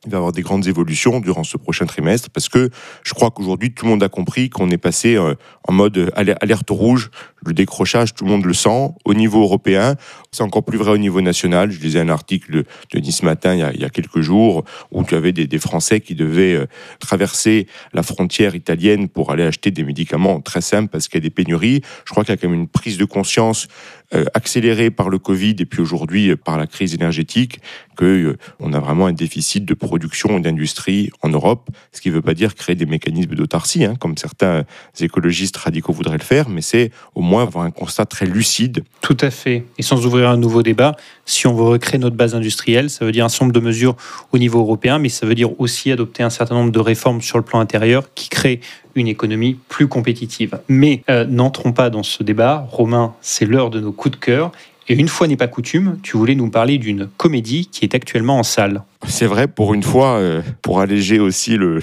il 0.05 0.11
va 0.11 0.17
y 0.17 0.19
avoir 0.19 0.31
des 0.31 0.41
grandes 0.41 0.67
évolutions 0.67 1.19
durant 1.19 1.43
ce 1.43 1.57
prochain 1.57 1.85
trimestre 1.85 2.29
parce 2.29 2.49
que 2.49 2.69
je 3.03 3.13
crois 3.13 3.31
qu'aujourd'hui 3.31 3.73
tout 3.73 3.85
le 3.85 3.91
monde 3.91 4.03
a 4.03 4.09
compris 4.09 4.49
qu'on 4.49 4.69
est 4.69 4.77
passé 4.77 5.15
euh, 5.15 5.33
en 5.67 5.73
mode 5.73 6.11
alerte 6.15 6.69
rouge, 6.69 7.09
le 7.45 7.53
décrochage, 7.53 8.13
tout 8.13 8.25
le 8.25 8.31
monde 8.31 8.45
le 8.45 8.53
sent 8.53 8.89
au 9.05 9.13
niveau 9.13 9.41
européen. 9.41 9.95
C'est 10.31 10.43
encore 10.43 10.63
plus 10.63 10.77
vrai 10.77 10.91
au 10.91 10.97
niveau 10.97 11.21
national. 11.21 11.71
Je 11.71 11.79
lisais 11.79 11.99
un 11.99 12.09
article 12.09 12.63
de, 12.91 12.99
Nice 12.99 13.23
Matin 13.23 13.53
il 13.55 13.81
y, 13.81 13.85
a, 13.85 13.89
quelques 13.89 14.21
jours 14.21 14.63
où 14.91 15.03
tu 15.03 15.15
avais 15.15 15.31
des, 15.31 15.57
Français 15.57 16.01
qui 16.01 16.13
devaient 16.13 16.55
euh, 16.55 16.67
traverser 16.99 17.67
la 17.93 18.03
frontière 18.03 18.55
italienne 18.55 19.09
pour 19.09 19.31
aller 19.31 19.43
acheter 19.43 19.71
des 19.71 19.83
médicaments 19.83 20.39
très 20.39 20.61
simples 20.61 20.89
parce 20.89 21.07
qu'il 21.07 21.17
y 21.19 21.23
a 21.23 21.27
des 21.27 21.33
pénuries. 21.33 21.81
Je 22.05 22.11
crois 22.11 22.23
qu'il 22.23 22.33
y 22.33 22.37
a 22.37 22.37
quand 22.37 22.49
même 22.49 22.59
une 22.59 22.67
prise 22.67 22.97
de 22.97 23.05
conscience 23.05 23.67
euh, 24.13 24.25
accélérée 24.33 24.91
par 24.91 25.09
le 25.09 25.19
Covid 25.19 25.55
et 25.59 25.65
puis 25.65 25.81
aujourd'hui 25.81 26.35
par 26.35 26.57
la 26.57 26.67
crise 26.67 26.93
énergétique 26.93 27.59
qu'on 27.97 28.73
a 28.73 28.79
vraiment 28.79 29.07
un 29.07 29.13
déficit 29.13 29.65
de 29.65 29.73
production 29.97 30.37
et 30.37 30.41
d'industrie 30.41 31.09
en 31.23 31.29
Europe, 31.29 31.69
ce 31.91 32.01
qui 32.01 32.09
ne 32.09 32.13
veut 32.13 32.21
pas 32.21 32.35
dire 32.35 32.53
créer 32.53 32.75
des 32.75 32.85
mécanismes 32.85 33.33
d'autarcie, 33.33 33.83
hein, 33.83 33.95
comme 33.99 34.15
certains 34.15 34.63
écologistes 34.99 35.57
radicaux 35.57 35.91
voudraient 35.91 36.19
le 36.19 36.23
faire, 36.23 36.49
mais 36.49 36.61
c'est 36.61 36.91
au 37.15 37.21
moins 37.21 37.41
avoir 37.41 37.65
un 37.65 37.71
constat 37.71 38.05
très 38.05 38.27
lucide. 38.27 38.83
Tout 39.01 39.17
à 39.21 39.31
fait. 39.31 39.65
Et 39.79 39.81
sans 39.81 40.05
ouvrir 40.05 40.29
un 40.29 40.37
nouveau 40.37 40.61
débat, 40.61 40.95
si 41.25 41.47
on 41.47 41.55
veut 41.55 41.63
recréer 41.63 41.97
notre 41.97 42.15
base 42.15 42.35
industrielle, 42.35 42.91
ça 42.91 43.05
veut 43.05 43.11
dire 43.11 43.25
un 43.25 43.29
certain 43.29 43.51
de 43.51 43.59
mesures 43.59 43.95
au 44.31 44.37
niveau 44.37 44.59
européen, 44.59 44.99
mais 44.99 45.09
ça 45.09 45.25
veut 45.25 45.35
dire 45.35 45.59
aussi 45.59 45.91
adopter 45.91 46.21
un 46.21 46.29
certain 46.29 46.53
nombre 46.53 46.71
de 46.71 46.79
réformes 46.79 47.21
sur 47.21 47.39
le 47.39 47.43
plan 47.43 47.59
intérieur 47.59 48.13
qui 48.13 48.29
créent 48.29 48.59
une 48.93 49.07
économie 49.07 49.57
plus 49.67 49.87
compétitive. 49.87 50.59
Mais 50.67 51.03
euh, 51.09 51.25
n'entrons 51.25 51.71
pas 51.71 51.89
dans 51.89 52.03
ce 52.03 52.21
débat. 52.21 52.67
Romain, 52.69 53.15
c'est 53.21 53.45
l'heure 53.45 53.71
de 53.71 53.79
nos 53.79 53.91
coups 53.91 54.13
de 54.17 54.23
cœur. 54.23 54.51
Et 54.89 54.95
une 54.95 55.09
fois 55.09 55.27
n'est 55.27 55.37
pas 55.37 55.47
coutume, 55.47 55.99
tu 56.01 56.15
voulais 56.15 56.35
nous 56.35 56.49
parler 56.49 56.77
d'une 56.77 57.07
comédie 57.17 57.67
qui 57.69 57.83
est 57.83 57.93
actuellement 57.93 58.39
en 58.39 58.43
salle. 58.43 58.83
C'est 59.05 59.25
vrai, 59.25 59.47
pour 59.47 59.73
une 59.73 59.83
fois, 59.83 60.17
euh, 60.17 60.41
pour 60.61 60.79
alléger 60.79 61.19
aussi 61.19 61.57
le, 61.57 61.81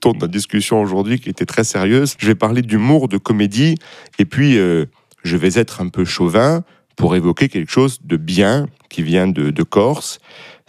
ton 0.00 0.12
de 0.12 0.20
la 0.22 0.28
discussion 0.28 0.80
aujourd'hui 0.80 1.20
qui 1.20 1.28
était 1.28 1.44
très 1.44 1.64
sérieuse, 1.64 2.14
je 2.18 2.26
vais 2.26 2.34
parler 2.34 2.62
d'humour, 2.62 3.08
de 3.08 3.18
comédie, 3.18 3.74
et 4.18 4.24
puis 4.24 4.56
euh, 4.56 4.86
je 5.22 5.36
vais 5.36 5.58
être 5.58 5.82
un 5.82 5.88
peu 5.88 6.04
chauvin 6.04 6.62
pour 6.96 7.14
évoquer 7.14 7.48
quelque 7.48 7.70
chose 7.70 7.98
de 8.02 8.16
bien 8.16 8.66
qui 8.88 9.02
vient 9.02 9.28
de, 9.28 9.50
de 9.50 9.62
Corse. 9.62 10.18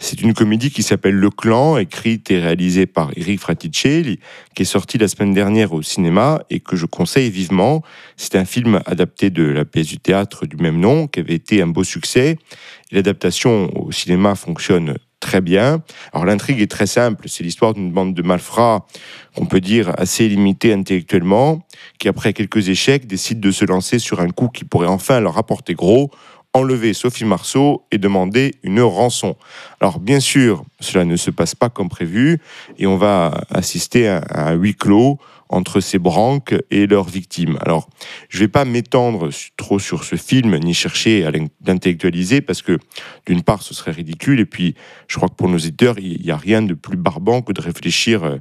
C'est 0.00 0.22
une 0.22 0.32
comédie 0.32 0.70
qui 0.70 0.84
s'appelle 0.84 1.16
Le 1.16 1.28
Clan, 1.28 1.76
écrite 1.76 2.30
et 2.30 2.38
réalisée 2.38 2.86
par 2.86 3.10
Eric 3.16 3.40
Fraticelli, 3.40 4.20
qui 4.54 4.62
est 4.62 4.64
sortie 4.64 4.96
la 4.96 5.08
semaine 5.08 5.34
dernière 5.34 5.72
au 5.72 5.82
cinéma 5.82 6.40
et 6.50 6.60
que 6.60 6.76
je 6.76 6.86
conseille 6.86 7.30
vivement. 7.30 7.82
C'est 8.16 8.36
un 8.36 8.44
film 8.44 8.80
adapté 8.86 9.30
de 9.30 9.42
la 9.42 9.64
pièce 9.64 9.88
du 9.88 9.98
théâtre 9.98 10.46
du 10.46 10.56
même 10.56 10.78
nom, 10.78 11.08
qui 11.08 11.18
avait 11.18 11.34
été 11.34 11.60
un 11.62 11.66
beau 11.66 11.82
succès. 11.82 12.38
L'adaptation 12.92 13.76
au 13.76 13.90
cinéma 13.90 14.36
fonctionne 14.36 14.98
très 15.18 15.40
bien. 15.40 15.82
Alors 16.12 16.26
l'intrigue 16.26 16.60
est 16.60 16.70
très 16.70 16.86
simple, 16.86 17.28
c'est 17.28 17.42
l'histoire 17.42 17.74
d'une 17.74 17.90
bande 17.90 18.14
de 18.14 18.22
malfrats, 18.22 18.86
qu'on 19.34 19.46
peut 19.46 19.60
dire 19.60 19.92
assez 19.98 20.28
limitée 20.28 20.72
intellectuellement, 20.72 21.66
qui 21.98 22.08
après 22.08 22.32
quelques 22.32 22.68
échecs 22.68 23.08
décident 23.08 23.40
de 23.40 23.50
se 23.50 23.64
lancer 23.64 23.98
sur 23.98 24.20
un 24.20 24.30
coup 24.30 24.48
qui 24.48 24.64
pourrait 24.64 24.86
enfin 24.86 25.18
leur 25.18 25.38
apporter 25.38 25.74
gros 25.74 26.12
enlever 26.54 26.94
Sophie 26.94 27.24
Marceau 27.24 27.86
et 27.90 27.98
demander 27.98 28.54
une 28.62 28.80
rançon. 28.80 29.36
Alors 29.80 30.00
bien 30.00 30.20
sûr, 30.20 30.64
cela 30.80 31.04
ne 31.04 31.16
se 31.16 31.30
passe 31.30 31.54
pas 31.54 31.68
comme 31.68 31.88
prévu 31.88 32.40
et 32.78 32.86
on 32.86 32.96
va 32.96 33.42
assister 33.50 34.08
à, 34.08 34.22
un 34.30 34.54
huis 34.54 34.74
clos 34.74 35.18
entre 35.50 35.80
ces 35.80 35.98
branques 35.98 36.54
et 36.70 36.86
leurs 36.86 37.08
victimes. 37.08 37.56
Alors, 37.62 37.88
je 38.28 38.38
ne 38.38 38.40
vais 38.44 38.48
pas 38.48 38.64
m'étendre 38.64 39.30
trop 39.56 39.78
sur 39.78 40.04
ce 40.04 40.16
film, 40.16 40.56
ni 40.58 40.74
chercher 40.74 41.24
à 41.24 41.30
l'intellectualiser, 41.30 42.40
parce 42.40 42.62
que 42.62 42.78
d'une 43.26 43.42
part, 43.42 43.62
ce 43.62 43.74
serait 43.74 43.92
ridicule, 43.92 44.40
et 44.40 44.44
puis 44.44 44.74
je 45.06 45.16
crois 45.16 45.28
que 45.28 45.34
pour 45.34 45.48
nos 45.48 45.58
éditeurs, 45.58 45.98
il 45.98 46.20
n'y 46.20 46.30
a 46.30 46.36
rien 46.36 46.62
de 46.62 46.74
plus 46.74 46.96
barbant 46.96 47.40
que 47.40 47.52
de 47.52 47.60
réfléchir 47.60 48.24
euh, 48.24 48.36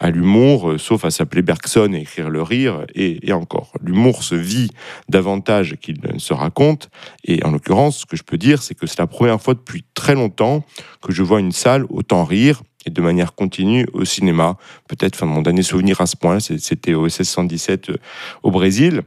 à 0.00 0.10
l'humour, 0.10 0.70
euh, 0.70 0.78
sauf 0.78 1.04
à 1.04 1.10
s'appeler 1.10 1.42
Bergson 1.42 1.92
et 1.92 2.00
écrire 2.00 2.30
le 2.30 2.42
rire, 2.42 2.86
et, 2.94 3.32
encore. 3.32 3.72
L'humour 3.82 4.22
se 4.22 4.34
vit 4.34 4.70
davantage 5.08 5.76
qu'il 5.80 6.00
ne 6.02 6.18
se 6.18 6.32
raconte, 6.32 6.88
et 7.24 7.44
en 7.44 7.50
l'occurrence, 7.50 7.98
ce 7.98 8.06
que 8.06 8.16
je 8.16 8.22
peux 8.22 8.38
dire, 8.38 8.62
c'est 8.62 8.74
que 8.74 8.86
c'est 8.86 8.98
la 8.98 9.06
première 9.06 9.40
fois 9.40 9.54
depuis 9.54 9.84
très 9.94 10.14
longtemps 10.14 10.64
que 11.02 11.12
je 11.12 11.22
vois 11.22 11.40
une 11.40 11.52
salle 11.52 11.84
autant 11.88 12.24
rire, 12.24 12.62
et 12.86 12.90
de 12.90 13.00
manière 13.00 13.34
continue 13.34 13.86
au 13.92 14.04
cinéma. 14.04 14.56
Peut-être, 14.88 15.16
enfin, 15.16 15.26
mon 15.26 15.42
dernier 15.42 15.62
souvenir 15.62 16.00
à 16.00 16.06
ce 16.06 16.16
point, 16.16 16.38
c'était 16.40 16.94
au 16.94 17.08
SS 17.08 17.28
117 17.28 17.90
euh, 17.90 17.96
au 18.42 18.50
Brésil. 18.50 19.02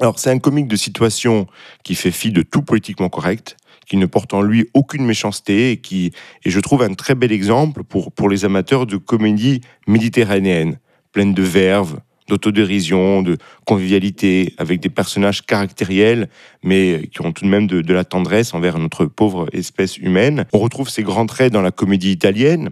Alors, 0.00 0.18
c'est 0.18 0.30
un 0.30 0.38
comique 0.38 0.68
de 0.68 0.76
situation 0.76 1.46
qui 1.84 1.94
fait 1.94 2.10
fi 2.10 2.32
de 2.32 2.42
tout 2.42 2.62
politiquement 2.62 3.08
correct, 3.08 3.56
qui 3.92 3.98
ne 3.98 4.06
porte 4.06 4.32
en 4.32 4.40
lui 4.40 4.70
aucune 4.72 5.04
méchanceté 5.04 5.72
et 5.72 5.76
qui 5.76 6.12
et 6.46 6.50
je 6.50 6.60
trouve 6.60 6.82
un 6.82 6.94
très 6.94 7.14
bel 7.14 7.30
exemple 7.30 7.84
pour, 7.84 8.10
pour 8.10 8.30
les 8.30 8.46
amateurs 8.46 8.86
de 8.86 8.96
comédie 8.96 9.60
méditerranéenne, 9.86 10.78
pleine 11.12 11.34
de 11.34 11.42
verve, 11.42 11.98
d'autodérision, 12.26 13.20
de 13.20 13.36
convivialité, 13.66 14.54
avec 14.56 14.80
des 14.80 14.88
personnages 14.88 15.44
caractériels, 15.44 16.30
mais 16.62 17.06
qui 17.12 17.20
ont 17.20 17.32
tout 17.32 17.44
de 17.44 17.50
même 17.50 17.66
de, 17.66 17.92
la 17.92 18.04
tendresse 18.04 18.54
envers 18.54 18.78
notre 18.78 19.04
pauvre 19.04 19.46
espèce 19.52 19.98
humaine. 19.98 20.46
On 20.54 20.58
retrouve 20.58 20.88
ces 20.88 21.02
grands 21.02 21.26
traits 21.26 21.52
dans 21.52 21.60
la 21.60 21.70
comédie 21.70 22.12
italienne, 22.12 22.70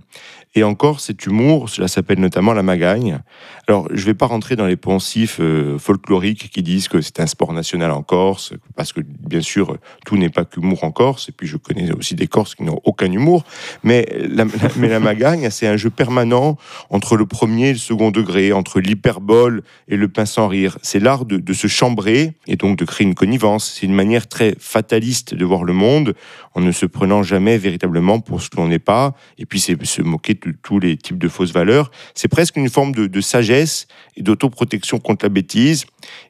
et 0.57 0.65
encore, 0.65 0.99
cet 0.99 1.27
humour, 1.27 1.69
cela 1.69 1.87
s'appelle 1.87 2.19
notamment 2.19 2.53
la 2.53 2.65
magagne. 2.65 3.21
Alors, 3.69 3.87
je 3.93 4.01
ne 4.01 4.07
vais 4.07 4.15
pas 4.15 4.27
rentrer 4.27 4.57
dans 4.57 4.67
les 4.67 4.77
poncifs 4.77 5.37
euh, 5.39 5.79
folkloriques 5.79 6.51
qui 6.51 6.65
disent 6.65 6.89
que 6.89 7.01
c'est 7.01 7.21
un 7.21 7.29
sport 7.29 7.53
national 7.53 7.93
en 7.93 8.03
Corse, 8.03 8.55
parce 8.75 8.93
que 8.93 9.01
bien 9.01 9.43
sûr, 9.43 9.77
tout 10.05 10.17
n'est 10.17 10.29
pas 10.29 10.45
qu'humour 10.45 10.83
en 10.83 10.91
Corse, 10.91 11.29
et 11.29 11.33
puis 11.33 11.47
je 11.47 11.57
connais 11.57 11.93
aussi 11.93 12.17
des 12.17 12.27
Corses 12.27 12.57
qui 12.57 12.65
n'ont 12.65 12.81
aucun 12.83 13.13
humour, 13.13 13.45
mais 13.85 14.09
la, 14.29 14.45
mais 14.77 14.89
la 14.89 14.99
magagne, 14.99 15.49
c'est 15.51 15.69
un 15.69 15.77
jeu 15.77 15.89
permanent 15.89 16.57
entre 16.89 17.17
le 17.17 17.27
premier 17.27 17.69
et 17.69 17.73
le 17.75 17.79
second 17.79 18.11
degré, 18.11 18.53
entre 18.53 18.81
l'hyperbole 18.81 19.63
et 19.87 19.97
le 19.97 20.09
pain 20.09 20.27
sans 20.27 20.49
rire. 20.49 20.79
C'est 20.83 20.99
l'art 20.99 21.27
de, 21.27 21.37
de 21.37 21.53
se 21.53 21.69
chambrer 21.69 22.33
et 22.49 22.57
donc 22.57 22.77
de 22.77 22.85
créer 22.85 23.07
une 23.07 23.15
connivence. 23.15 23.77
C'est 23.79 23.87
une 23.87 23.95
manière 23.95 24.27
très 24.27 24.57
fataliste 24.59 25.33
de 25.33 25.45
voir 25.45 25.63
le 25.63 25.75
monde, 25.75 26.15
en 26.55 26.61
ne 26.61 26.73
se 26.73 26.87
prenant 26.87 27.23
jamais 27.23 27.57
véritablement 27.57 28.19
pour 28.19 28.43
ce 28.43 28.51
que 28.51 28.57
l'on 28.57 28.67
n'est 28.67 28.81
pas, 28.81 29.15
et 29.39 29.47
puis 29.47 29.61
c'est 29.61 29.81
se 29.87 30.03
moquer 30.03 30.40
de 30.49 30.55
tous 30.63 30.79
les 30.79 30.97
types 30.97 31.19
de 31.19 31.29
fausses 31.29 31.53
valeurs. 31.53 31.91
C'est 32.15 32.29
presque 32.29 32.57
une 32.57 32.69
forme 32.69 32.93
de, 32.93 33.21
sagesse 33.21 33.87
et 34.17 34.23
d'autoprotection 34.23 34.99
contre 34.99 35.25
la 35.25 35.29
bêtise. 35.29 35.87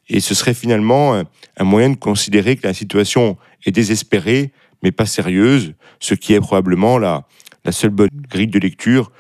Et 0.09 0.21
ce 0.21 0.35
serait 0.35 0.55
finalement 0.55 1.15
un, 1.15 1.65
moyen 1.65 1.91
de 1.91 1.97
considérer 1.97 2.57
que 2.57 2.67
la 2.67 2.75
situation 2.75 3.37
est 3.65 3.73
désespérée, 3.73 4.53
mais 4.83 4.93
pas 4.93 5.07
sérieuse, 5.07 5.75
ce 5.99 6.15
qui 6.15 6.33
est 6.33 6.41
probablement 6.41 6.99
la, 6.99 7.27
la 7.65 7.73
seule 7.73 7.91
bonne 7.91 8.09
grille 8.29 8.49
de 8.49 8.59
lecture 8.59 9.13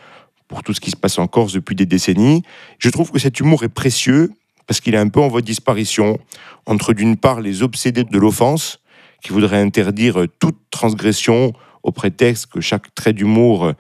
pour 0.49 0.62
tout 0.62 0.74
ce 0.74 0.80
qui 0.80 0.91
se 0.91 0.97
passe 0.97 1.18
en 1.18 1.26
Corse 1.26 1.53
depuis 1.53 1.76
des 1.76 1.86
décennies. 1.86 2.43
Je 2.78 2.91
trouve 2.91 3.12
que 3.12 3.18
cet 3.18 3.38
humour 3.38 3.62
est 3.62 3.68
précieux 3.68 4.30
parce 4.66 4.80
qu'il 4.80 4.95
est 4.95 4.99
un 4.99 5.09
peu 5.09 5.20
en 5.20 5.28
voie 5.28 5.41
de 5.41 5.47
disparition 5.47 6.18
entre 6.66 6.93
d'une 6.93 7.16
part 7.16 7.41
les 7.41 7.62
obsédés 7.62 8.05
de 8.05 8.18
l'offense 8.18 8.80
qui 9.22 9.32
voudraient 9.32 9.61
interdire 9.61 10.24
toute 10.38 10.57
transgression 10.70 11.53
au 11.83 11.93
prétexte 11.93 12.47
que 12.47 12.61
chaque 12.61 12.95
trait 12.95 13.12
d'humour 13.12 13.72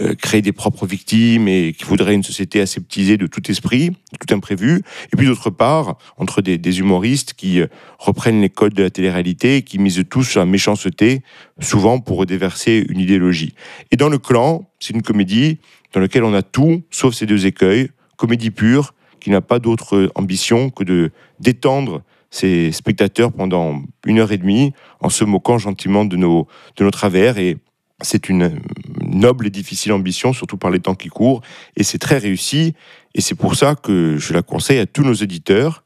euh, 0.00 0.14
crée 0.14 0.42
des 0.42 0.52
propres 0.52 0.86
victimes 0.86 1.48
et 1.48 1.72
qui 1.72 1.84
voudrait 1.84 2.14
une 2.14 2.22
société 2.22 2.60
aseptisée 2.60 3.16
de 3.16 3.26
tout 3.26 3.50
esprit, 3.50 3.90
de 3.90 4.18
tout 4.20 4.32
imprévu. 4.32 4.82
Et 5.12 5.16
puis 5.16 5.26
d'autre 5.26 5.50
part, 5.50 5.98
entre 6.18 6.40
des, 6.40 6.78
humoristes 6.78 7.34
qui 7.34 7.60
euh, 7.60 7.66
reprennent 7.98 8.40
les 8.40 8.48
codes 8.48 8.74
de 8.74 8.84
la 8.84 8.90
télé-réalité 8.90 9.56
et 9.56 9.62
qui 9.62 9.78
misent 9.78 10.04
tous 10.08 10.22
sur 10.22 10.40
la 10.40 10.46
méchanceté, 10.46 11.22
souvent 11.60 11.98
pour 11.98 12.26
déverser 12.26 12.86
une 12.88 13.00
idéologie. 13.00 13.54
Et 13.90 13.96
dans 13.96 14.08
le 14.08 14.18
clan, 14.18 14.68
c'est 14.78 14.94
une 14.94 15.02
comédie 15.02 15.58
dans 15.92 16.00
laquelle 16.00 16.22
on 16.22 16.34
a 16.34 16.42
tout, 16.42 16.82
sauf 16.90 17.14
ces 17.14 17.26
deux 17.26 17.46
écueils, 17.46 17.90
comédie 18.16 18.50
pure, 18.50 18.94
qui 19.18 19.30
n'a 19.30 19.40
pas 19.40 19.58
d'autre 19.58 20.12
ambition 20.14 20.70
que 20.70 20.84
de 20.84 21.10
détendre 21.40 22.02
ses 22.30 22.72
spectateurs 22.72 23.32
pendant 23.32 23.82
une 24.06 24.18
heure 24.18 24.32
et 24.32 24.38
demie 24.38 24.72
en 25.00 25.08
se 25.08 25.24
moquant 25.24 25.58
gentiment 25.58 26.04
de 26.04 26.16
nos, 26.16 26.46
de 26.76 26.84
nos 26.84 26.90
travers. 26.90 27.38
Et 27.38 27.56
c'est 28.02 28.28
une 28.28 28.60
noble 29.02 29.46
et 29.46 29.50
difficile 29.50 29.92
ambition, 29.92 30.32
surtout 30.32 30.56
par 30.56 30.70
les 30.70 30.80
temps 30.80 30.94
qui 30.94 31.08
courent. 31.08 31.40
Et 31.76 31.82
c'est 31.82 31.98
très 31.98 32.18
réussi. 32.18 32.74
Et 33.14 33.20
c'est 33.20 33.34
pour 33.34 33.54
ça 33.54 33.74
que 33.74 34.16
je 34.18 34.32
la 34.32 34.42
conseille 34.42 34.78
à 34.78 34.86
tous 34.86 35.02
nos 35.02 35.14
éditeurs. 35.14 35.84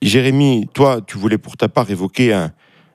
Jérémy, 0.00 0.68
toi, 0.74 1.00
tu 1.04 1.18
voulais 1.18 1.38
pour 1.38 1.56
ta 1.56 1.68
part 1.68 1.90
évoquer 1.90 2.32
un, 2.32 2.52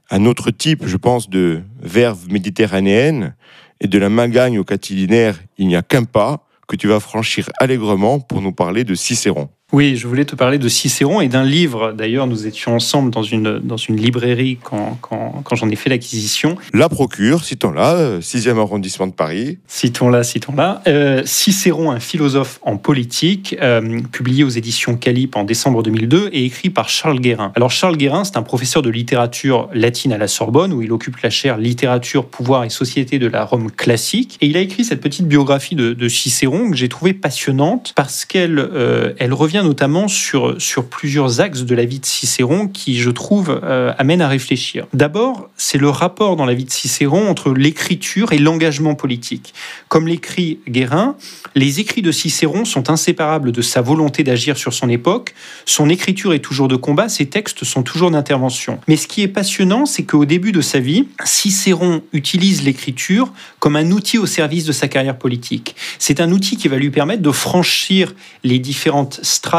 un 0.09 0.25
autre 0.25 0.51
type, 0.51 0.85
je 0.85 0.97
pense, 0.97 1.29
de 1.29 1.61
verve 1.81 2.29
méditerranéenne 2.29 3.35
et 3.81 3.87
de 3.87 3.97
la 3.97 4.09
magagne 4.09 4.57
au 4.57 4.63
catilinaire. 4.63 5.37
Il 5.57 5.67
n'y 5.67 5.75
a 5.75 5.81
qu'un 5.81 6.05
pas 6.05 6.47
que 6.67 6.75
tu 6.75 6.87
vas 6.87 6.99
franchir 6.99 7.49
allègrement 7.59 8.19
pour 8.19 8.41
nous 8.41 8.53
parler 8.53 8.83
de 8.83 8.95
Cicéron. 8.95 9.49
Oui, 9.73 9.95
je 9.95 10.07
voulais 10.07 10.23
te 10.23 10.35
parler 10.35 10.59
de 10.59 10.69
Cicéron 10.69 11.19
et 11.19 11.27
d'un 11.27 11.43
livre. 11.43 11.93
D'ailleurs, 11.93 12.27
nous 12.27 12.45
étions 12.45 12.75
ensemble 12.75 13.09
dans 13.09 13.23
une, 13.23 13.57
dans 13.57 13.75
une 13.75 13.97
librairie 13.97 14.59
quand, 14.61 14.99
quand, 15.01 15.41
quand 15.43 15.55
j'en 15.55 15.67
ai 15.67 15.75
fait 15.75 15.89
l'acquisition. 15.89 16.57
La 16.75 16.89
Procure, 16.89 17.43
citons-la, 17.43 18.19
6e 18.19 18.59
arrondissement 18.59 19.07
de 19.07 19.13
Paris. 19.13 19.57
Citons-la, 19.65 20.21
citons-la. 20.21 20.83
Euh, 20.85 21.23
Cicéron, 21.25 21.89
un 21.89 21.99
philosophe 21.99 22.59
en 22.61 22.77
politique, 22.77 23.55
euh, 23.63 23.99
publié 24.11 24.43
aux 24.43 24.49
éditions 24.49 24.95
Calip 24.95 25.35
en 25.35 25.43
décembre 25.43 25.81
2002 25.81 26.29
et 26.31 26.45
écrit 26.45 26.69
par 26.69 26.87
Charles 26.87 27.19
Guérin. 27.19 27.51
Alors, 27.55 27.71
Charles 27.71 27.97
Guérin, 27.97 28.25
c'est 28.25 28.37
un 28.37 28.43
professeur 28.43 28.83
de 28.83 28.91
littérature 28.91 29.69
latine 29.73 30.13
à 30.13 30.19
la 30.19 30.27
Sorbonne 30.27 30.71
où 30.71 30.83
il 30.83 30.91
occupe 30.91 31.17
la 31.23 31.31
chaire 31.31 31.57
littérature, 31.57 32.27
pouvoir 32.27 32.63
et 32.63 32.69
société 32.69 33.17
de 33.17 33.25
la 33.25 33.43
Rome 33.43 33.71
classique. 33.71 34.37
Et 34.39 34.45
il 34.45 34.55
a 34.55 34.59
écrit 34.59 34.85
cette 34.85 35.01
petite 35.01 35.27
biographie 35.27 35.73
de, 35.73 35.93
de 35.93 36.07
Cicéron 36.07 36.69
que 36.69 36.77
j'ai 36.77 36.89
trouvée 36.89 37.15
passionnante 37.15 37.93
parce 37.95 38.25
qu'elle 38.25 38.59
euh, 38.59 39.13
elle 39.17 39.33
revient 39.33 39.62
notamment 39.63 40.07
sur, 40.07 40.61
sur 40.61 40.85
plusieurs 40.85 41.41
axes 41.41 41.61
de 41.61 41.75
la 41.75 41.85
vie 41.85 41.99
de 41.99 42.05
Cicéron 42.05 42.67
qui, 42.67 42.99
je 42.99 43.09
trouve, 43.09 43.59
euh, 43.63 43.93
amènent 43.97 44.21
à 44.21 44.27
réfléchir. 44.27 44.85
D'abord, 44.93 45.49
c'est 45.57 45.77
le 45.77 45.89
rapport 45.89 46.35
dans 46.35 46.45
la 46.45 46.53
vie 46.53 46.65
de 46.65 46.71
Cicéron 46.71 47.27
entre 47.29 47.53
l'écriture 47.53 48.33
et 48.33 48.37
l'engagement 48.37 48.95
politique. 48.95 49.53
Comme 49.87 50.07
l'écrit 50.07 50.59
Guérin, 50.69 51.15
les 51.55 51.79
écrits 51.79 52.01
de 52.01 52.11
Cicéron 52.11 52.65
sont 52.65 52.89
inséparables 52.89 53.51
de 53.51 53.61
sa 53.61 53.81
volonté 53.81 54.23
d'agir 54.23 54.57
sur 54.57 54.73
son 54.73 54.89
époque. 54.89 55.33
Son 55.65 55.89
écriture 55.89 56.33
est 56.33 56.39
toujours 56.39 56.67
de 56.67 56.75
combat, 56.75 57.09
ses 57.09 57.27
textes 57.27 57.63
sont 57.63 57.83
toujours 57.83 58.11
d'intervention. 58.11 58.79
Mais 58.87 58.97
ce 58.97 59.07
qui 59.07 59.21
est 59.21 59.27
passionnant, 59.27 59.85
c'est 59.85 60.03
qu'au 60.03 60.25
début 60.25 60.51
de 60.51 60.61
sa 60.61 60.79
vie, 60.79 61.07
Cicéron 61.23 62.01
utilise 62.11 62.63
l'écriture 62.63 63.31
comme 63.59 63.75
un 63.75 63.91
outil 63.91 64.17
au 64.17 64.25
service 64.25 64.65
de 64.65 64.71
sa 64.71 64.87
carrière 64.87 65.17
politique. 65.17 65.75
C'est 65.99 66.19
un 66.19 66.31
outil 66.31 66.57
qui 66.57 66.67
va 66.67 66.77
lui 66.77 66.89
permettre 66.89 67.21
de 67.21 67.31
franchir 67.31 68.13
les 68.43 68.59
différentes 68.59 69.19
strates 69.23 69.52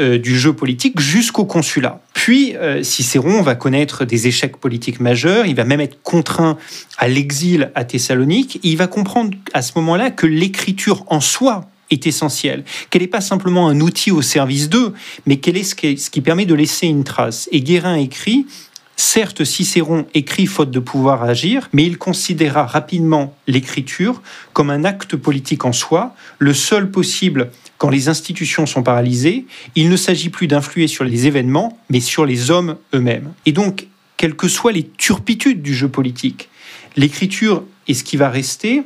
euh, 0.00 0.18
du 0.18 0.38
jeu 0.38 0.52
politique 0.52 0.98
jusqu'au 1.00 1.44
consulat. 1.44 2.00
Puis 2.12 2.56
euh, 2.56 2.82
Cicéron 2.82 3.42
va 3.42 3.54
connaître 3.54 4.04
des 4.04 4.26
échecs 4.26 4.56
politiques 4.56 5.00
majeurs, 5.00 5.46
il 5.46 5.54
va 5.54 5.64
même 5.64 5.80
être 5.80 6.02
contraint 6.02 6.58
à 6.96 7.08
l'exil 7.08 7.70
à 7.74 7.84
Thessalonique, 7.84 8.56
et 8.56 8.70
il 8.70 8.76
va 8.76 8.86
comprendre 8.86 9.36
à 9.52 9.62
ce 9.62 9.72
moment-là 9.76 10.10
que 10.10 10.26
l'écriture 10.26 11.04
en 11.06 11.20
soi 11.20 11.66
est 11.90 12.06
essentielle, 12.06 12.64
qu'elle 12.90 13.02
n'est 13.02 13.08
pas 13.08 13.20
simplement 13.20 13.68
un 13.68 13.80
outil 13.80 14.10
au 14.10 14.22
service 14.22 14.68
d'eux, 14.68 14.92
mais 15.26 15.36
qu'elle 15.36 15.56
est 15.56 15.62
ce 15.62 15.74
qui, 15.74 15.96
ce 15.96 16.10
qui 16.10 16.20
permet 16.20 16.44
de 16.44 16.54
laisser 16.54 16.86
une 16.86 17.04
trace. 17.04 17.48
Et 17.52 17.60
Guérin 17.60 17.94
écrit 17.94 18.46
Certes, 19.00 19.44
Cicéron 19.44 20.06
écrit 20.12 20.46
faute 20.46 20.72
de 20.72 20.80
pouvoir 20.80 21.22
agir, 21.22 21.68
mais 21.72 21.84
il 21.84 21.98
considéra 21.98 22.66
rapidement 22.66 23.32
l'écriture 23.46 24.20
comme 24.52 24.70
un 24.70 24.84
acte 24.84 25.14
politique 25.14 25.64
en 25.64 25.72
soi, 25.72 26.16
le 26.40 26.52
seul 26.52 26.90
possible 26.90 27.52
quand 27.78 27.90
les 27.90 28.08
institutions 28.08 28.66
sont 28.66 28.82
paralysées. 28.82 29.46
Il 29.74 29.88
ne 29.88 29.96
s'agit 29.96 30.28
plus 30.28 30.48
d'influer 30.48 30.88
sur 30.88 31.04
les 31.04 31.26
événements, 31.26 31.78
mais 31.88 32.00
sur 32.00 32.26
les 32.26 32.50
hommes 32.50 32.76
eux-mêmes. 32.94 33.32
Et 33.46 33.52
donc, 33.52 33.86
quelles 34.16 34.34
que 34.34 34.48
soient 34.48 34.72
les 34.72 34.86
turpitudes 34.86 35.62
du 35.62 35.74
jeu 35.74 35.88
politique, 35.88 36.48
l'écriture 36.96 37.62
est 37.86 37.94
ce 37.94 38.04
qui 38.04 38.16
va 38.16 38.28
rester, 38.28 38.82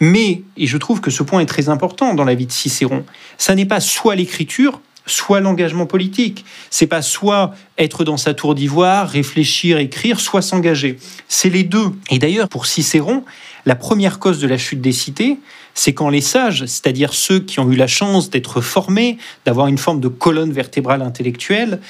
mais, 0.00 0.42
et 0.56 0.66
je 0.66 0.76
trouve 0.76 1.00
que 1.00 1.10
ce 1.10 1.22
point 1.22 1.40
est 1.40 1.46
très 1.46 1.68
important 1.68 2.14
dans 2.14 2.24
la 2.24 2.34
vie 2.34 2.46
de 2.46 2.52
Cicéron, 2.52 3.04
ça 3.36 3.54
n'est 3.54 3.66
pas 3.66 3.80
soit 3.80 4.14
l'écriture, 4.14 4.80
soit 5.06 5.40
l'engagement 5.40 5.86
politique. 5.86 6.44
C'est 6.70 6.86
pas 6.86 7.02
soit 7.02 7.54
être 7.78 8.04
dans 8.04 8.16
sa 8.16 8.34
tour 8.34 8.54
d'ivoire, 8.54 9.08
réfléchir, 9.08 9.78
écrire, 9.78 10.20
soit 10.20 10.42
s'engager. 10.42 10.98
C'est 11.28 11.48
les 11.48 11.62
deux. 11.62 11.92
Et 12.10 12.18
d'ailleurs, 12.18 12.48
pour 12.48 12.66
Cicéron, 12.66 13.24
la 13.64 13.76
première 13.76 14.18
cause 14.18 14.40
de 14.40 14.48
la 14.48 14.58
chute 14.58 14.80
des 14.80 14.92
cités, 14.92 15.38
c'est 15.76 15.92
quand 15.92 16.08
les 16.08 16.22
sages, 16.22 16.64
c'est-à-dire 16.66 17.12
ceux 17.12 17.38
qui 17.38 17.60
ont 17.60 17.70
eu 17.70 17.76
la 17.76 17.86
chance 17.86 18.30
d'être 18.30 18.60
formés, 18.60 19.18
d'avoir 19.44 19.68
une 19.68 19.78
forme 19.78 20.00
de 20.00 20.08
colonne 20.08 20.50
vertébrale 20.50 21.02
intellectuelle, 21.02 21.80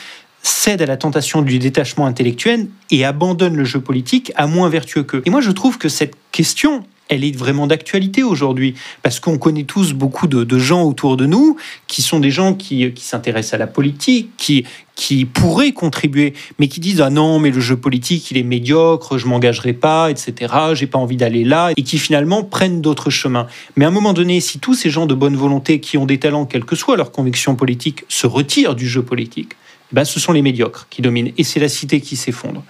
cèdent 0.46 0.82
à 0.82 0.86
la 0.86 0.96
tentation 0.96 1.42
du 1.42 1.58
détachement 1.58 2.06
intellectuel 2.06 2.68
et 2.90 3.04
abandonnent 3.04 3.56
le 3.56 3.64
jeu 3.64 3.80
politique 3.80 4.32
à 4.36 4.46
moins 4.46 4.68
vertueux 4.68 5.02
qu'eux. 5.02 5.22
Et 5.24 5.30
moi, 5.30 5.40
je 5.40 5.50
trouve 5.50 5.78
que 5.78 5.88
cette 5.88 6.14
question, 6.30 6.84
elle 7.08 7.24
est 7.24 7.36
vraiment 7.36 7.66
d'actualité 7.66 8.22
aujourd'hui, 8.22 8.74
parce 9.02 9.20
qu'on 9.20 9.38
connaît 9.38 9.64
tous 9.64 9.92
beaucoup 9.92 10.26
de, 10.26 10.58
gens 10.58 10.82
autour 10.82 11.16
de 11.16 11.26
nous 11.26 11.56
qui 11.86 12.02
sont 12.02 12.20
des 12.20 12.30
gens 12.30 12.54
qui, 12.54 12.92
s'intéressent 12.96 13.54
à 13.54 13.58
la 13.58 13.66
politique, 13.66 14.30
qui, 14.36 14.64
qui 14.94 15.24
pourraient 15.24 15.72
contribuer, 15.72 16.34
mais 16.58 16.68
qui 16.68 16.80
disent 16.80 17.00
ah 17.00 17.10
non, 17.10 17.38
mais 17.38 17.50
le 17.50 17.60
jeu 17.60 17.76
politique 17.76 18.30
il 18.30 18.38
est 18.38 18.42
médiocre, 18.42 19.18
je 19.18 19.26
m'engagerai 19.26 19.72
pas, 19.72 20.10
etc. 20.10 20.54
J'ai 20.74 20.86
pas 20.86 20.98
envie 20.98 21.16
d'aller 21.16 21.44
là, 21.44 21.72
et 21.76 21.82
qui 21.82 21.98
finalement 21.98 22.44
prennent 22.44 22.80
d'autres 22.80 23.10
chemins. 23.10 23.46
Mais 23.76 23.84
à 23.84 23.88
un 23.88 23.92
moment 23.92 24.12
donné, 24.12 24.40
si 24.40 24.58
tous 24.58 24.74
ces 24.74 24.90
gens 24.90 25.06
de 25.06 25.14
bonne 25.14 25.36
volonté 25.36 25.80
qui 25.80 25.98
ont 25.98 26.06
des 26.06 26.18
talents, 26.18 26.46
quelle 26.46 26.64
que 26.64 26.76
soit 26.76 26.96
leur 26.96 27.12
conviction 27.12 27.56
politique, 27.56 28.04
se 28.08 28.26
retirent 28.26 28.74
du 28.74 28.88
jeu 28.88 29.02
politique, 29.02 29.54
ben, 29.92 30.04
ce 30.04 30.20
sont 30.20 30.32
les 30.32 30.42
médiocres 30.42 30.86
qui 30.90 31.02
dominent, 31.02 31.32
et 31.36 31.44
c'est 31.44 31.60
la 31.60 31.68
cité 31.68 32.00
qui 32.00 32.16
s'effondre. 32.16 32.62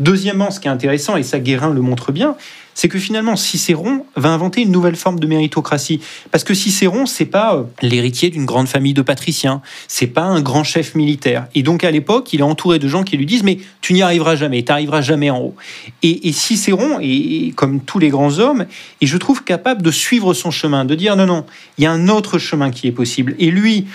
Deuxièmement, 0.00 0.50
ce 0.50 0.60
qui 0.60 0.68
est 0.68 0.72
intéressant, 0.72 1.16
et 1.16 1.22
ça 1.22 1.38
Guérin 1.38 1.72
le 1.72 1.80
montre 1.80 2.10
bien, 2.10 2.36
c'est 2.74 2.88
que 2.88 2.98
finalement 2.98 3.36
Cicéron 3.36 4.04
va 4.16 4.30
inventer 4.30 4.62
une 4.62 4.72
nouvelle 4.72 4.96
forme 4.96 5.20
de 5.20 5.26
méritocratie. 5.26 6.00
Parce 6.30 6.44
que 6.44 6.54
Cicéron, 6.54 7.06
c'est 7.06 7.24
pas 7.24 7.54
euh, 7.54 7.62
l'héritier 7.80 8.30
d'une 8.30 8.44
grande 8.44 8.66
famille 8.66 8.94
de 8.94 9.02
patriciens, 9.02 9.62
c'est 9.88 10.08
pas 10.08 10.22
un 10.22 10.40
grand 10.40 10.64
chef 10.64 10.94
militaire. 10.94 11.46
Et 11.54 11.62
donc 11.62 11.84
à 11.84 11.90
l'époque, 11.90 12.32
il 12.32 12.40
est 12.40 12.44
entouré 12.44 12.78
de 12.78 12.88
gens 12.88 13.04
qui 13.04 13.16
lui 13.16 13.26
disent 13.26 13.44
mais 13.44 13.58
tu 13.80 13.92
n'y 13.92 14.02
arriveras 14.02 14.34
jamais, 14.36 14.62
tu 14.62 14.72
n'arriveras 14.72 15.00
jamais 15.00 15.30
en 15.30 15.38
haut. 15.38 15.54
Et, 16.02 16.32
Cicéron, 16.32 16.98
est, 17.00 17.54
comme 17.54 17.80
tous 17.80 17.98
les 17.98 18.08
grands 18.08 18.38
hommes, 18.38 18.66
et 19.00 19.06
je 19.06 19.16
trouve 19.16 19.44
capable 19.44 19.82
de 19.82 19.90
suivre 19.90 20.34
son 20.34 20.50
chemin, 20.50 20.84
de 20.84 20.94
dire 20.94 21.16
non 21.16 21.26
non, 21.26 21.46
il 21.78 21.84
y 21.84 21.86
a 21.86 21.92
un 21.92 22.08
autre 22.08 22.38
chemin 22.38 22.70
qui 22.70 22.88
est 22.88 22.92
possible. 22.92 23.36
Et 23.38 23.50
lui, 23.50 23.86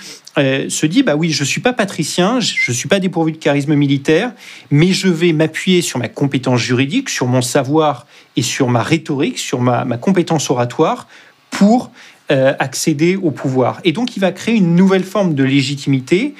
se 0.68 0.86
dit 0.86 1.02
bah 1.02 1.16
oui, 1.16 1.30
je 1.30 1.44
suis 1.44 1.60
pas 1.60 1.72
patricien, 1.72 2.40
je 2.40 2.72
suis 2.72 2.88
pas 2.88 2.98
dépourvu 2.98 3.32
de 3.32 3.36
charisme 3.36 3.74
militaire, 3.74 4.32
mais 4.70 4.92
je 4.92 5.08
vais 5.08 5.32
m'appuyer 5.32 5.82
sur 5.82 5.98
ma 5.98 6.08
compétence 6.08 6.60
juridique, 6.60 7.08
sur 7.08 7.26
mon 7.26 7.42
savoir 7.42 8.06
et 8.36 8.42
sur 8.42 8.68
ma 8.68 8.82
rhétorique, 8.82 9.38
sur 9.38 9.60
ma, 9.60 9.84
compétence 9.96 10.50
oratoire 10.50 11.08
pour 11.50 11.90
euh, 12.30 12.54
accéder 12.58 13.16
au 13.16 13.30
pouvoir. 13.30 13.80
Et 13.84 13.92
donc 13.92 14.16
il 14.16 14.20
va 14.20 14.32
créer 14.32 14.54
une 14.54 14.76
nouvelle 14.76 15.04
forme 15.04 15.34
de 15.34 15.44
légitimité 15.44 16.34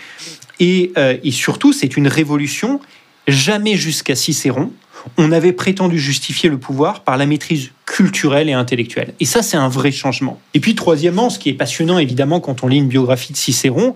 et, 0.60 0.92
euh, 0.96 1.16
et 1.22 1.30
surtout 1.30 1.72
c'est 1.72 1.96
une 1.96 2.08
révolution. 2.08 2.80
Jamais 3.28 3.76
jusqu'à 3.76 4.14
Cicéron, 4.14 4.72
on 5.18 5.32
avait 5.32 5.52
prétendu 5.52 5.98
justifier 5.98 6.48
le 6.48 6.58
pouvoir 6.58 7.00
par 7.00 7.16
la 7.16 7.26
maîtrise 7.26 7.70
culturelle 7.86 8.48
et 8.48 8.52
intellectuelle. 8.52 9.14
Et 9.20 9.24
ça, 9.24 9.42
c'est 9.42 9.56
un 9.56 9.68
vrai 9.68 9.92
changement. 9.92 10.40
Et 10.54 10.60
puis, 10.60 10.74
troisièmement, 10.74 11.30
ce 11.30 11.38
qui 11.38 11.48
est 11.48 11.54
passionnant, 11.54 11.98
évidemment, 11.98 12.40
quand 12.40 12.62
on 12.62 12.68
lit 12.68 12.78
une 12.78 12.88
biographie 12.88 13.32
de 13.32 13.38
Cicéron, 13.38 13.94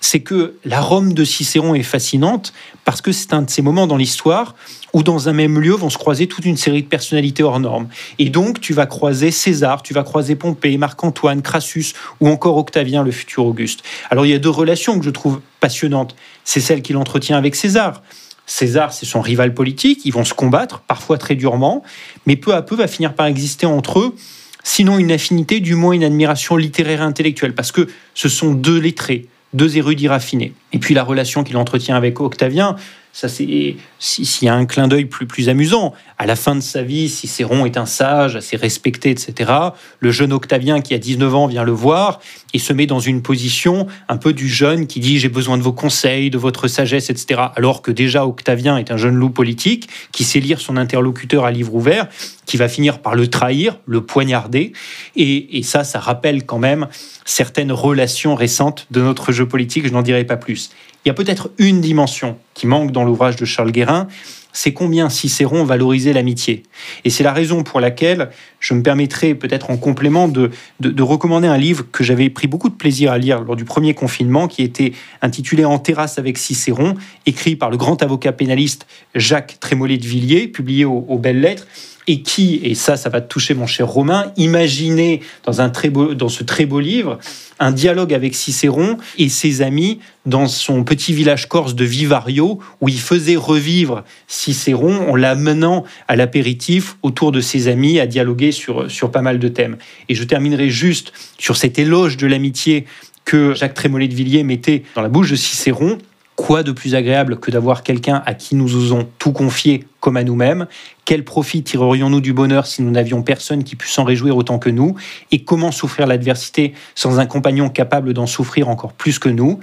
c'est 0.00 0.20
que 0.20 0.54
la 0.64 0.80
Rome 0.80 1.12
de 1.12 1.24
Cicéron 1.24 1.74
est 1.74 1.82
fascinante 1.82 2.52
parce 2.84 3.00
que 3.00 3.12
c'est 3.12 3.32
un 3.32 3.42
de 3.42 3.50
ces 3.50 3.62
moments 3.62 3.86
dans 3.86 3.96
l'histoire 3.96 4.54
où 4.92 5.02
dans 5.02 5.28
un 5.28 5.32
même 5.32 5.58
lieu 5.58 5.74
vont 5.74 5.90
se 5.90 5.98
croiser 5.98 6.26
toute 6.28 6.44
une 6.44 6.56
série 6.56 6.82
de 6.82 6.88
personnalités 6.88 7.42
hors 7.42 7.60
normes. 7.60 7.88
Et 8.18 8.30
donc 8.30 8.60
tu 8.60 8.72
vas 8.72 8.86
croiser 8.86 9.30
César, 9.30 9.82
tu 9.82 9.92
vas 9.92 10.02
croiser 10.02 10.36
Pompée, 10.36 10.76
Marc-Antoine, 10.78 11.42
Crassus 11.42 11.94
ou 12.20 12.28
encore 12.28 12.56
Octavien, 12.56 13.02
le 13.02 13.10
futur 13.10 13.44
Auguste. 13.44 13.82
Alors 14.10 14.24
il 14.24 14.30
y 14.30 14.34
a 14.34 14.38
deux 14.38 14.50
relations 14.50 14.98
que 14.98 15.04
je 15.04 15.10
trouve 15.10 15.40
passionnantes. 15.60 16.14
C'est 16.44 16.60
celle 16.60 16.82
qu'il 16.82 16.96
entretient 16.96 17.36
avec 17.36 17.54
César. 17.54 18.02
César, 18.48 18.92
c'est 18.92 19.06
son 19.06 19.20
rival 19.20 19.54
politique, 19.54 20.00
ils 20.04 20.12
vont 20.12 20.24
se 20.24 20.34
combattre, 20.34 20.80
parfois 20.80 21.18
très 21.18 21.34
durement, 21.34 21.82
mais 22.26 22.34
peu 22.34 22.54
à 22.54 22.62
peu 22.62 22.74
va 22.74 22.88
finir 22.88 23.14
par 23.14 23.26
exister 23.26 23.66
entre 23.66 24.00
eux, 24.00 24.16
sinon 24.64 24.98
une 24.98 25.12
affinité, 25.12 25.60
du 25.60 25.74
moins 25.74 25.92
une 25.92 26.02
admiration 26.02 26.56
littéraire 26.56 27.02
et 27.02 27.04
intellectuelle, 27.04 27.54
parce 27.54 27.72
que 27.72 27.86
ce 28.14 28.28
sont 28.28 28.54
deux 28.54 28.78
lettrés, 28.78 29.26
deux 29.52 29.76
érudits 29.76 30.08
raffinés. 30.08 30.54
Et 30.72 30.78
puis 30.78 30.94
la 30.94 31.02
relation 31.02 31.44
qu'il 31.44 31.56
entretient 31.56 31.96
avec 31.96 32.20
Octavien, 32.20 32.76
ça 33.12 33.28
c'est 33.28 33.76
s'il 33.98 34.46
y 34.46 34.48
a 34.48 34.54
un 34.54 34.66
clin 34.66 34.86
d'œil 34.86 35.06
plus, 35.06 35.26
plus 35.26 35.48
amusant. 35.48 35.92
À 36.18 36.26
la 36.26 36.36
fin 36.36 36.54
de 36.54 36.60
sa 36.60 36.82
vie, 36.82 37.08
Cicéron 37.08 37.66
est 37.66 37.76
un 37.76 37.86
sage, 37.86 38.36
assez 38.36 38.56
respecté, 38.56 39.10
etc. 39.10 39.50
Le 39.98 40.10
jeune 40.12 40.32
Octavien 40.32 40.80
qui 40.80 40.94
a 40.94 40.98
19 40.98 41.34
ans 41.34 41.46
vient 41.46 41.64
le 41.64 41.72
voir 41.72 42.20
et 42.54 42.58
se 42.58 42.72
met 42.72 42.86
dans 42.86 43.00
une 43.00 43.22
position 43.22 43.86
un 44.08 44.16
peu 44.18 44.32
du 44.32 44.48
jeune 44.48 44.86
qui 44.86 45.00
dit 45.00 45.18
j'ai 45.18 45.28
besoin 45.28 45.58
de 45.58 45.62
vos 45.62 45.72
conseils, 45.72 46.30
de 46.30 46.38
votre 46.38 46.68
sagesse, 46.68 47.10
etc. 47.10 47.40
Alors 47.56 47.82
que 47.82 47.90
déjà 47.90 48.24
Octavien 48.26 48.76
est 48.76 48.90
un 48.90 48.96
jeune 48.96 49.16
loup 49.16 49.30
politique 49.30 49.88
qui 50.12 50.22
sait 50.22 50.40
lire 50.40 50.60
son 50.60 50.76
interlocuteur 50.76 51.44
à 51.44 51.50
livre 51.50 51.74
ouvert, 51.74 52.08
qui 52.46 52.56
va 52.56 52.68
finir 52.68 53.00
par 53.00 53.14
le 53.14 53.26
trahir, 53.28 53.78
le 53.86 54.00
poignarder. 54.00 54.72
Et, 55.16 55.58
et 55.58 55.62
ça, 55.62 55.82
ça 55.82 55.98
rappelle 55.98 56.46
quand 56.46 56.58
même 56.58 56.86
certaines 57.24 57.72
relations 57.72 58.34
récentes 58.34 58.86
de 58.90 59.00
notre 59.00 59.32
jeu 59.32 59.46
politique, 59.46 59.86
je 59.86 59.92
n'en 59.92 60.02
dirai 60.02 60.24
pas 60.24 60.36
plus. 60.36 60.57
Il 61.04 61.08
y 61.08 61.10
a 61.10 61.14
peut-être 61.14 61.50
une 61.58 61.80
dimension 61.80 62.38
qui 62.54 62.66
manque 62.66 62.92
dans 62.92 63.04
l'ouvrage 63.04 63.36
de 63.36 63.44
Charles 63.44 63.72
Guérin, 63.72 64.08
c'est 64.52 64.72
combien 64.72 65.08
Cicéron 65.08 65.64
valorisait 65.64 66.12
l'amitié. 66.12 66.64
Et 67.04 67.10
c'est 67.10 67.22
la 67.22 67.32
raison 67.32 67.62
pour 67.62 67.80
laquelle 67.80 68.30
je 68.58 68.74
me 68.74 68.82
permettrai 68.82 69.34
peut-être 69.34 69.70
en 69.70 69.76
complément 69.76 70.26
de, 70.26 70.50
de, 70.80 71.02
recommander 71.02 71.46
un 71.46 71.56
livre 71.56 71.84
que 71.92 72.02
j'avais 72.02 72.28
pris 72.28 72.48
beaucoup 72.48 72.68
de 72.68 72.74
plaisir 72.74 73.12
à 73.12 73.18
lire 73.18 73.42
lors 73.42 73.54
du 73.54 73.64
premier 73.64 73.94
confinement, 73.94 74.48
qui 74.48 74.62
était 74.62 74.92
intitulé 75.22 75.64
En 75.64 75.78
terrasse 75.78 76.18
avec 76.18 76.38
Cicéron, 76.38 76.94
écrit 77.26 77.54
par 77.54 77.70
le 77.70 77.76
grand 77.76 78.02
avocat 78.02 78.32
pénaliste 78.32 78.86
Jacques 79.14 79.58
Trémollet 79.60 79.98
de 79.98 80.06
Villiers, 80.06 80.48
publié 80.48 80.84
aux, 80.84 81.18
Belles 81.18 81.40
Lettres. 81.40 81.66
Et 82.08 82.22
qui, 82.22 82.60
et 82.64 82.74
ça, 82.74 82.96
ça 82.96 83.10
va 83.10 83.20
toucher 83.20 83.54
mon 83.54 83.66
cher 83.66 83.86
Romain, 83.86 84.32
imaginez 84.36 85.20
dans, 85.44 85.60
un 85.60 85.68
très 85.68 85.90
beau, 85.90 86.14
dans 86.14 86.30
ce 86.30 86.42
très 86.42 86.66
beau 86.66 86.80
livre 86.80 87.18
un 87.60 87.70
dialogue 87.70 88.14
avec 88.14 88.34
Cicéron 88.34 88.96
et 89.18 89.28
ses 89.28 89.62
amis 89.62 89.98
dans 90.26 90.46
son 90.46 90.84
petit 90.84 91.12
village 91.12 91.48
corse 91.48 91.74
de 91.74 91.84
Vivario, 91.84 92.60
où 92.80 92.88
il 92.88 93.00
faisait 93.00 93.36
revivre 93.36 94.04
Cicéron 94.26 95.10
en 95.10 95.16
l'amenant 95.16 95.84
à 96.06 96.16
l'apéritif 96.16 96.96
autour 97.02 97.32
de 97.32 97.40
ses 97.40 97.68
amis 97.68 97.98
à 97.98 98.06
dialoguer 98.06 98.52
sur, 98.52 98.90
sur 98.90 99.10
pas 99.10 99.22
mal 99.22 99.38
de 99.38 99.48
thèmes. 99.48 99.76
Et 100.08 100.14
je 100.14 100.24
terminerai 100.24 100.70
juste 100.70 101.12
sur 101.38 101.56
cet 101.56 101.78
éloge 101.78 102.16
de 102.16 102.26
l'amitié 102.26 102.86
que 103.24 103.54
Jacques 103.54 103.74
Trémollet 103.74 104.08
de 104.08 104.14
Villiers 104.14 104.44
mettait 104.44 104.84
dans 104.94 105.02
la 105.02 105.08
bouche 105.08 105.30
de 105.30 105.36
Cicéron. 105.36 105.98
Quoi 106.38 106.62
de 106.62 106.70
plus 106.70 106.94
agréable 106.94 107.40
que 107.40 107.50
d'avoir 107.50 107.82
quelqu'un 107.82 108.22
à 108.24 108.32
qui 108.32 108.54
nous 108.54 108.76
osons 108.76 109.08
tout 109.18 109.32
confier 109.32 109.84
comme 109.98 110.16
à 110.16 110.22
nous-mêmes? 110.22 110.68
Quel 111.04 111.24
profit 111.24 111.64
tirerions-nous 111.64 112.20
du 112.20 112.32
bonheur 112.32 112.64
si 112.64 112.80
nous 112.80 112.92
n'avions 112.92 113.24
personne 113.24 113.64
qui 113.64 113.74
pût 113.74 113.88
s'en 113.88 114.04
réjouir 114.04 114.36
autant 114.36 114.60
que 114.60 114.70
nous? 114.70 114.94
Et 115.32 115.42
comment 115.42 115.72
souffrir 115.72 116.06
l'adversité 116.06 116.74
sans 116.94 117.18
un 117.18 117.26
compagnon 117.26 117.68
capable 117.68 118.14
d'en 118.14 118.26
souffrir 118.26 118.68
encore 118.68 118.92
plus 118.92 119.18
que 119.18 119.28
nous? 119.28 119.58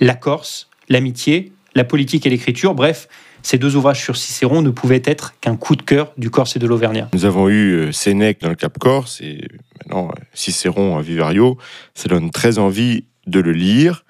La 0.00 0.14
Corse, 0.14 0.68
l'amitié, 0.88 1.52
la 1.76 1.84
politique 1.84 2.26
et 2.26 2.30
l'écriture, 2.30 2.74
bref, 2.74 3.06
ces 3.44 3.56
deux 3.56 3.76
ouvrages 3.76 4.02
sur 4.02 4.16
Cicéron 4.16 4.62
ne 4.62 4.70
pouvaient 4.70 5.02
être 5.04 5.34
qu'un 5.40 5.56
coup 5.56 5.76
de 5.76 5.82
cœur 5.82 6.12
du 6.18 6.30
Corse 6.30 6.56
et 6.56 6.58
de 6.58 6.66
l'Auvergnat. 6.66 7.08
Nous 7.12 7.24
avons 7.24 7.48
eu 7.48 7.70
euh, 7.70 7.92
Sénèque 7.92 8.40
dans 8.40 8.48
le 8.48 8.56
Cap 8.56 8.76
Corse 8.80 9.20
et 9.20 9.46
maintenant 9.78 10.08
euh, 10.08 10.20
Cicéron 10.34 10.98
à 10.98 11.02
Vivario. 11.02 11.56
Ça 11.94 12.08
donne 12.08 12.32
très 12.32 12.58
envie 12.58 13.04
de 13.28 13.38
le 13.38 13.52
lire. 13.52 14.04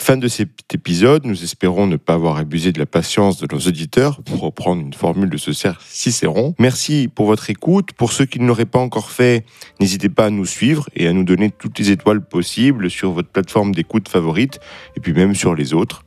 Fin 0.00 0.16
de 0.16 0.28
cet 0.28 0.72
épisode, 0.72 1.26
nous 1.26 1.44
espérons 1.44 1.86
ne 1.86 1.96
pas 1.96 2.14
avoir 2.14 2.38
abusé 2.38 2.72
de 2.72 2.78
la 2.78 2.86
patience 2.86 3.38
de 3.38 3.46
nos 3.54 3.60
auditeurs, 3.60 4.22
pour 4.22 4.40
reprendre 4.40 4.80
une 4.80 4.94
formule 4.94 5.28
de 5.28 5.36
ce 5.36 5.52
cerf 5.52 5.78
Cicéron. 5.86 6.54
Merci 6.58 7.10
pour 7.14 7.26
votre 7.26 7.50
écoute. 7.50 7.92
Pour 7.92 8.10
ceux 8.10 8.24
qui 8.24 8.40
ne 8.40 8.46
l'auraient 8.46 8.64
pas 8.64 8.78
encore 8.78 9.10
fait, 9.10 9.44
n'hésitez 9.78 10.08
pas 10.08 10.24
à 10.24 10.30
nous 10.30 10.46
suivre 10.46 10.88
et 10.96 11.06
à 11.06 11.12
nous 11.12 11.22
donner 11.22 11.50
toutes 11.50 11.78
les 11.78 11.90
étoiles 11.90 12.22
possibles 12.22 12.90
sur 12.90 13.12
votre 13.12 13.28
plateforme 13.28 13.74
d'écoute 13.74 14.08
favorite, 14.08 14.58
et 14.96 15.00
puis 15.00 15.12
même 15.12 15.34
sur 15.34 15.54
les 15.54 15.74
autres. 15.74 16.02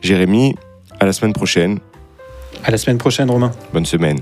Jérémy, 0.00 0.54
à 0.98 1.04
la 1.04 1.12
semaine 1.12 1.34
prochaine. 1.34 1.80
À 2.64 2.70
la 2.70 2.78
semaine 2.78 2.98
prochaine, 2.98 3.30
Romain. 3.30 3.52
Bonne 3.74 3.86
semaine. 3.86 4.20